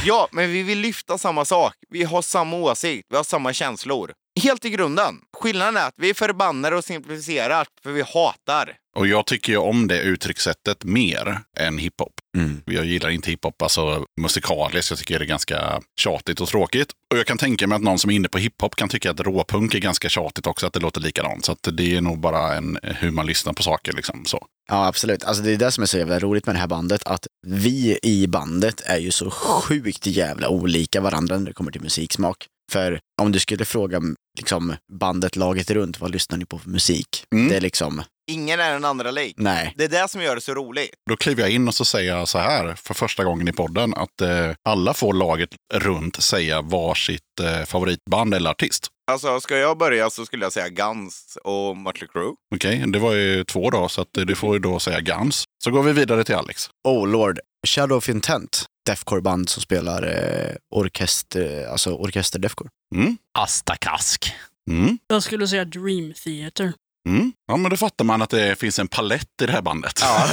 [0.04, 1.74] Ja, men vi vill lyfta samma sak.
[1.88, 4.12] Vi har samma åsikt, vi har samma känslor.
[4.40, 5.18] Helt i grunden.
[5.36, 8.76] Skillnaden är att vi är förbannade och simplificerar för vi hatar.
[8.96, 12.12] Och jag tycker ju om det uttryckssättet mer än hiphop.
[12.36, 12.62] Mm.
[12.66, 14.90] Jag gillar inte hiphop alltså musikaliskt.
[14.90, 16.88] Jag tycker det är ganska tjatigt och tråkigt.
[17.10, 19.20] Och jag kan tänka mig att någon som är inne på hiphop kan tycka att
[19.20, 21.44] råpunk är ganska tjatigt också, att det låter likadant.
[21.44, 23.92] Så att det är nog bara en, hur man lyssnar på saker.
[23.92, 24.46] Liksom, så.
[24.68, 25.24] Ja, absolut.
[25.24, 27.98] Alltså, det är det som är så jävla roligt med det här bandet, att vi
[28.02, 32.46] i bandet är ju så sjukt jävla olika varandra när det kommer till musiksmak.
[32.72, 34.00] För om du skulle fråga
[34.38, 37.24] liksom, bandet laget runt, vad lyssnar ni på för musik?
[37.34, 37.48] Mm.
[37.48, 39.34] Det är liksom, Ingen är den andra lik.
[39.38, 39.74] nej.
[39.76, 40.90] Det är det som gör det så roligt.
[41.10, 43.94] Då kliver jag in och så säger jag så här för första gången i podden
[43.94, 48.86] att eh, alla får laget runt säga varsitt eh, favoritband eller artist.
[49.10, 52.32] Alltså, ska jag börja så skulle jag säga Guns och Mötley Crüe.
[52.54, 55.44] Okej, det var ju två då, så att eh, du får ju då säga Guns.
[55.64, 56.68] Så går vi vidare till Alex.
[56.88, 62.70] Oh Lord, Shadow of Intent, deathcore-band som spelar eh, orkester, alltså orkester deathcore.
[62.94, 63.16] Mm.
[63.38, 64.32] Asta Kask.
[64.70, 64.98] Mm.
[65.06, 66.72] Jag skulle säga Dream Theater.
[67.08, 67.32] Mm.
[67.46, 69.98] Ja, men då fattar man att det finns en palett i det här bandet.
[70.02, 70.28] Ja.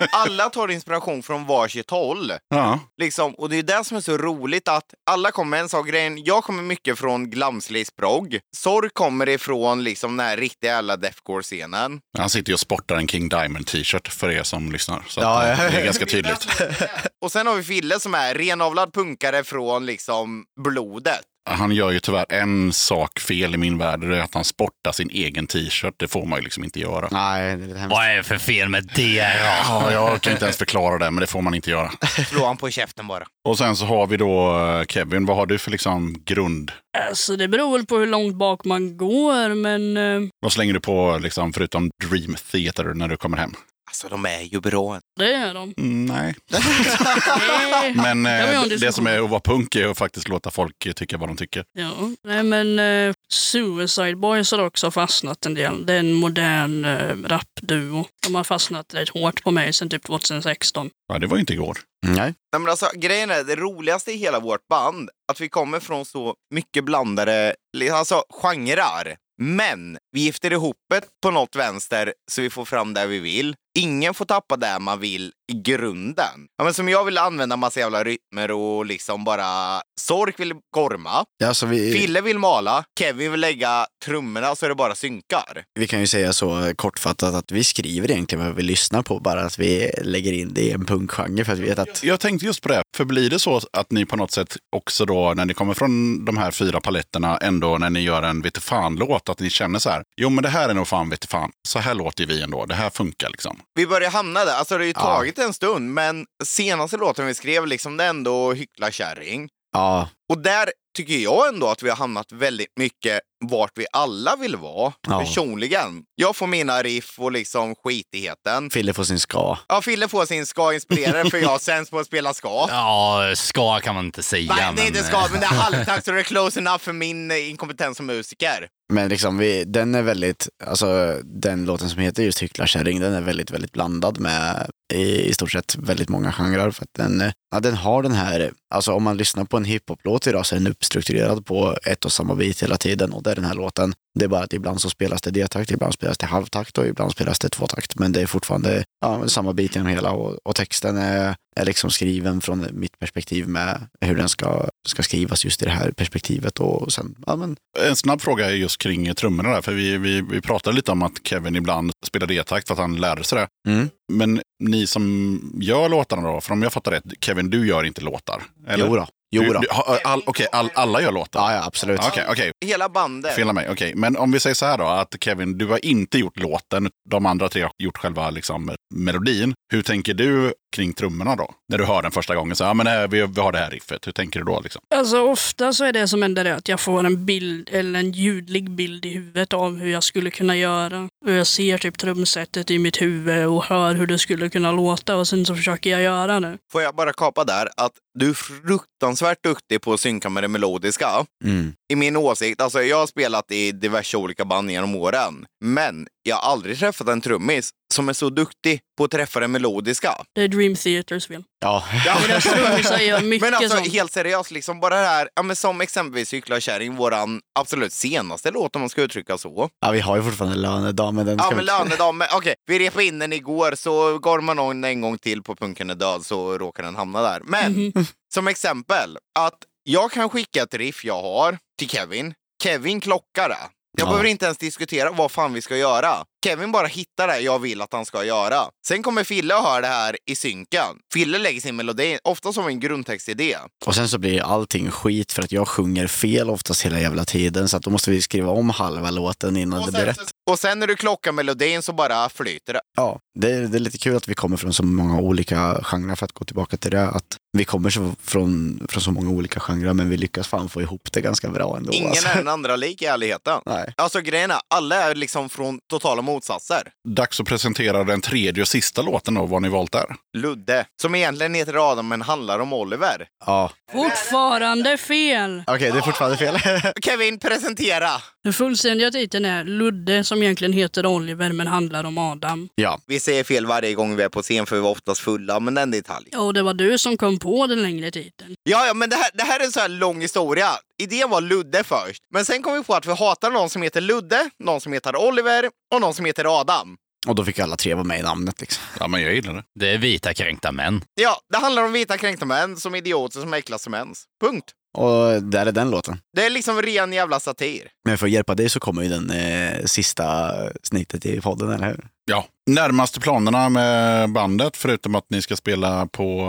[0.12, 2.32] Alla tar inspiration från varsitt håll.
[2.48, 2.78] Ja.
[3.00, 5.88] Liksom, och det är det som är så roligt att alla kommer med en sak.
[5.88, 8.38] Grejen, jag kommer mycket från glamslig prog.
[8.56, 12.00] Sorg kommer ifrån liksom den här riktiga jävla deathcore-scenen.
[12.18, 15.04] Han sitter ju och sportar en King Diamond t-shirt för er som lyssnar.
[15.08, 15.52] Så Ja, ja.
[15.52, 16.46] eh, det är ganska tydligt.
[17.24, 21.20] Och sen har vi Fille som är renavlad punkare från liksom blodet.
[21.46, 24.00] Han gör ju tyvärr en sak fel i min värld.
[24.00, 25.94] Det är att han sportar sin egen t-shirt.
[25.96, 27.08] Det får man ju liksom inte göra.
[27.10, 27.90] Nej, det är hemskt.
[27.90, 29.34] Vad är det för fel med det?
[29.68, 31.90] Ja, jag kan inte ens förklara det, men det får man inte göra.
[32.28, 33.24] Slå han på käften bara.
[33.48, 35.26] Och sen så har vi då eh, Kevin.
[35.26, 36.72] Vad har du för liksom grund?
[37.08, 40.80] Alltså det beror väl på hur långt bak man går, men eh, Vad slänger du
[40.80, 43.54] på liksom, förutom Dream Theater när du kommer hem?
[43.86, 45.00] Alltså de är ju bra.
[45.16, 45.74] det är de.
[45.76, 46.34] Mm, nej.
[47.94, 51.28] Men eh, det som är att vara punk är att faktiskt låta folk tycka vad
[51.28, 51.64] de tycker.
[51.72, 51.92] Ja,
[52.24, 55.86] nej men eh, Suicide Boys har också fastnat en del.
[55.86, 58.06] Det är en modern eh, rapduo.
[58.26, 60.90] De har fastnat rätt hårt på mig sedan typ 2016.
[61.08, 61.78] Ja, det var ju inte igår.
[62.06, 62.34] Nej.
[62.52, 66.04] Nej, men alltså, grejen är, det roligaste i hela vårt band, att vi kommer från
[66.04, 67.54] så mycket blandade
[67.92, 69.16] alltså, genrer.
[69.42, 73.56] Men vi gifter ihop det på något vänster så vi får fram det vi vill.
[73.78, 76.46] Ingen får tappa det man vill i grunden.
[76.56, 79.80] Ja, men som jag vill använda massa jävla rytmer och liksom bara...
[80.00, 84.74] Sork vill gorma, Ja, så vi, Fille vill mala, Kevin vill lägga trummorna så det
[84.74, 85.64] bara synkar.
[85.80, 89.40] vi kan ju säga så kortfattat att vi skriver egentligen vad vi lyssnar på, bara
[89.42, 92.46] att vi lägger in det i en punkgenre för att vi vet att Jag tänkte
[92.46, 92.82] just på det.
[92.96, 96.24] För blir det så att ni på något sätt också då, när ni kommer från
[96.24, 99.90] de här fyra paletterna, ändå när ni gör en vete fan-låt, att ni känner så
[99.90, 101.50] här, jo men det här är nog fan vete fan.
[101.68, 103.60] Så här låter vi ändå, det här funkar liksom.
[103.74, 104.54] Vi börjar hamna där.
[104.54, 108.08] Alltså det har ju tagit en stund, men senaste låten vi skrev, liksom det är
[108.08, 109.48] ändå Hyckla kärring.
[109.72, 114.36] ja, Och där tycker jag ändå att vi har hamnat väldigt mycket vart vi alla
[114.36, 115.20] vill vara, Ja.
[115.20, 116.02] personligen.
[116.14, 118.70] Jag får mina riff och liksom skitigheten.
[118.70, 119.58] Fille får sin ska.
[119.68, 122.48] Ja, Fille får sin ska-inspirerade för jag sämst på att spela ska.
[122.70, 124.54] Ja, ska kan man inte säga.
[124.54, 126.78] Nej, det är inte men, ska, men det är halvtakt så det är close enough
[126.78, 128.68] för min eh, inkompetens som musiker.
[128.92, 133.20] Men liksom vi, den är väldigt, alltså den låten som heter just Hycklarkärring, den är
[133.20, 136.70] väldigt, väldigt blandad med i, i stort sett väldigt många genrer.
[136.70, 139.64] För att den, eh, ja, den har den här, alltså om man lyssnar på en
[139.64, 143.33] hiphop-låt idag så är den uppstrukturerad på ett och samma bit hela tiden och det
[143.34, 143.94] är den här låten.
[144.18, 147.12] Det är bara att ibland så spelas det D-takt, ibland spelas det halvtakt och ibland
[147.12, 147.98] spelas det tvåtakt.
[147.98, 151.90] Men det är fortfarande ja, samma bit genom hela och, och texten är, är liksom
[151.90, 156.60] skriven från mitt perspektiv med hur den ska, ska skrivas just i det här perspektivet.
[156.60, 157.56] Och sen, ja men
[157.88, 161.02] En snabb fråga är just kring trummorna där, för vi, vi, vi pratade lite om
[161.02, 163.70] att Kevin ibland spelar D-takt för att han lärde sig det.
[163.72, 163.88] Mm.
[164.12, 168.00] Men ni som gör låtarna då, för om jag fattar rätt, Kevin, du gör inte
[168.00, 168.42] låtar?
[168.66, 168.86] Eller?
[168.86, 169.06] jo då.
[169.34, 169.60] Jo då.
[170.04, 171.40] all, okej, all, alla gör låtar?
[171.40, 172.00] Ja, ja, absolut.
[172.06, 172.52] Okej, okej.
[172.64, 173.34] Hela bandet.
[173.34, 173.68] Fel av mig.
[173.70, 176.90] Okej, men om vi säger så här då, att Kevin, du har inte gjort låten.
[177.10, 179.54] De andra tre har gjort själva liksom, melodin.
[179.72, 181.50] Hur tänker du kring trummorna då?
[181.68, 183.70] När du hör den första gången, så ja, men eh, vi, vi har det här
[183.70, 184.06] riffet.
[184.06, 184.60] Hur tänker du då?
[184.60, 184.82] Liksom?
[184.94, 188.12] Alltså ofta så är det som händer det att jag får en bild eller en
[188.12, 191.08] ljudlig bild i huvudet av hur jag skulle kunna göra.
[191.24, 195.16] Och jag ser typ trumsetet i mitt huvud och hör hur det skulle kunna låta
[195.16, 196.58] och sen så försöker jag göra det.
[196.72, 200.48] Får jag bara kapa där att du är fruktansvärt duktig på att synka med det
[200.48, 201.26] melodiska.
[201.44, 201.72] Mm.
[201.92, 206.36] I min åsikt, alltså jag har spelat i diverse olika band genom åren, men jag
[206.36, 210.14] har aldrig träffat en trummis som är så duktig på att träffa det melodiska.
[210.34, 211.44] Det är Dream Theaters fel.
[211.60, 211.84] Ja.
[212.28, 213.92] Deras trummisar gör mycket Men alltså sånt.
[213.92, 218.50] helt seriöst, liksom bara det här, ja, men som exempelvis Cykla kärring, våran absolut senaste
[218.50, 219.68] låt om man ska uttrycka så.
[219.80, 222.54] ja, vi har ju fortfarande lönedag, men den Ja vi men inte- lönedag, men okej,
[222.66, 225.94] vi repade in den igår så går man någon en gång till på Punken är
[225.94, 227.40] död så råkar den hamna där.
[227.44, 227.92] Men
[228.34, 232.34] som exempel, att jag kan skicka ett riff jag har till Kevin.
[232.62, 233.56] Kevin klockar det.
[233.96, 234.10] Jag Ja.
[234.10, 236.14] behöver inte ens diskutera vad fan vi ska göra.
[236.44, 238.56] Kevin bara hittar det jag vill att han ska göra.
[238.86, 240.84] Sen kommer Fille och hör det här i synken.
[241.12, 243.56] Fille lägger sin melodi, ofta som en grundtextidé.
[243.86, 247.68] Och sen så blir allting skit för att jag sjunger fel oftast hela jävla tiden.
[247.68, 250.18] Så att då måste vi skriva om halva låten innan det blir rätt.
[250.50, 252.80] Och sen när du klockar melodin så bara flyter det.
[252.96, 256.14] Ja, det är, det är lite kul att vi kommer från så många olika genrer
[256.14, 257.08] för att gå tillbaka till det.
[257.08, 260.82] Att vi kommer så, från, från så många olika genrer men vi lyckas fan få
[260.82, 261.92] ihop det ganska bra ändå.
[261.92, 262.28] Ingen alltså.
[262.28, 263.60] är den andra lik i ärligheten.
[263.66, 263.94] Nej.
[263.96, 266.82] Alltså grejen är, alla är liksom från totala motsatser.
[267.08, 270.06] Dags att presentera den tredje och sista låten då, vad ni valt där.
[270.36, 273.26] Ludde, som egentligen heter Adam men handlar om Oliver.
[273.46, 275.62] Ja, Fortfarande fel!
[275.66, 276.58] okej det är fortfarande fel.
[277.04, 278.08] Kevin, presentera!
[278.44, 282.68] Den fullständiga titeln är Ludde som egentligen heter Oliver men handlar om Adam.
[282.74, 285.60] ja, Vi säger fel varje gång vi är på scen för vi var oftast fulla,
[285.60, 286.28] men den detalj.
[286.32, 288.54] Ja, och det var du som kom på den längre titeln.
[288.62, 290.70] Ja, ja, men det här, det här är en så här lång historia.
[291.02, 294.00] Idén var Ludde först, men sen kom vi på att vi hatar någon som heter
[294.00, 296.96] Ludde, någon som heter Oliver och någon som heter Adam.
[297.26, 298.60] Och då fick alla tre vara med i namnet.
[298.60, 298.84] Liksom.
[299.00, 299.64] Ja, men jag gillar det.
[299.74, 301.04] Det är vita kränkta män.
[301.14, 304.24] Ja, det handlar om vita kränkta män som är idioter som äcklas som ens.
[304.40, 304.72] Punkt.
[304.94, 306.18] Och där är den låten.
[306.36, 307.88] Det är liksom ren jävla satir.
[308.04, 310.52] Men för att hjälpa dig så kommer ju den eh, sista
[310.82, 312.06] snittet i podden, eller hur?
[312.24, 316.40] Ja, närmaste planerna med bandet, förutom att ni ska spela på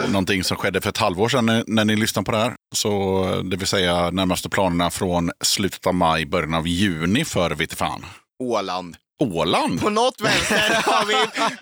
[0.00, 2.54] eh, någonting som skedde för ett halvår sedan när, när ni lyssnar på det här.
[2.74, 7.50] Så eh, det vill säga närmaste planerna från slutet av maj, början av juni för
[7.50, 8.06] vet fan.
[8.42, 8.96] Åland.
[9.20, 9.80] Åland?
[9.80, 11.14] På något vänster har vi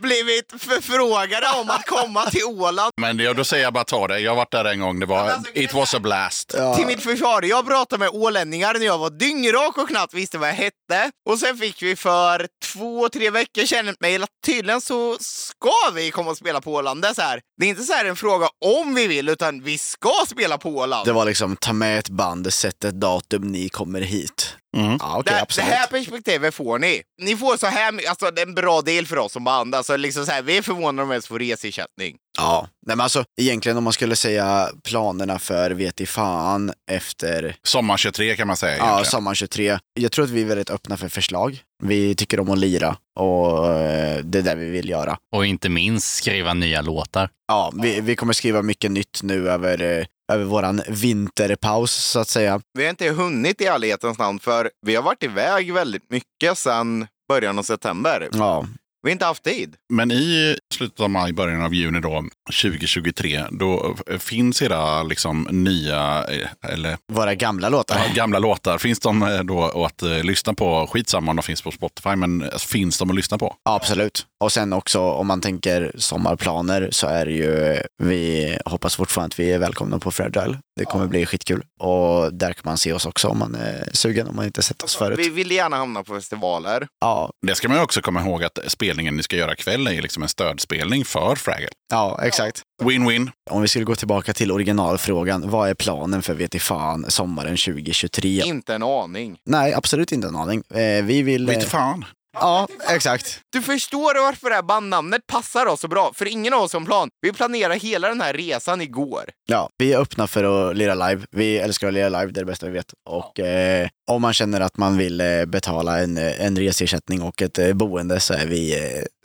[0.03, 2.93] blivit förfrågade om att komma till Åland.
[2.97, 4.19] Men ja, då säger jag bara ta det.
[4.19, 5.01] Jag har varit där en gång.
[5.01, 6.55] Det var, alltså, it was a blast.
[6.77, 10.49] Till mitt försvar, jag pratade med ålänningar när jag var dyngrak och knappt visste vad
[10.49, 11.11] jag hette.
[11.31, 15.71] Och sen fick vi för två, tre veckor sedan ett mejl att tydligen så ska
[15.95, 17.03] vi komma och spela på Åland.
[17.03, 19.63] Det är, så här, det är inte så här en fråga om vi vill, utan
[19.63, 21.07] vi ska spela på Åland.
[21.07, 24.55] Det var liksom, ta med ett band, sätt ett datum, ni kommer hit.
[24.77, 24.97] Mm.
[25.01, 27.03] Ja, okej, det, det här perspektivet får ni.
[27.23, 29.75] Ni får så här, alltså det är en bra del för oss som band.
[29.75, 32.17] Alltså, liksom så här, vi är förvånade om vi ens får resersättning.
[32.39, 37.57] Ja, nej men alltså egentligen om man skulle säga planerna för vet i fan efter
[37.63, 38.77] Sommar 23 kan man säga.
[38.77, 39.05] ja, egentligen.
[39.11, 39.79] sommaren 23.
[40.01, 41.61] Jag tror att vi är väldigt öppna för förslag.
[41.83, 45.19] Vi tycker om att lira och eh, det är det vi vill göra.
[45.35, 47.31] Och inte minst skriva nya låtar.
[47.49, 52.29] Ja, vi, vi kommer skriva mycket nytt nu över, eh, över våran vinterpaus så att
[52.29, 52.61] säga.
[52.73, 57.07] Vi har inte hunnit i ärlighetens namn, för vi har varit iväg väldigt mycket sedan
[57.29, 58.29] början av september.
[58.33, 58.67] Ja,
[59.03, 59.75] Vi har inte haft tid.
[59.93, 62.25] Men i slutet av maj, början av juni då,
[62.63, 67.97] 2023, då finns era liksom nya, eh, eller våra gamla låtar.
[68.09, 70.87] ja, gamla låtar, finns de eh, då att eh, lyssna på?
[70.87, 73.55] Skitsamma om de finns på Spotify, men finns de att lyssna på?
[73.65, 74.27] Ja, absolut.
[74.45, 79.39] Och sen också om man tänker sommarplaner så är det ju, vi hoppas fortfarande att
[79.39, 80.59] vi är välkomna på Fragile.
[80.79, 81.63] Det kommer bli skitkul.
[81.81, 84.83] Och där kan man se oss också om man är sugen, om man inte sett
[84.83, 85.19] oss förut.
[85.19, 86.87] Vi vill gärna hamna på festivaler.
[87.01, 90.03] Ja, Det ska man ju också komma ihåg att spelningen ni ska göra ikväll är
[90.03, 91.69] liksom en stödspelning för Fraggle.
[91.93, 92.63] ja, exakt.
[92.83, 93.31] Win-win.
[93.51, 97.57] Om vi skulle gå tillbaka till originalfrågan, vad är planen för vet i fan sommaren
[97.57, 98.43] 2023?
[98.45, 99.39] Inte en aning.
[99.47, 100.63] Nej, absolut inte en aning.
[100.75, 101.47] Eh, vi vill...
[101.47, 102.05] Vet fan.
[102.33, 103.41] Ja, exakt.
[103.53, 106.81] Du förstår varför det här bandnamnet passar oss så bra, för ingen av oss har
[106.81, 107.09] en plan.
[107.21, 109.25] Vi planerade hela den här resan igår.
[109.49, 111.27] Ja, vi är öppna för att lira live.
[111.31, 112.93] Vi älskar att lira live, det är det bästa vi vet.
[113.11, 117.43] Och eh, om man känner att man vill eh, betala en, eh, en resersättning och
[117.43, 118.77] ett eh, boende så är vi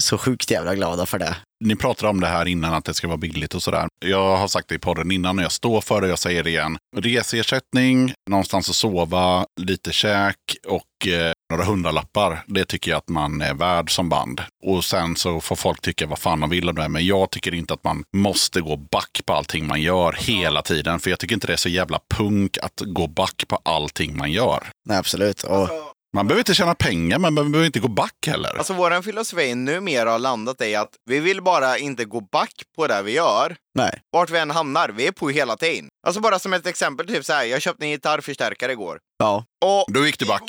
[0.01, 1.35] så sjukt jävla glada för det.
[1.65, 3.87] Ni pratade om det här innan, att det ska vara billigt och sådär.
[4.05, 6.49] Jag har sagt det i podden innan och jag står för det, jag säger det
[6.49, 6.77] igen.
[6.97, 10.35] Reseersättning, någonstans att sova, lite käk
[10.67, 12.43] och eh, några hundralappar.
[12.47, 14.41] Det tycker jag att man är värd som band.
[14.65, 16.89] Och sen så får folk tycka vad fan de vill om det.
[16.89, 20.99] Men jag tycker inte att man måste gå back på allting man gör hela tiden.
[20.99, 24.31] För jag tycker inte det är så jävla punk att gå back på allting man
[24.31, 24.63] gör.
[24.85, 25.43] Nej, absolut.
[25.43, 25.69] Och,
[26.15, 28.57] Man behöver inte tjäna pengar, men man behöver inte gå back heller.
[28.57, 32.87] Alltså vår filosofi numera har landat i att vi vill bara inte gå back på
[32.87, 33.55] det vi gör.
[33.75, 34.01] nej.
[34.11, 35.89] Vart vi än hamnar, vi är på hela tiden.
[36.07, 38.99] Alltså bara som ett exempel, typ så här, jag köpte en gitarrförstärkare igår.
[39.23, 39.45] Ja.
[39.65, 40.43] Och Då gick du back.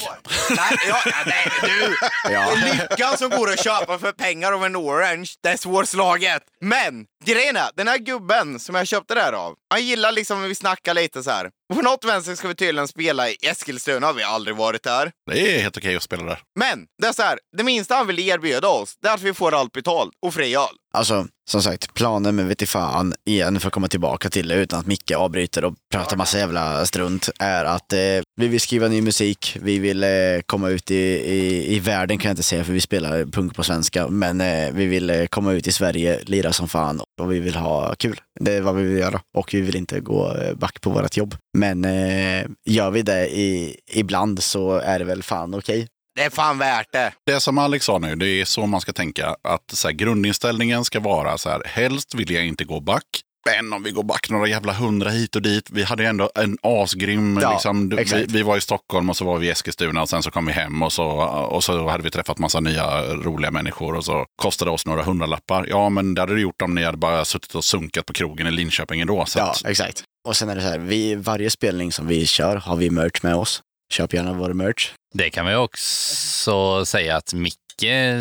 [0.51, 0.97] Nej, ja,
[1.27, 1.97] nej, du!
[2.33, 2.55] Ja.
[2.55, 6.43] Lyckan som går att köpa för pengar av en orange, det är svårslaget.
[6.61, 10.41] Men grejen är, den här gubben som jag köpte det här av, han gillar liksom
[10.41, 11.51] när vi snackar lite så här.
[11.71, 15.13] Och på något vänster ska vi tydligen spela i Eskilstuna, har vi aldrig varit där.
[15.31, 16.39] Det är helt okej att spela där.
[16.59, 19.35] Men det är så här, det minsta han vill erbjuda oss, det är att vi
[19.35, 20.77] får allt betalt och fri öl.
[20.95, 24.55] Alltså, som sagt, planen med vet i fan, igen för att komma tillbaka till det
[24.55, 27.99] utan att Micke avbryter och pratar massa jävla strunt, är att eh,
[28.37, 30.11] vi vill skriva ny musik, vi vill eh,
[30.47, 33.65] komma ut i, i, i världen kan jag inte säga för vi spelar punk på
[33.65, 37.41] svenska, men eh, vi vill eh, komma ut i Sverige, lira som fan och vi
[37.41, 38.21] vill ha kul.
[38.41, 41.37] Det är vad vi vill göra och vi vill inte gå back på vårt jobb.
[41.59, 45.89] Men eh, gör vi det i, ibland så är det väl fan okej.
[46.17, 47.13] Det är fan värt det.
[47.27, 49.37] Det som Alex sa nu, det är så man ska tänka.
[49.43, 53.05] Att så här, grundinställningen ska vara så här, helst vill jag inte gå back.
[53.47, 55.71] Men om vi går back några jävla hundra hit och dit.
[55.71, 59.25] Vi hade ju ändå en asgrym, Ja, liksom, vi, vi var i Stockholm och så
[59.25, 61.07] var vi i Eskilstuna och sen så kom vi hem och så,
[61.51, 65.03] och så hade vi träffat massa nya roliga människor och så kostade det oss några
[65.03, 65.67] hundralappar.
[65.69, 68.47] Ja, men det hade det gjort om ni hade bara suttit och sunkat på krogen
[68.47, 69.25] i Linköping ändå.
[69.27, 70.03] Så Ja, att, exakt.
[70.29, 73.23] Och sen är det så här, vi, varje spelning som vi kör har vi merch
[73.23, 73.63] med oss.
[73.93, 74.91] Köp gärna vår merch.
[75.15, 77.57] Det kan vi också säga att Micke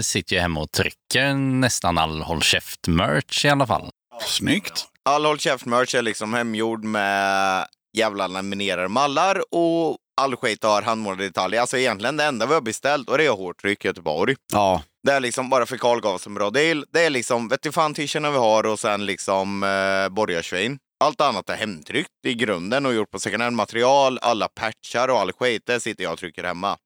[0.01, 3.89] sitter ju hemma och trycker nästan all Håll Käft-merch i alla fall.
[4.27, 4.85] snyggt.
[5.09, 7.67] All Håll Käft-merch är liksom hemgjord med
[7.97, 11.61] jävla laminerade mallar och all skit har handmålade detaljer.
[11.61, 14.35] Alltså egentligen det enda vi har beställt och det är hårtryck Göteborg.
[14.53, 16.85] Ja, Det är liksom bara för Karl gav oss en bra deal.
[16.93, 17.93] Det är liksom vet du fan
[18.31, 20.77] vi har och sen liksom eh, borgarsvin.
[21.03, 24.19] Allt annat är hemtryckt i grunden och gjort på second hand material.
[24.21, 26.77] Alla patchar och all skit, det sitter jag och trycker hemma.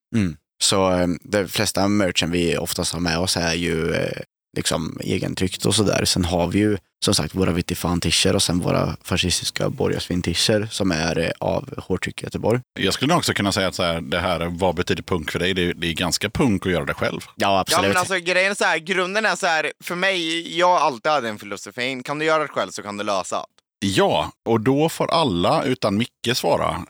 [0.64, 4.22] så eh, de flesta merchen vi oftast har med oss är ju eh,
[4.57, 6.05] liksom egentryckt och sådär.
[6.05, 10.34] Sen har vi ju som sagt våra Vittifan t och sen våra fascistiska borgarsvin t
[10.69, 12.59] som är eh, av Hårtryck Göteborg.
[12.79, 15.39] Jag skulle nog också kunna säga att så här, det här, vad betyder punk för
[15.39, 15.53] dig?
[15.53, 17.21] Det är, det är ganska punk att göra det själv.
[17.25, 17.88] Ja, Ja absolut.
[17.88, 21.11] men alltså grejen är så här, grunden är så här, för mig, jag har alltid
[21.11, 23.47] hade en filosofin, kan du göra det själv så kan du lösa allt.
[23.79, 26.81] Ja, och då får alla utan Micke svara.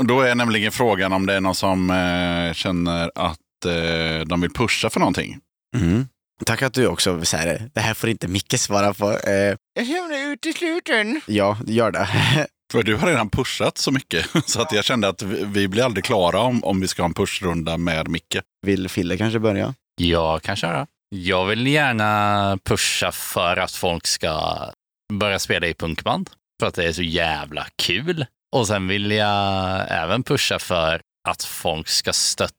[0.00, 4.50] Då är nämligen frågan om det är någon som eh, känner att eh, de vill
[4.52, 5.38] pusha för någonting.
[5.76, 6.08] Mm.
[6.46, 9.10] Tack att du också säger det här får inte Micke svara på.
[9.10, 11.20] Eh, Jag känner utesluten.
[11.26, 12.08] ja, gör det.
[12.72, 15.84] För du har redan pushat så mycket så att jag kände att vi, vi blir
[15.84, 18.36] aldrig klara om, om vi ska ha en pushrunda med Micke.
[18.66, 19.74] Vill Fille kanske börja?
[20.00, 20.86] Jag kan köra.
[21.10, 24.56] Jag vill gärna pusha för att folk ska
[25.12, 26.30] börja spela i punkband.
[26.60, 28.26] För att det är så jävla kul.
[28.56, 32.54] Och sen vill jag även pusha för att folk ska stötta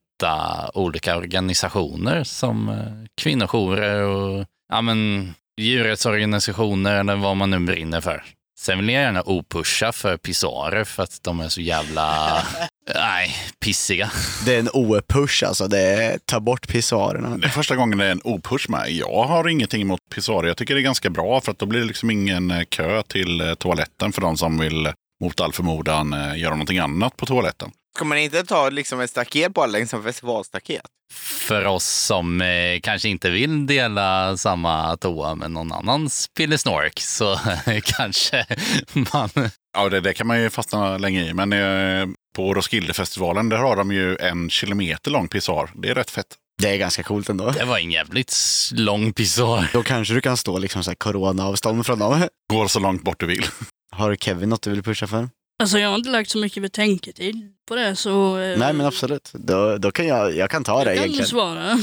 [0.74, 8.24] olika organisationer som eh, kvinnojourer och ja, men, djurrättsorganisationer eller vad man nu brinner för.
[8.60, 12.38] Sen vill jag gärna opusha för pissoarer för att de är så jävla,
[12.96, 14.12] nej, pissiga.
[14.46, 15.68] Det är en OE-push alltså.
[15.68, 17.38] Det är ta bort pissoarerna.
[17.38, 18.92] Det är första gången det är en opush med.
[18.92, 20.48] Jag har ingenting emot pissoarer.
[20.48, 23.04] Jag tycker det är ganska bra för att då blir det liksom ingen eh, kö
[23.04, 27.72] till eh, toaletten för de som vill mot all förmodan göra någonting annat på toaletten.
[27.96, 30.82] Ska man inte ta liksom ett staket på alla, liksom festivalstaket?
[31.46, 37.40] för oss som eh, kanske inte vill dela samma toa med någon annan spillesnork så
[37.84, 38.46] kanske
[39.14, 39.30] man...
[39.78, 41.34] Ja, det, det kan man ju fastna länge i.
[41.34, 45.70] Men eh, på Roskildefestivalen där har de ju en kilometer lång pissoar.
[45.76, 46.36] Det är rätt fett.
[46.62, 47.52] Det är ganska coolt ändå.
[47.52, 48.36] Det var en jävligt
[48.72, 49.70] lång pissoar.
[49.74, 52.28] Då kanske du kan stå liksom så här corona-avstånd från dem.
[52.54, 53.46] Går så långt bort du vill.
[53.92, 55.30] Har Kevin något du vill pusha för?
[55.64, 57.36] Alltså jag har inte lagt så mycket betänketid
[57.68, 58.38] på det så...
[58.38, 59.30] eh, Nej men absolut.
[59.34, 61.28] Då, då kan jag, jag kan ta det jag kan du egentligen.
[61.28, 61.80] svara.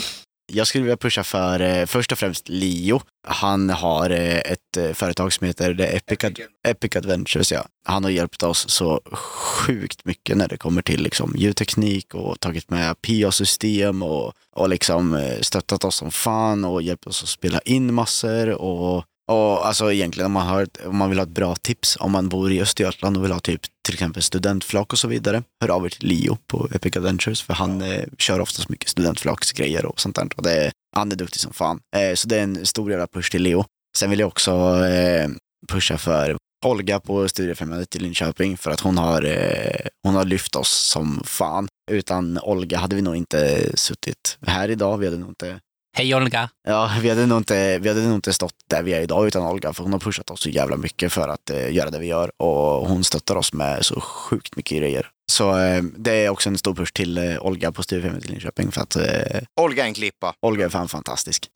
[0.53, 3.01] Jag skulle vilja pusha för eh, först och främst Leo.
[3.29, 7.53] Han har eh, ett eh, företag som heter The Epic, Ad- Epic Adventures.
[7.53, 7.67] Ja.
[7.85, 12.71] Han har hjälpt oss så sjukt mycket när det kommer till liksom, ljudteknik och tagit
[12.71, 17.61] med PA-system och, och liksom, eh, stöttat oss som fan och hjälpt oss att spela
[17.65, 18.49] in massor.
[18.49, 21.97] Och, och alltså egentligen om man, har ett, om man vill ha ett bra tips
[22.01, 25.43] om man bor i Östergötland och vill ha typ till exempel studentflak och så vidare.
[25.63, 29.87] Hör av er till Leo på Epic Adventures för han eh, kör oftast mycket studentflaksgrejer
[29.87, 30.29] och sånt där.
[30.37, 31.81] Och det, är- han är duktig som fan.
[31.97, 33.65] Eh, så det är en stor jävla push till Leo.
[33.97, 35.29] Sen vill jag också eh,
[35.69, 40.57] pusha för Olga på Studiefrämjandet i Linköping för att hon har, eh, hon har lyft
[40.57, 41.69] oss som fan.
[41.91, 44.99] Utan Olga hade vi nog inte suttit här idag.
[44.99, 45.61] Vi hade nog inte
[45.95, 46.49] Hej Olga!
[46.69, 49.43] Ja, vi hade, nog inte, vi hade nog inte stått där vi är idag utan
[49.47, 52.07] Olga, för hon har pushat oss så jävla mycket för att eh, göra det vi
[52.07, 55.07] gör och hon stöttar oss med så sjukt mycket grejer.
[55.33, 58.73] Så eh, det är också en stor push till eh, Olga på Studiefrämjandet i Linköping
[58.73, 60.35] för att eh, Olga en klippa.
[60.47, 61.49] Olga är fan fantastisk.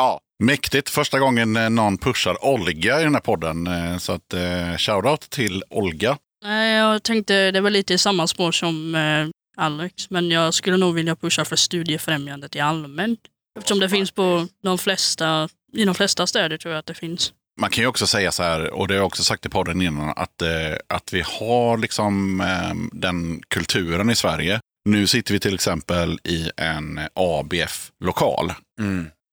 [0.44, 0.88] Mäktigt.
[0.90, 3.66] Första gången eh, någon pushar Olga i den här podden.
[3.66, 6.18] eh, Så att eh, shoutout till Olga.
[6.44, 9.26] Nej, jag tänkte det var lite i samma spår som eh,
[9.64, 13.20] Alex, men jag skulle nog vilja pusha för studiefrämjandet i allmänt.
[13.56, 17.32] Eftersom det finns på de flesta, i de flesta städer tror jag att det finns.
[17.60, 19.82] Man kan ju också säga så här, och det har jag också sagt i podden
[19.82, 20.48] innan, att, eh,
[20.88, 24.60] att vi har liksom eh, den kulturen i Sverige.
[24.88, 28.52] Nu sitter vi till exempel i en ABF-lokal.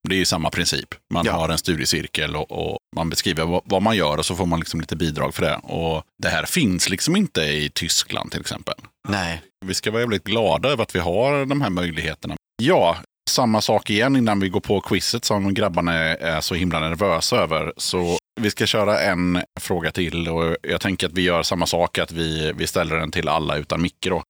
[0.10, 0.96] Det är ju samma princip.
[1.14, 1.32] Man Ja.
[1.32, 4.60] har en studiecirkel och, och man beskriver vad, vad man gör och så får man
[4.60, 5.56] liksom lite bidrag för det.
[5.56, 8.76] Och det här finns liksom inte i Tyskland till exempel.
[9.08, 9.42] Nej.
[9.66, 12.36] Vi ska vara jävligt glada över att vi har de här möjligheterna.
[12.62, 12.98] Ja,
[13.34, 17.74] samma sak igen innan vi går på quizet som grabbarna är, så himla nervösa över.
[17.78, 21.98] Så vi ska köra en fråga till och jag tänker att vi gör samma sak,
[21.98, 24.24] att vi, vi ställer den till alla utan då.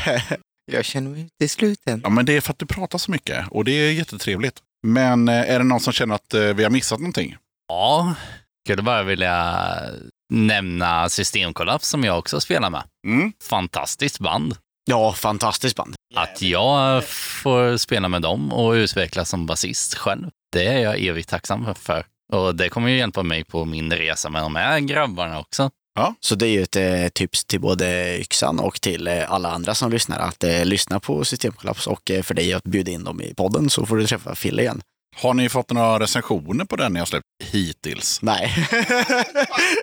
[0.72, 2.00] Jag känner mig utesluten.
[2.04, 4.62] Ja, men det är för att du pratar så mycket och det är jättetrevligt.
[4.86, 7.36] Men eh, är det någon som känner att eh, vi har missat någonting?
[7.68, 8.14] Ja,
[8.66, 9.58] skulle bara vilja
[10.32, 12.82] nämna Systemkollaps som jag också spelar med.
[13.06, 13.32] Mm.
[13.42, 14.54] Fantastiskt band.
[14.88, 15.94] Ja, fantastiskt band.
[16.14, 21.28] Att jag får spela med dem och utvecklas som basist själv, det är jag evigt
[21.28, 22.06] tacksam för.
[22.32, 25.70] Och det kommer ju hjälpa mig på min resa med de här grabbarna också.
[26.20, 29.74] Så det är ju ett eh, tips till både Yxan och till eh, alla andra
[29.74, 33.20] som lyssnar att eh, lyssna på Systemkollaps och eh, för dig att bjuda in dem
[33.20, 34.82] i podden så får du träffa Fille igen.
[35.18, 38.22] Har ni fått några recensioner på den ni har släppt hittills?
[38.22, 38.54] Nej.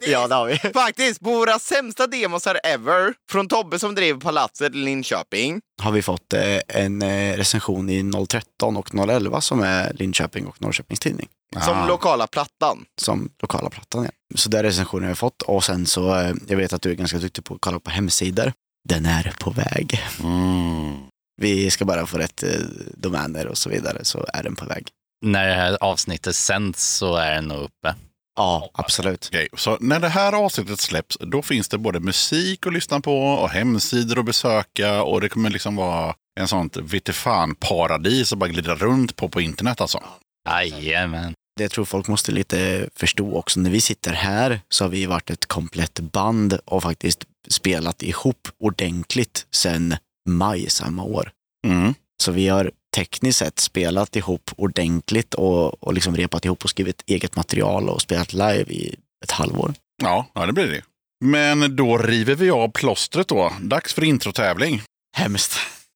[0.07, 0.57] ja, det har vi.
[0.73, 5.61] Faktiskt, på våra sämsta demosar ever, från Tobbe som driver Palatset i Linköping.
[5.81, 10.61] Har vi fått eh, en eh, recension i 013 och 011 som är Linköping och
[10.61, 11.27] Norrköpings tidning.
[11.65, 11.87] Som Ah.
[11.87, 12.85] lokala plattan.
[13.01, 14.03] Som lokala plattan.
[14.03, 14.09] Ja.
[14.35, 15.41] Så där recensionen har jag fått.
[15.41, 17.89] Och sen så, eh, jag vet att du är ganska duktig på att kolla på
[17.89, 18.53] hemsidor.
[18.89, 19.99] Den är på väg.
[20.23, 20.93] Mm.
[21.41, 22.49] Vi ska bara få rätt eh,
[22.97, 24.87] domäner och så vidare så är den på väg.
[25.23, 27.95] När det här avsnittet sänds så är den nog uppe.
[28.35, 29.29] Ja, absolut.
[29.31, 33.17] Okej, så när det här avsnittet släpps, då finns det både musik att lyssna på
[33.17, 38.75] och hemsidor att besöka och det kommer liksom vara en sånt vitefan-paradis att bara glida
[38.75, 40.03] runt på på internet alltså.
[40.49, 41.33] Jajamän.
[41.57, 43.59] Det jag tror folk måste lite förstå också.
[43.59, 48.47] När vi sitter här så har vi varit ett komplett band och faktiskt spelat ihop
[48.59, 49.95] ordentligt sedan
[50.29, 51.31] maj samma år.
[51.67, 51.93] Mm.
[52.23, 57.03] Så vi har tekniskt sett spelat ihop ordentligt och, och liksom repat ihop och skrivit
[57.05, 59.73] eget material och spelat live i ett halvår.
[60.03, 60.81] Ja, ja, det blir det.
[61.25, 63.53] Men då river vi av plåstret då.
[63.61, 64.81] Dags för introtävling.
[65.15, 65.53] Hemskt.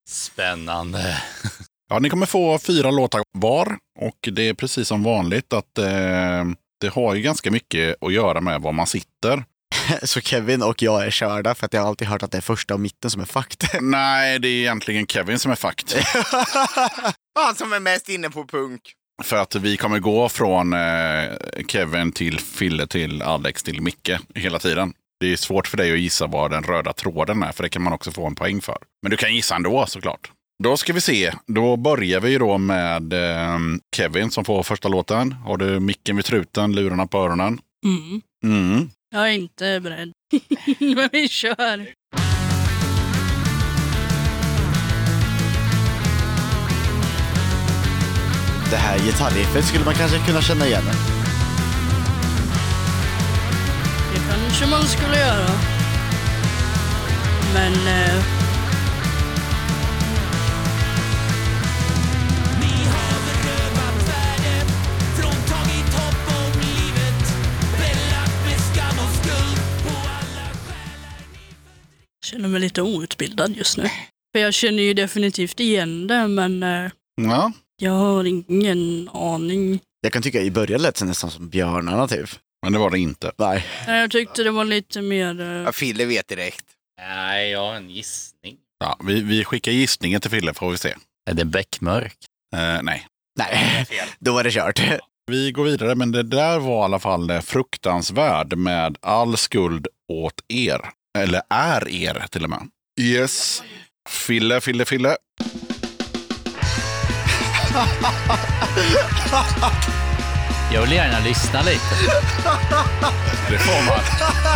[0.10, 1.22] Spännande.
[1.90, 6.46] Ja, ni kommer få fyra låtar var och det är precis som vanligt att eh,
[6.82, 9.44] det har ju ganska mycket att göra med var man sitter.
[10.04, 12.42] Så Kevin och jag är körda för att jag har alltid hört att det är
[12.42, 13.74] första och mitten som är fakt.
[13.82, 15.96] Nej, det är egentligen Kevin som är fakt.
[17.40, 18.82] Han som är mest inne på punk.
[19.24, 21.30] För att vi kommer gå från eh,
[21.68, 24.94] Kevin till Fille till Alex till Micke hela tiden.
[25.20, 27.82] Det är svårt för dig att gissa vad den röda tråden är, för det kan
[27.82, 28.78] man också få en poäng för.
[29.02, 30.32] Men du kan gissa ändå såklart.
[30.64, 31.34] Då ska vi se.
[31.48, 33.58] Då börjar vi då med eh,
[33.96, 35.32] Kevin som får första låten.
[35.32, 37.60] Har du micken vid truten, lurarna på öronen?
[37.86, 38.22] Mm.
[38.44, 38.90] Mm.
[39.10, 40.14] Jag är inte beredd.
[40.80, 41.88] Men vi kör.
[48.70, 50.84] Det här gitarriffet skulle man kanske kunna känna igen.
[54.14, 55.50] Det kanske man skulle göra.
[57.54, 57.74] Men...
[57.74, 58.37] Eh,
[72.28, 73.84] känner mig lite outbildad just nu.
[74.36, 76.92] För jag känner ju definitivt igen det, men eh,
[77.22, 77.52] Ja.
[77.82, 79.80] jag har ingen aning.
[80.02, 82.30] Jag kan tycka i början lät det nästan som björnarna typ.
[82.64, 83.32] Men det var det inte.
[83.38, 83.66] Nej.
[83.88, 85.42] Nej, Jag tyckte det var lite mer...
[85.42, 86.66] Eh, Ja, Fille vet direkt.
[87.02, 88.58] Nej, jag har en gissning.
[88.80, 90.94] Ja, vi, vi skickar gissningen till Fille får vi se.
[91.30, 92.18] Är det beckmörk?
[92.56, 93.08] Eh, nej.
[93.40, 93.86] Nej,
[94.20, 94.82] då var det kört.
[95.32, 100.42] Vi går vidare, men det där var i alla fall fruktansvärd med all skuld åt
[100.48, 100.82] er.
[101.18, 102.68] Eller är er till och med.
[103.00, 103.64] Yes.
[104.10, 105.16] Fille, Fille, Fille.
[110.74, 111.96] Jag vill gärna lyssna lite.
[113.50, 114.00] Det får man.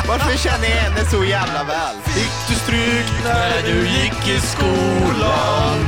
[0.07, 1.95] Varför känner jag henne så jävla väl?
[2.05, 5.79] Fick du stryk När du gick i skolan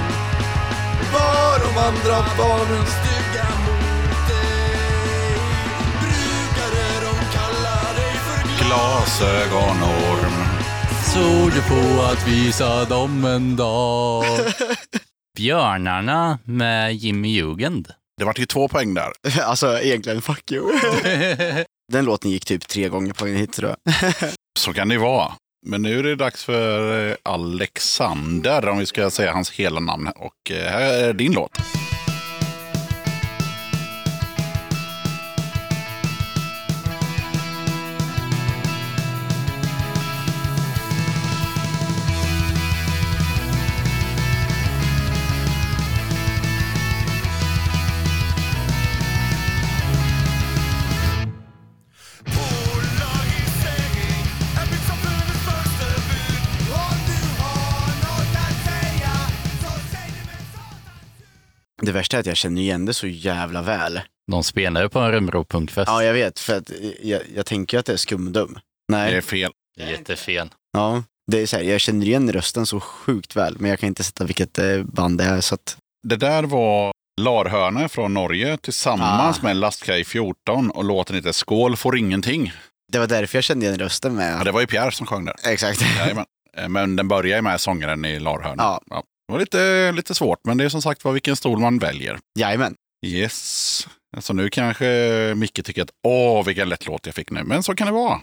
[1.14, 5.38] Var de andra barnen stygga mot dig?
[6.02, 10.04] Brukade de kalla dig för Glasögonorm.
[10.04, 10.13] såg
[11.16, 14.26] du på att visa dem en dag.
[15.38, 17.88] Björnarna med Jimmy Jugend.
[18.18, 19.12] Det vart ju två poäng där.
[19.42, 20.72] Alltså egentligen, fuck you.
[21.92, 23.94] Den låten gick typ tre gånger på en hit tror jag.
[24.60, 25.32] Så kan det vara.
[25.66, 30.08] Men nu är det dags för eh, Alexander, om vi ska säga hans hela namn.
[30.08, 31.58] Och eh, här är din låt.
[61.86, 64.00] Det värsta är att jag känner igen det så jävla väl.
[64.32, 65.88] De spelade på en Rönnbro punkfest.
[65.88, 68.54] Ja, jag vet, för att jag, jag tänker att det är skumdum.
[68.54, 68.62] Det
[68.98, 69.52] Nej, är fel.
[69.78, 70.50] Det är jättefel.
[70.74, 71.04] ja.
[71.32, 74.04] Det är så här, jag känner igen rösten så sjukt väl, men jag kan inte
[74.04, 75.42] sätta vilket eh, band det är.
[75.42, 75.78] Så att,
[76.08, 76.92] Det där var
[77.22, 79.44] Larhörne från Norge tillsammans Ah.
[79.44, 82.54] med Lastkaj 14 och låten heter Skål får ingenting.
[82.92, 84.40] det var därför jag kände igen rösten med.
[84.40, 85.36] Ja, det var ju Pierre som sjöng där.
[85.46, 85.82] Exakt.
[85.98, 86.26] Jajamän.
[86.58, 88.64] Eh, Men den börjar ju med sångaren i Larhörne.
[88.64, 88.82] Ja.
[89.28, 92.20] Det var lite, lite svårt, men det är som sagt var vilken stol man väljer.
[92.40, 92.76] Jajamän.
[93.06, 93.88] Yes.
[94.16, 94.86] Alltså nu kanske
[95.36, 97.44] Micke tycker att åh, vilken lätt låt jag fick nu.
[97.44, 98.20] Men så kan det vara.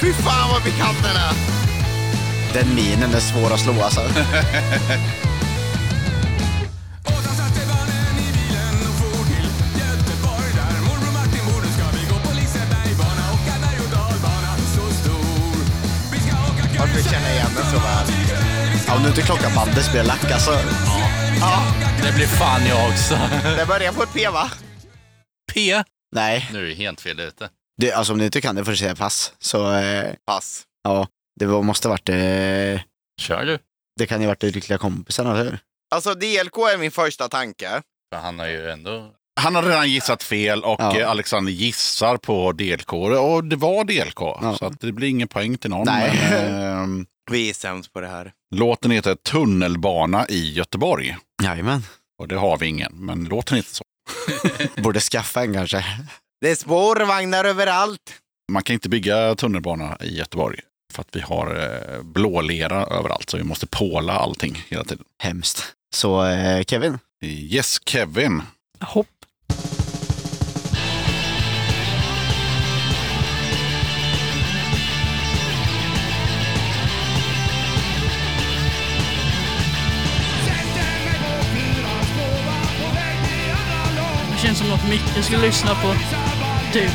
[0.00, 1.34] Fy fan vad pikant den är!
[2.54, 4.00] Den minen är svår att slå alltså.
[17.16, 18.06] stämmer så väl.
[18.86, 20.50] Ja, om du inte klockar bandet spelar lack alltså.
[21.40, 21.62] Ja,
[22.02, 23.14] Det blir fan jag också.
[23.56, 24.50] det börjar på ett P va?
[25.54, 25.82] P.
[26.14, 27.48] Nej, Nu är det helt fel ute.
[27.80, 29.32] det, alltså om du inte kan det får du säga pass.
[29.38, 30.62] Så eh, Pass.
[30.84, 31.06] ja,
[31.40, 32.80] det var, måste varit eh,
[33.20, 33.58] Kör du.
[33.98, 35.58] Det kan ju varit de lyckliga kompisarna, eller hur?
[35.94, 37.82] Alltså DLK är min första tanke.
[38.14, 39.10] För han har ju ändå...
[39.40, 40.98] Han har redan gissat fel och Ja.
[41.00, 42.92] eh, Alexander gissar på DLK.
[42.92, 44.18] Och det var DLK,
[44.58, 45.86] så att det blir ingen poäng till någon.
[45.86, 46.18] Nej.
[46.30, 48.32] Men, ehm, Vi är sämst på det här.
[48.54, 51.16] låten heter Tunnelbana i Göteborg.
[51.42, 51.82] Jajamän.
[52.18, 53.84] Och det har vi ingen, men låten heter så.
[54.82, 55.84] Borde skaffa en kanske.
[56.40, 58.14] Det är spårvagnar överallt.
[58.52, 60.60] Man kan inte bygga tunnelbana i Göteborg.
[60.92, 61.46] För att vi har
[61.96, 65.04] eh, blålera överallt, så vi måste påla allting hela tiden.
[65.22, 65.64] Hemskt.
[65.94, 68.42] Så eh, Kevin, Yes, Kevin.
[68.80, 69.06] Hopp.
[84.52, 85.94] Känns som något Micke skulle lyssna på.
[86.72, 86.90] Typ.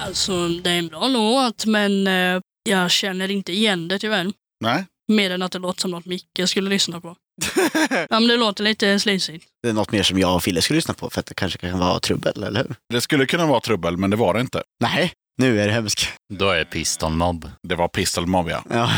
[0.00, 4.32] Alltså, det är en bra låt, men eh, jag känner inte igen det tyvärr.
[4.60, 7.16] Nej, Mer än att det låter som något Micke skulle lyssna på.
[7.90, 9.46] ja, men det låter lite slisigt.
[9.62, 11.58] det är något mer som jag och Fille skulle lyssna på för att det kanske
[11.58, 12.76] kan vara trubbel, eller hur?
[12.88, 14.62] det skulle kunna vara trubbel, men det var det inte.
[14.80, 16.08] Nej, nu är det hemskt.
[16.34, 17.50] Då är det Piston Mob.
[17.68, 18.62] Det var Pistol Mob, ja.
[18.70, 18.90] Ja.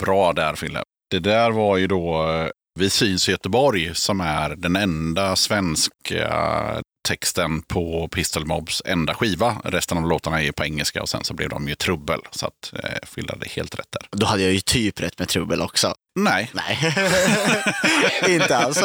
[0.00, 0.82] Bra där, Fille.
[1.10, 2.48] Det där var ju då eh,
[2.80, 9.56] Vi syns i Göteborg som är den enda svenska texten på Pistol Mobs enda skiva.
[9.64, 12.20] Resten av låtarna är på engelska och sen så blev de ju trubbel.
[12.30, 14.08] Så att eh, Fille hade helt rätt där.
[14.18, 15.94] Då hade jag ju typ rätt med trubbel också.
[16.20, 16.94] Nej, Nej,
[18.34, 18.80] inte alls.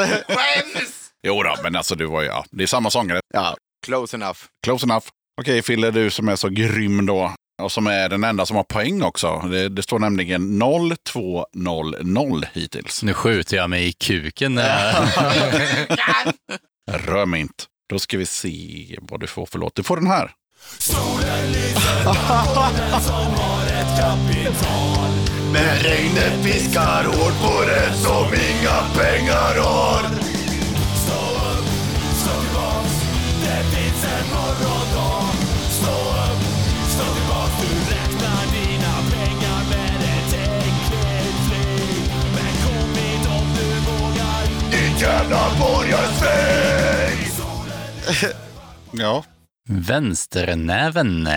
[1.28, 3.20] jo då, men alltså du var ju, ja, det är samma sångare.
[3.34, 3.56] Ja,
[3.86, 4.40] Close enough.
[4.64, 5.06] Close enough.
[5.42, 7.34] Okej, Fille, du som är så grym då.
[7.62, 9.40] Och som är den enda som har poäng också.
[9.52, 13.04] Det, det står nämligen 0-2-0-0 hittills.
[13.04, 14.56] Nu skjuter jag mig i kuken.
[14.56, 16.34] när jag-
[17.06, 17.64] Rör mig inte.
[17.90, 19.76] Då ska vi se vad du får för låt.
[19.76, 20.32] Du får den här.
[25.54, 30.23] Men regnet piskar hårt på den som inga pengar har
[45.04, 47.34] jävla borgarsvin
[48.92, 49.24] Ja.
[49.70, 51.28] Vänsternäven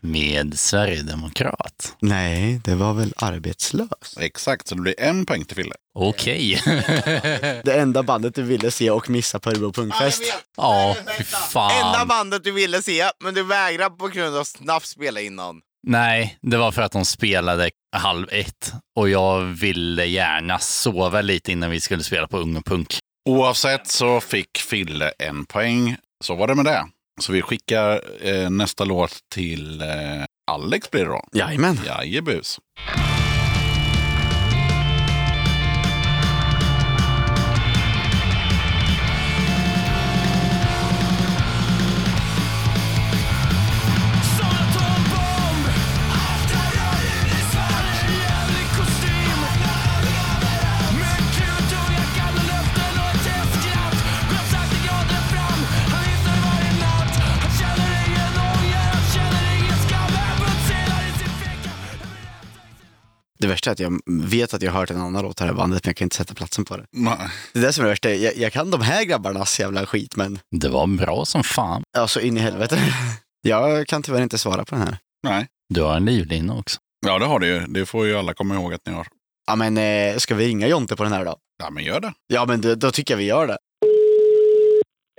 [0.00, 1.96] med Sverigedemokrat.
[2.00, 4.16] nej, det var väl arbetslös.
[4.20, 5.74] Exakt, så det blir en poäng till Fille.
[5.94, 6.62] Okej.
[7.64, 10.22] Det enda bandet du ville se och missa på Örebro Punkfest.
[10.56, 12.08] Ja, fy Enda fan.
[12.08, 15.60] bandet du ville se, men du vägrar på grund av snabbspela innan.
[15.86, 21.52] Nej, det var för att de spelade halv ett och jag ville gärna sova lite
[21.52, 22.98] innan vi skulle spela på Ung och Punk.
[23.28, 25.96] Oavsett så fick Fille en poäng.
[26.24, 26.86] Så var det med det.
[27.20, 29.88] Så vi skickar eh, nästa låt till eh,
[30.50, 31.24] Alex blir det då.
[31.32, 31.80] Jajamän.
[31.86, 32.46] Jajebus.
[32.52, 33.17] Som
[63.40, 65.52] Det värsta är att jag vet att jag har hört en annan låt här i
[65.52, 66.82] bandet, men jag kan inte sätta platsen på det.
[66.96, 68.10] Ma- Det är det som är det värsta.
[68.14, 71.82] Jag, jag kan de här grabbarnas jävla skit, men Det var bra som fan.
[71.98, 72.78] alltså in i helvete.
[73.42, 74.96] Jag kan tyvärr inte svara på den här.
[75.22, 75.46] Nej.
[75.74, 76.80] Du har en livlina också.
[77.06, 77.60] Ja, det har du ju.
[77.66, 79.06] Det får ju alla komma ihåg att ni har.
[79.46, 81.36] Ja, men eh, ska vi ringa Jonte på den här då?
[81.62, 82.12] Ja, men gör det.
[82.26, 83.58] Ja, men då, då tycker jag vi gör det.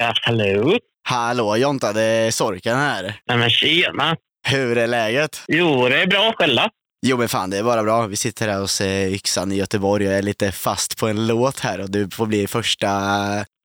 [0.02, 0.78] Ja, hallå?
[1.10, 3.22] Hallå Jonta, det är Sorken här.
[3.28, 4.16] Nej, men tjena.
[4.48, 5.42] Hur är läget?
[5.48, 6.70] Jo, det är bra själva.
[7.08, 8.08] Jo men fan, det är bara bra.
[8.08, 11.28] Vi sitter här hos eh, Yxan i Göteborg och jag är lite fast på en
[11.28, 12.90] låt här och du får bli första,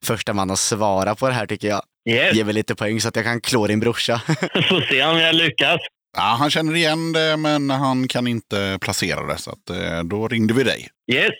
[0.06, 1.82] första man att svara på det här tycker jag.
[2.10, 4.18] Yes, Ge mig lite poäng så att jag kan klå din brorsa.
[4.68, 5.80] får se om jag lyckas.
[6.16, 9.38] Ja, han känner igen det, men han kan inte placera det.
[9.38, 10.88] Så att, eh, då ringde vi dig.
[11.12, 11.30] Yes,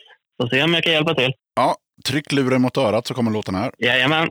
[0.43, 1.33] får se om jag kan hjälpa till.
[1.57, 1.77] Ja,
[2.07, 3.71] tryck luren mot örat så kommer låten här.
[3.79, 4.29] Jajamän.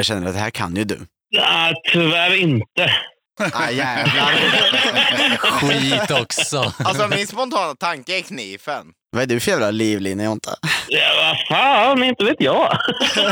[0.00, 0.98] Jag känner att det här kan ju du.
[1.36, 2.90] Nej, tyvärr inte.
[3.52, 4.32] Ah, jävlar.
[5.38, 6.72] Skit också.
[6.78, 8.86] Alltså min spontana tanke är knifen.
[9.12, 10.50] Vad är du för jävla livlina, Jonta?
[10.88, 12.78] Ja, vad fan, inte vet jag.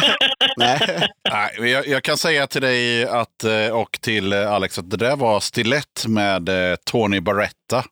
[0.57, 1.09] Nej.
[1.31, 4.97] Nej, jag, jag kan säga till dig att, eh, och till eh, Alex att det
[4.97, 7.85] där var stilett med eh, Tony Barretta.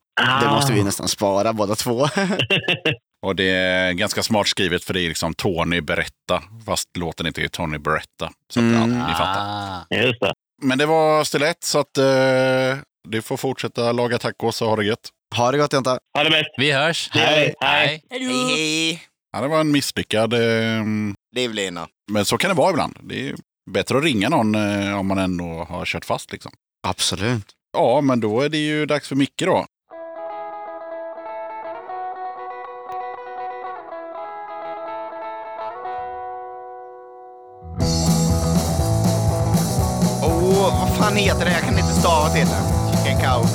[0.42, 2.08] Det måste vi nästan spara båda två.
[3.22, 7.42] Och det är ganska smart skrivet för det är liksom Tony Beretta, fast låten inte
[7.42, 8.30] är Tony Beretta.
[8.52, 8.90] Så att, ja, Mm.
[8.90, 9.40] ni fattar.
[9.40, 9.86] Ah.
[9.90, 10.32] Just det.
[10.62, 12.78] Men det var stilett så att eh,
[13.08, 15.08] du får fortsätta laga tacos och ha det gött.
[15.36, 15.98] Ha det gott, Jonta.
[16.16, 16.48] Ha det bäst.
[16.58, 17.10] Vi hörs.
[17.12, 17.54] Hej.
[17.60, 18.02] Hej.
[18.10, 19.02] Hej hej!
[19.32, 20.84] Ja, det var en misslyckad, eh,
[21.36, 21.88] Livlina.
[22.12, 22.98] men så kan det vara ibland.
[23.02, 23.34] Det är
[23.70, 26.32] bättre att ringa någon eh, om man ändå har kört fast.
[26.32, 26.52] Liksom.
[26.86, 27.46] Absolut.
[27.72, 29.66] Ja, men då är det ju dags för Micke då.
[41.06, 41.52] Fan heter det?
[41.52, 42.96] Jag kan inte stava till det.
[42.96, 43.46] Chicken cow.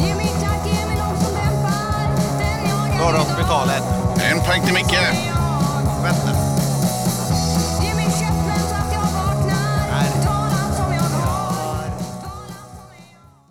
[0.00, 2.08] Ge mig tack, ge mig något som dämpar
[2.38, 3.82] den jag Norra hospitalet.
[4.32, 4.98] En poäng till Micke.
[6.02, 6.52] Vänta.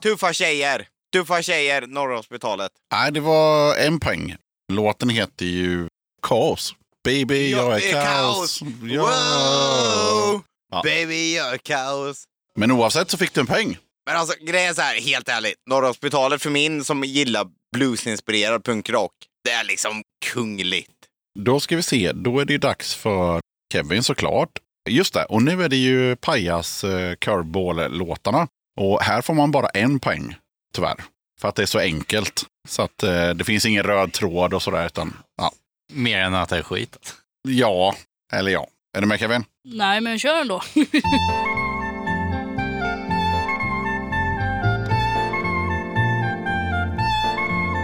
[0.03, 0.90] Tuffa tjejer.
[1.14, 2.72] Tuffa tjejer, Norra hospitalet.
[2.94, 4.36] Nej, det var en poäng.
[4.74, 5.88] Låten heter ju
[6.22, 6.76] Kaos.
[7.04, 8.62] Baby, jag är kaos.
[8.84, 9.02] Ja.
[9.02, 10.42] Wow!
[10.72, 10.82] Ja.
[10.84, 12.24] Baby, jag är kaos.
[12.56, 13.78] Men oavsett så fick du en poäng.
[14.06, 15.56] Men alltså grejen är så här, helt ärligt.
[15.70, 19.12] Norra hospitalet för min som gillar bluesinspirerad punkrock,
[19.44, 20.92] det är liksom kungligt.
[21.40, 23.42] Då ska vi se, då är det ju dags för
[23.74, 24.50] Kevin såklart.
[24.90, 28.48] Just det, och nu är det ju Pajas eh, Curveball-låtarna.
[28.80, 30.36] Och här får man bara en poäng,
[30.76, 30.95] tyvärr.
[31.41, 32.43] För att det är så enkelt.
[32.68, 35.52] Så att eh, det finns ingen röd tråd och sådär, utan ja.
[35.93, 37.15] Mer än att det är skit.
[37.48, 37.95] Ja,
[38.34, 38.68] eller ja.
[38.98, 39.43] Är du med Kevin?
[39.64, 40.61] Nej, men kör ändå.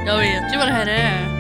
[0.08, 1.38] Jag vet ju vad det här är.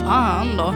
[0.00, 0.74] Fan då.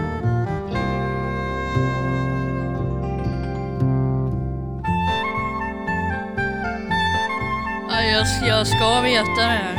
[8.12, 9.76] Jag, jag ska veta det här.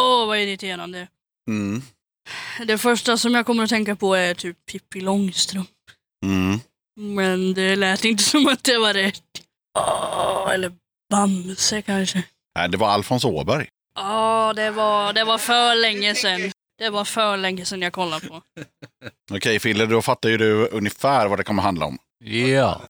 [0.00, 1.08] Åh, vad irriterande.
[1.48, 1.82] Mm.
[2.66, 5.68] Det första som jag kommer att tänka på är typ Pippi Långstrump.
[6.26, 6.60] Mm.
[6.96, 9.22] Men det lät inte som att det var rätt.
[9.78, 10.72] Åh, eller
[11.10, 12.22] Bamse kanske.
[12.58, 13.68] Nej, det var Alfons Åberg.
[13.94, 16.52] Ja, det var, det var för länge sedan.
[16.78, 18.42] Det var för länge sedan jag kollade på.
[19.32, 21.98] Okej, Fille, då fattar ju du ungefär vad det kommer handla om.
[22.24, 22.80] Ja.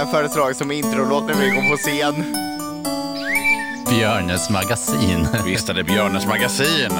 [0.00, 2.14] Det där föreslaget som introlåt när vi går på scen.
[3.90, 5.28] Björnes magasin.
[5.44, 6.90] Visst är det Björnes magasin.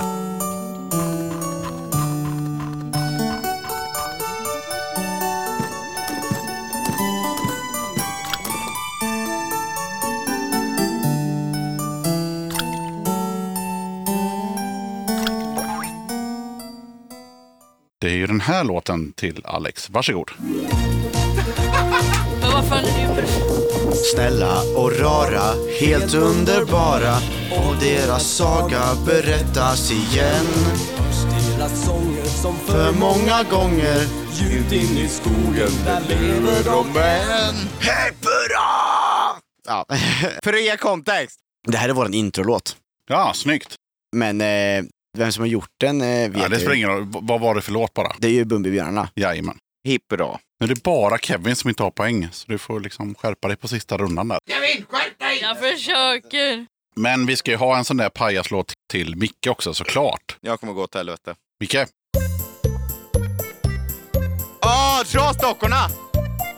[17.98, 19.90] Det är ju den här låten till Alex.
[19.90, 20.30] Varsågod.
[24.14, 27.14] Snälla och rara, helt underbara
[27.50, 30.46] och deras saga berättas igen.
[31.56, 33.98] Deras sånger som För många gånger
[34.32, 39.40] ljud in i skogen Där lever de Men hej hurra!
[39.66, 39.84] Ja.
[40.44, 41.38] För att ge kontext.
[41.68, 42.76] Det här är vår introlåt.
[43.08, 43.74] Ja, snyggt.
[44.16, 44.84] Men eh,
[45.18, 47.06] vem som har gjort den eh, vet Ja, det spelar ingen roll.
[47.22, 48.12] Vad var det för låt bara?
[48.18, 49.08] Det är ju Bumbibjörnarna.
[49.14, 49.58] Jajamän.
[49.84, 50.04] Hipp.
[50.60, 53.56] Men det är bara Kevin som inte har poäng, så du får liksom skärpa dig
[53.56, 54.38] på sista rundan där.
[54.48, 55.38] Kevin, skärp dig!
[55.42, 56.66] Jag försöker.
[56.96, 60.36] Men vi ska ju ha en sån där pajaslåt till Micke också såklart.
[60.40, 61.34] Jag kommer gå åt helvete.
[61.60, 61.76] Micke?
[64.62, 65.88] Åh, trasdockorna!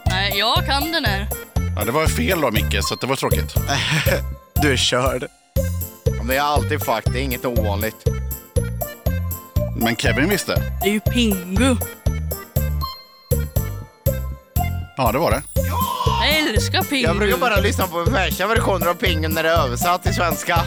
[0.07, 1.29] Nej, jag kan den här.
[1.77, 3.55] Ja, det var fel då Micke, så det var tråkigt.
[4.63, 5.27] Du är körd.
[6.29, 7.97] Det är alltid fuck, det är inget ovanligt.
[9.77, 10.55] Men Kevin visste.
[10.83, 11.77] Det är ju Pingu.
[14.97, 15.43] Ja, det var det.
[15.55, 17.03] Jag älskar Pingu.
[17.07, 20.63] Jag brukar bara lyssna på värsta versioner av Pingen när det är översatt till svenska.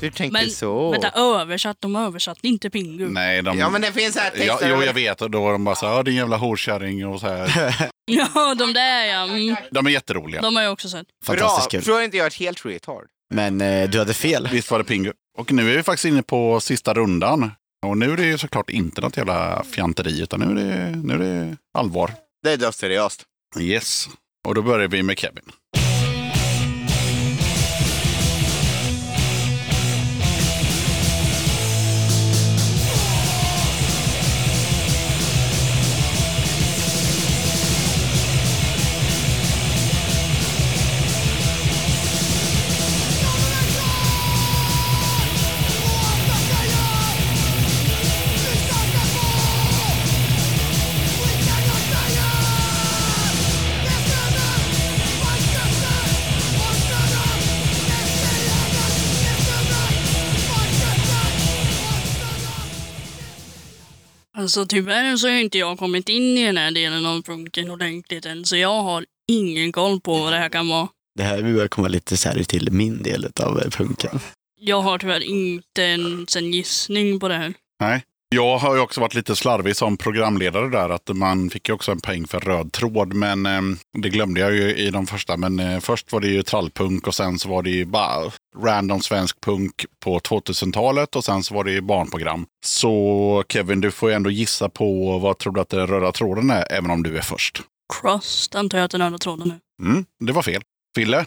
[0.00, 0.90] Du tänkte Men så.
[0.90, 1.76] vänta, översatt.
[1.80, 3.08] De översatte inte Pingu.
[3.08, 3.58] Nej, de...
[3.58, 4.70] Ja, men det finns här Ja, texter.
[4.70, 5.22] jo, jag vet.
[5.22, 7.74] Och då var de bara så här, "Ja, din jävla horkärring och så här.
[8.06, 9.22] Ja, de där ja.
[9.24, 9.56] Mm.
[9.70, 10.40] De är jätteroliga.
[10.40, 11.06] De har jag också sett.
[11.26, 11.84] Fantastiskt Bra, kul.
[11.84, 13.04] tror jag inte jag är ett helt retard.
[13.34, 14.48] Men eh, du hade fel.
[14.52, 15.12] Visst var det Pingu.
[15.38, 17.52] Och nu är vi faktiskt inne på sista rundan.
[17.84, 21.14] Och nu är det ju såklart inte något jävla fjanteri, utan nu är det, nu
[21.14, 22.10] är det allvar.
[22.42, 23.24] Det är dödsseriöst.
[23.60, 24.08] Yes.
[24.46, 25.44] Och då börjar vi med Kevin.
[64.44, 68.26] Alltså tyvärr så har inte jag kommit in i den här delen av punken ordentligt
[68.26, 70.88] än, så jag har ingen koll på vad det här kan vara.
[71.14, 74.20] Det här börjar komma lite så här till min del av punken.
[74.60, 77.54] Jag har tyvärr inte ens en gissning på det här.
[77.80, 78.02] Nej.
[78.34, 80.90] Jag har ju också varit lite slarvig som programledare där.
[80.90, 83.14] Att man fick ju också en poäng för röd tråd.
[83.14, 83.60] Men eh,
[83.98, 85.36] det glömde jag ju i de första.
[85.36, 89.00] Men eh, först var det ju trallpunk och sen så var det ju bara random
[89.00, 91.16] svensk punk på 2000-talet.
[91.16, 92.46] Och sen så var det ju barnprogram.
[92.66, 96.50] Så Kevin, du får ju ändå gissa på vad tror du att den röda tråden
[96.50, 97.62] är, även om du är först.
[98.00, 99.86] Crust antar jag att den röda tråden är.
[99.86, 100.62] Mm, det var fel.
[100.96, 101.26] Fille?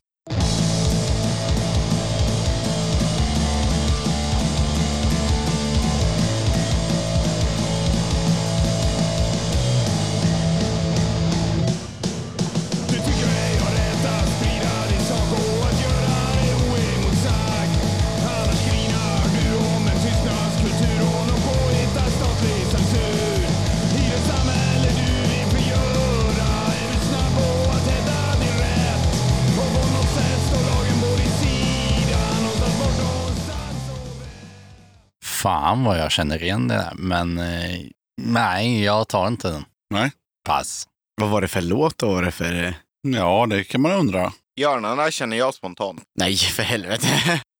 [35.67, 37.79] Fan vad jag känner igen det där, men eh,
[38.21, 39.65] nej, jag tar inte den.
[39.93, 40.11] Nej.
[40.45, 40.87] Pass.
[41.21, 42.73] Vad var det för låt och vad var det för...
[43.07, 44.33] Ja, det kan man undra.
[44.59, 46.01] Hjärnorna känner jag spontant.
[46.19, 47.07] Nej, för helvete.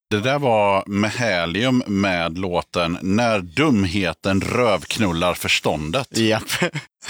[0.10, 6.18] Det där var Mehalium med låten När dumheten rövknullar förståndet.
[6.18, 6.50] Japp.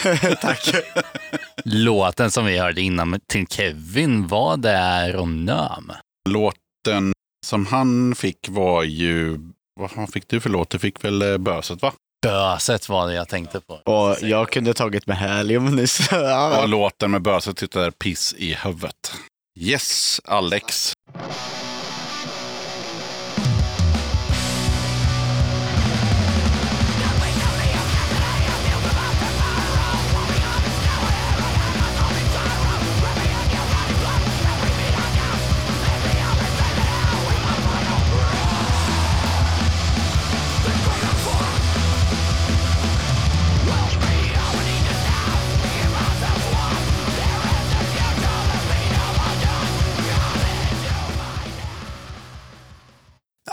[0.41, 0.76] Tack.
[1.64, 5.91] Låten som vi hörde innan till Kevin var där och nöm.
[6.30, 7.14] Låten
[7.45, 9.40] som han fick var ju...
[9.78, 10.70] Vad fan fick du för låt?
[10.70, 11.94] Du fick väl eh, Böset va?
[12.24, 13.74] Böset var det jag tänkte på.
[13.74, 16.08] Och jag kunde tagit med Helium nyss.
[16.12, 19.12] Ja, Och låten med Böset heter Piss i huvudet.
[19.60, 20.94] Yes, Alex.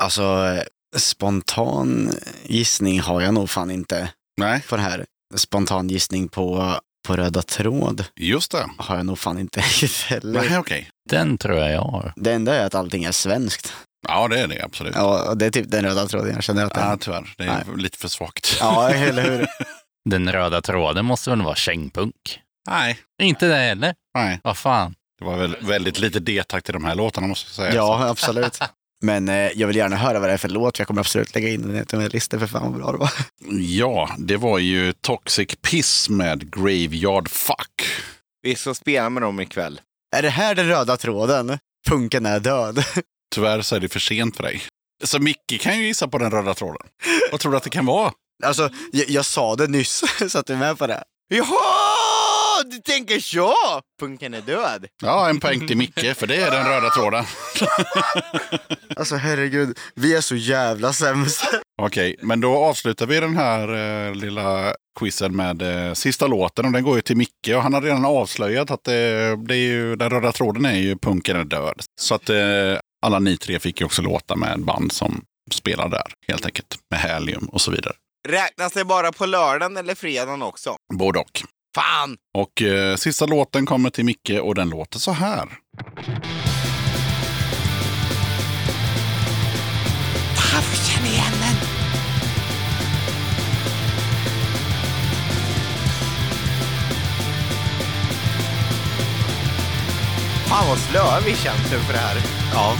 [0.04, 0.58] Alltså,
[0.96, 2.10] spontan
[2.44, 4.08] gissning har jag nog fan inte
[4.40, 5.04] Nej, på det här.
[5.34, 6.74] Spontan gissning på,
[7.06, 8.66] på röda tråd just det.
[8.78, 9.60] har jag nog fan inte
[10.08, 10.40] heller.
[10.48, 10.90] Nej, okej.
[11.10, 12.12] Den tror jag jag har.
[12.16, 13.72] Det enda är att allting är svenskt.
[14.08, 14.94] Ja, det är det absolut.
[14.96, 16.96] Ja, och det är typ den röda tråden jag känner att det Ja, är.
[16.96, 17.34] tyvärr.
[17.38, 17.76] Det är Nej.
[17.76, 18.56] lite för svagt.
[18.60, 19.46] Ja, eller hur?
[20.10, 22.40] Den röda tråden måste väl vara kängpunk?
[22.70, 23.94] Nej, Inte det heller?
[24.14, 24.40] nej.
[24.44, 24.94] Vad fan?
[25.18, 27.74] Det var väl väldigt lite D-takt i de här låtarna måste jag säga.
[27.74, 28.58] Ja, absolut.
[29.04, 30.78] Men eh, jag vill gärna höra vad det är för låt.
[30.78, 33.10] Jag kommer absolut lägga in den i min lista för fan vad bra det var.
[33.60, 37.82] Ja, det var ju Toxic Piss med Graveyard Fuck.
[38.42, 39.80] Vi ska spela med dem ikväll.
[40.16, 41.58] Är det här den röda tråden?
[41.88, 42.84] Punken är död.
[43.34, 44.62] Tyvärr så är det för sent för dig.
[45.04, 46.88] Så Micke kan ju gissa på den röda tråden.
[47.30, 48.12] Vad tror du att det kan vara?
[48.44, 51.04] Alltså, jag, jag sa det nyss, så att du är med på det.
[51.28, 51.83] Jaha,
[52.66, 53.54] du tänker så?
[54.00, 54.86] Punken är död.
[55.02, 57.24] Ja, en poäng till Micke, för det är den röda tråden.
[58.96, 61.44] Alltså herregud, vi är så jävla sämst.
[61.82, 63.68] Okej, men då avslutar vi den här
[64.08, 67.74] eh, lilla quizen med eh, sista låten och den går ju till Micke och han
[67.74, 71.44] har redan avslöjat att det, det är ju, den röda tråden är ju punken är
[71.44, 71.82] död.
[72.00, 72.36] Så att eh,
[73.06, 76.78] alla ni tre fick ju också låta med band som spelar där helt enkelt.
[76.90, 77.94] Med Helium och så vidare.
[78.28, 80.76] Räknas det bara på lördagen eller fredagen också?
[80.94, 81.42] Både och.
[81.74, 82.16] Fan!
[82.34, 85.48] Och eh, sista låten kommer till Micke och den låter så här.
[90.84, 91.56] Känn igen den!
[100.46, 102.16] Fan vad slöa vi känns nu för det här.
[102.52, 102.76] Ja.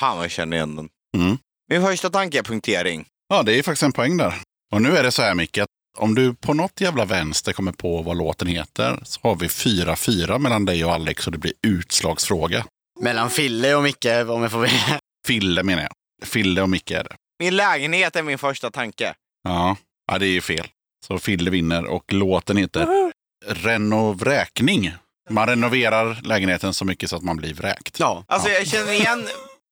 [0.00, 0.88] Fan vad jag känner igen den.
[1.16, 1.38] Mm.
[1.70, 3.06] Min första tanke är punktering.
[3.28, 4.34] ja, det är faktiskt en poäng där.
[4.72, 5.68] Och nu är det så här Micke, att
[5.98, 10.38] om du på något jävla vänster kommer på vad låten heter så har vi 4-4
[10.38, 12.64] mellan dig och Alex och det blir utslagsfråga.
[13.00, 15.00] Mellan Fille och Micke, om jag får välja.
[15.26, 15.92] Fille menar jag.
[16.28, 17.16] Fille och Micke är det.
[17.38, 19.14] Min lägenhet är min första tanke.
[19.42, 19.76] Ja,
[20.12, 20.66] ja det är ju fel.
[21.06, 23.12] Så Fille vinner och låten heter
[23.46, 24.92] Renovräkning.
[25.30, 28.00] Man renoverar lägenheten så mycket så att man blir vräkt.
[28.00, 28.24] Ja.
[28.28, 29.28] Alltså jag känner igen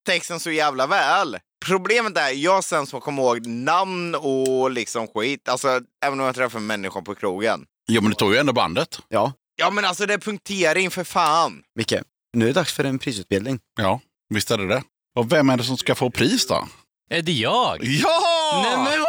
[0.08, 1.38] texten så jävla väl.
[1.66, 5.48] Problemet är, jag sen som kommer ihåg namn och liksom skit.
[5.48, 7.64] Alltså, även om jag träffar människor på krogen.
[7.88, 8.98] Jo, men du tog ju ändå bandet.
[9.08, 11.62] Ja, Ja, men alltså det är punktering för fan.
[11.74, 11.94] Micke.
[12.32, 13.58] Nu är det dags för en prisutbildning.
[13.80, 14.00] Ja,
[14.34, 14.82] visst är det det.
[15.16, 16.68] Och vem är det som ska få pris då?
[17.10, 17.78] Är det jag?
[17.80, 18.62] Ja!
[18.64, 19.06] Nej, men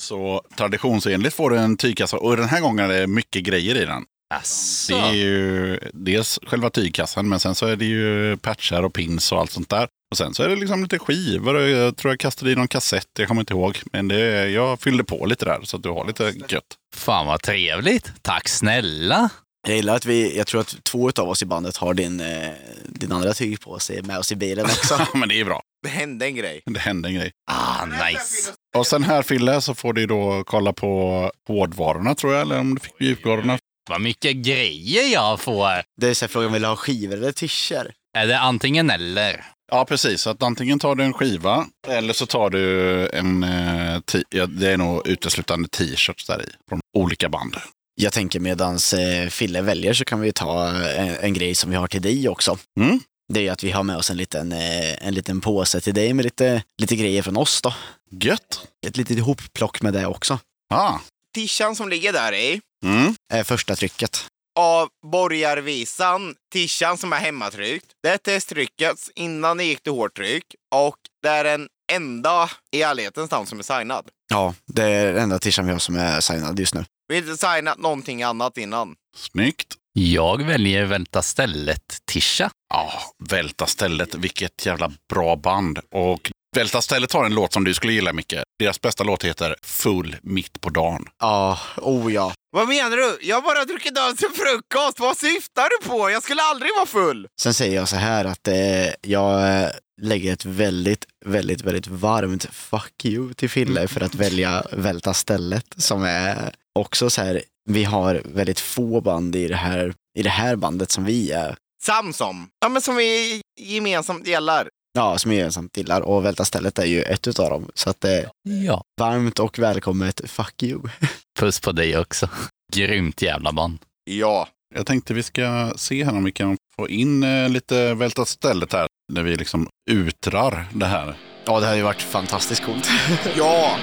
[0.00, 3.84] Så traditionsenligt får du en tygkassa och den här gången är det mycket grejer i
[3.84, 4.04] den.
[4.36, 4.94] Asså.
[4.96, 9.32] Det är ju dels själva tygkassan men sen så är det ju patchar och pins
[9.32, 9.88] och allt sånt där.
[10.10, 13.06] Och sen så är det liksom lite skivor jag tror jag kastade i någon kassett,
[13.18, 13.78] jag kommer inte ihåg.
[13.92, 16.64] Men det, jag fyllde på lite där så att du har lite gött.
[16.96, 18.12] Fan vad trevligt.
[18.22, 19.30] Tack snälla.
[19.66, 22.50] Jag gillar att vi, jag tror att två av oss i bandet har din, eh,
[22.88, 25.06] din andra tyg på sig med oss i bilen också.
[25.14, 25.62] men det är bra.
[25.82, 26.62] Det hände en grej.
[26.66, 27.32] Det hände en grej.
[27.50, 28.52] Ah, nice.
[28.76, 32.74] Och sen här Fille så får du då kolla på hårdvarorna tror jag, eller om
[32.74, 33.58] du fick mjukvarorna.
[33.90, 35.82] Vad mycket grejer jag får.
[36.00, 37.92] Det är så här frågan, vill du ha skivor eller tischer?
[38.16, 39.44] Är det antingen eller?
[39.72, 40.20] Ja, precis.
[40.22, 43.42] Så att antingen tar du en skiva eller så tar du en...
[43.42, 46.48] Eh, ti- ja, det är nog uteslutande t-shirts där i.
[46.68, 47.56] Från olika band.
[47.94, 51.76] Jag tänker medans eh, Fille väljer så kan vi ta en, en grej som vi
[51.76, 52.58] har till dig också.
[52.80, 53.00] Mm.
[53.32, 55.94] Det är ju att vi har med oss en liten, eh, en liten påse till
[55.94, 57.74] dig med lite, lite grejer från oss då.
[58.10, 58.66] Gött!
[58.86, 60.38] Ett litet hopplock med det också.
[60.74, 60.98] Ah.
[61.34, 63.14] Tishan som ligger där i, Mm.
[63.32, 64.26] Eh, första trycket.
[64.58, 67.86] av borgarvisan, tishan som är hemmatryckt.
[68.02, 70.44] Det testtryckats innan det gick till hårdtryck
[70.74, 74.08] och det är den enda i ärlighetens namn som är signad.
[74.30, 76.84] Ja, det är den enda tishan vi har som är signad just nu.
[77.08, 78.94] Vi har inte signat någonting annat innan.
[79.16, 79.74] Snyggt!
[79.92, 82.50] Jag väljer Välta stället-tisha.
[82.74, 82.92] Ja,
[83.28, 84.14] Välta stället.
[84.14, 85.78] Vilket jävla bra band.
[85.94, 88.34] Och Välta stället har en låt som du skulle gilla Micke.
[88.58, 91.06] Deras bästa låt heter Full mitt på dagen.
[91.20, 92.32] Ja, oh ja.
[92.54, 93.18] Vad menar du?
[93.22, 95.00] Jag har bara druckit öl till frukost.
[95.00, 96.10] Vad syftar du på?
[96.10, 97.28] Jag skulle aldrig vara full.
[97.40, 99.68] Sen säger jag så här att eh, jag eh,
[100.02, 105.66] lägger ett väldigt, väldigt, väldigt varmt fuck you till Fille för att välja Välta stället
[105.76, 110.30] som är också så här, vi har väldigt få band i det här, i det
[110.30, 111.56] här bandet som vi är.
[111.82, 112.48] Samsom.
[112.60, 114.68] Ja, men som vi gemensamt gillar.
[114.92, 117.70] Ja, som jag gemensamt gillar och Välta stället är ju ett utav dem.
[117.74, 118.84] Så att eh, Ja.
[119.00, 120.80] varmt och välkommet fuck you.
[121.38, 122.28] Puss på dig också.
[122.72, 123.78] Grymt jävla band.
[124.10, 124.48] Ja.
[124.74, 128.72] Jag tänkte vi ska se här om vi kan få in eh, lite Välta stället
[128.72, 128.86] här.
[129.12, 131.16] När vi liksom utrar det här.
[131.44, 132.88] Ja, det hade ju varit fantastiskt coolt.
[133.36, 133.76] Ja.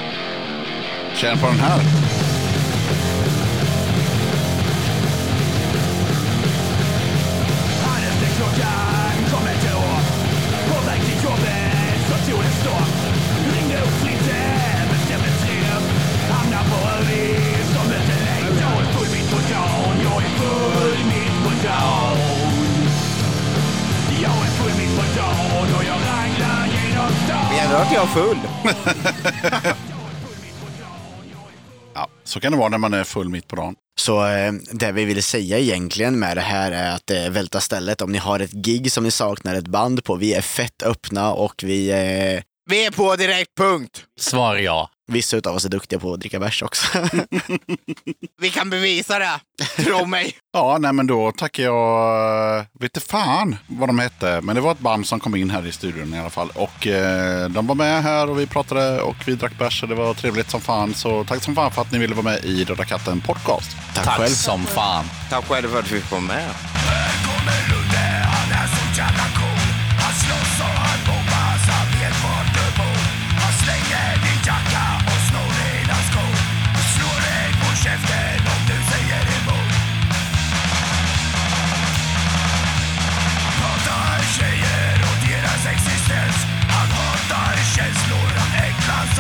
[1.16, 2.11] Känn på den här.
[27.92, 28.38] Stan jag full?
[31.94, 33.76] Ja, så kan det vara när man är full mitt på dagen.
[34.00, 38.02] Så eh, det vi vill säga egentligen med det här är att eh, Välta stället,
[38.02, 41.34] om ni har ett gig som ni saknar ett band på, vi är fett öppna
[41.34, 44.04] och vi, eh, vi är på direkt punkt.
[44.20, 44.90] Svar ja.
[45.08, 46.88] vissa utav oss är duktiga på att dricka bärs också.
[48.42, 49.40] Vi kan bevisa det.
[49.84, 50.34] Tro mig.
[50.54, 54.62] Ja, nej men då tackar jag, eh, vet inte fan vad de hette, men det
[54.62, 56.52] var ett band som kom in här i studion i alla fall.
[56.56, 59.96] Och eh, de var med här och vi pratade och vi drack bärs och det
[59.96, 60.94] var trevligt som fan.
[60.94, 63.78] Så tack som fan för att ni ville vara med i Röda katten podcast.
[63.96, 64.34] Tack, Tack själv.
[64.34, 65.06] som fan.
[65.30, 66.50] Tack själv för att vi får med.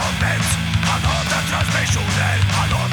[0.01, 2.90] Existens Han hatar känslor,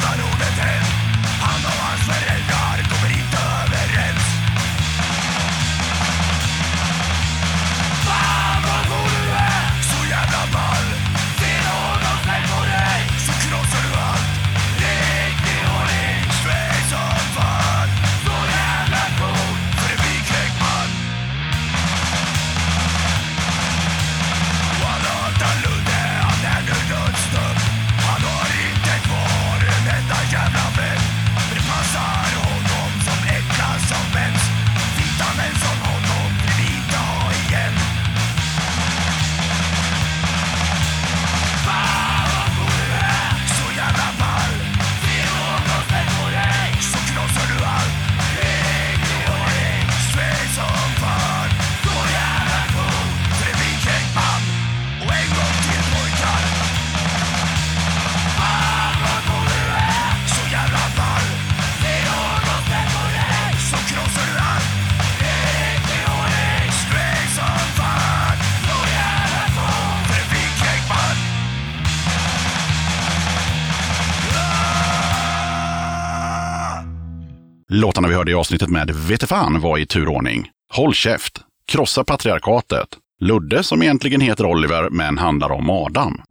[77.73, 80.51] Låtarna vi hörde i avsnittet med Vetefan var i turordning.
[80.74, 82.89] Håll käft, Krossa patriarkatet,
[83.20, 86.23] Ludde som egentligen heter Oliver men handlar om Adam.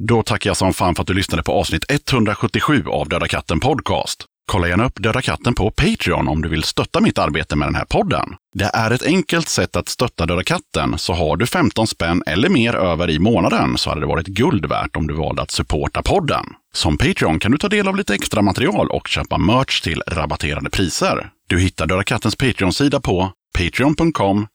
[0.00, 3.60] Då tackar jag som fan för att du lyssnade på avsnitt 177 av Döda katten
[3.60, 4.24] Podcast.
[4.52, 7.74] Kolla gärna upp Döda katten på Patreon om du vill stötta mitt arbete med den
[7.74, 8.34] här podden.
[8.54, 12.48] Det är ett enkelt sätt att stötta Döda katten, så har du 15 spänn eller
[12.48, 16.02] mer över i månaden så hade det varit guld värt om du valde att supporta
[16.02, 16.44] podden.
[16.74, 20.70] Som Patreon kan du ta del av lite extra material och köpa merch till rabatterade
[20.70, 21.30] priser.
[21.48, 24.46] Du hittar Döda kattens Patreon-sida på patreon.com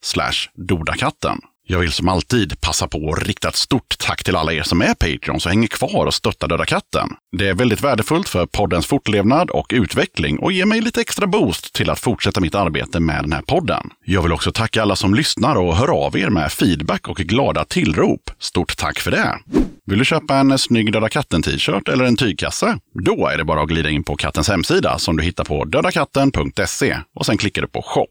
[0.55, 1.39] dodakatten.
[1.69, 4.81] Jag vill som alltid passa på att rikta ett stort tack till alla er som
[4.81, 7.09] är Patreons och hänger kvar och stöttar Döda katten.
[7.37, 11.73] Det är väldigt värdefullt för poddens fortlevnad och utveckling och ger mig lite extra boost
[11.73, 13.89] till att fortsätta mitt arbete med den här podden.
[14.05, 17.65] Jag vill också tacka alla som lyssnar och hör av er med feedback och glada
[17.65, 18.31] tillrop.
[18.39, 19.39] Stort tack för det!
[19.85, 22.79] Vill du köpa en snygg Döda katten-t-shirt eller en tygkasse?
[22.93, 26.97] Då är det bara att glida in på kattens hemsida som du hittar på dödakatten.se
[27.15, 28.07] och sen klickar du på shop.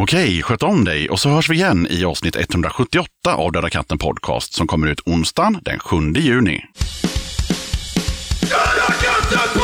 [0.00, 2.36] Okej, sköt om dig och så hörs vi igen i avsnitt
[2.78, 6.64] 178 av Döda katten podcast som kommer ut onsdagen den 7 juni.
[8.40, 9.55] Döda katten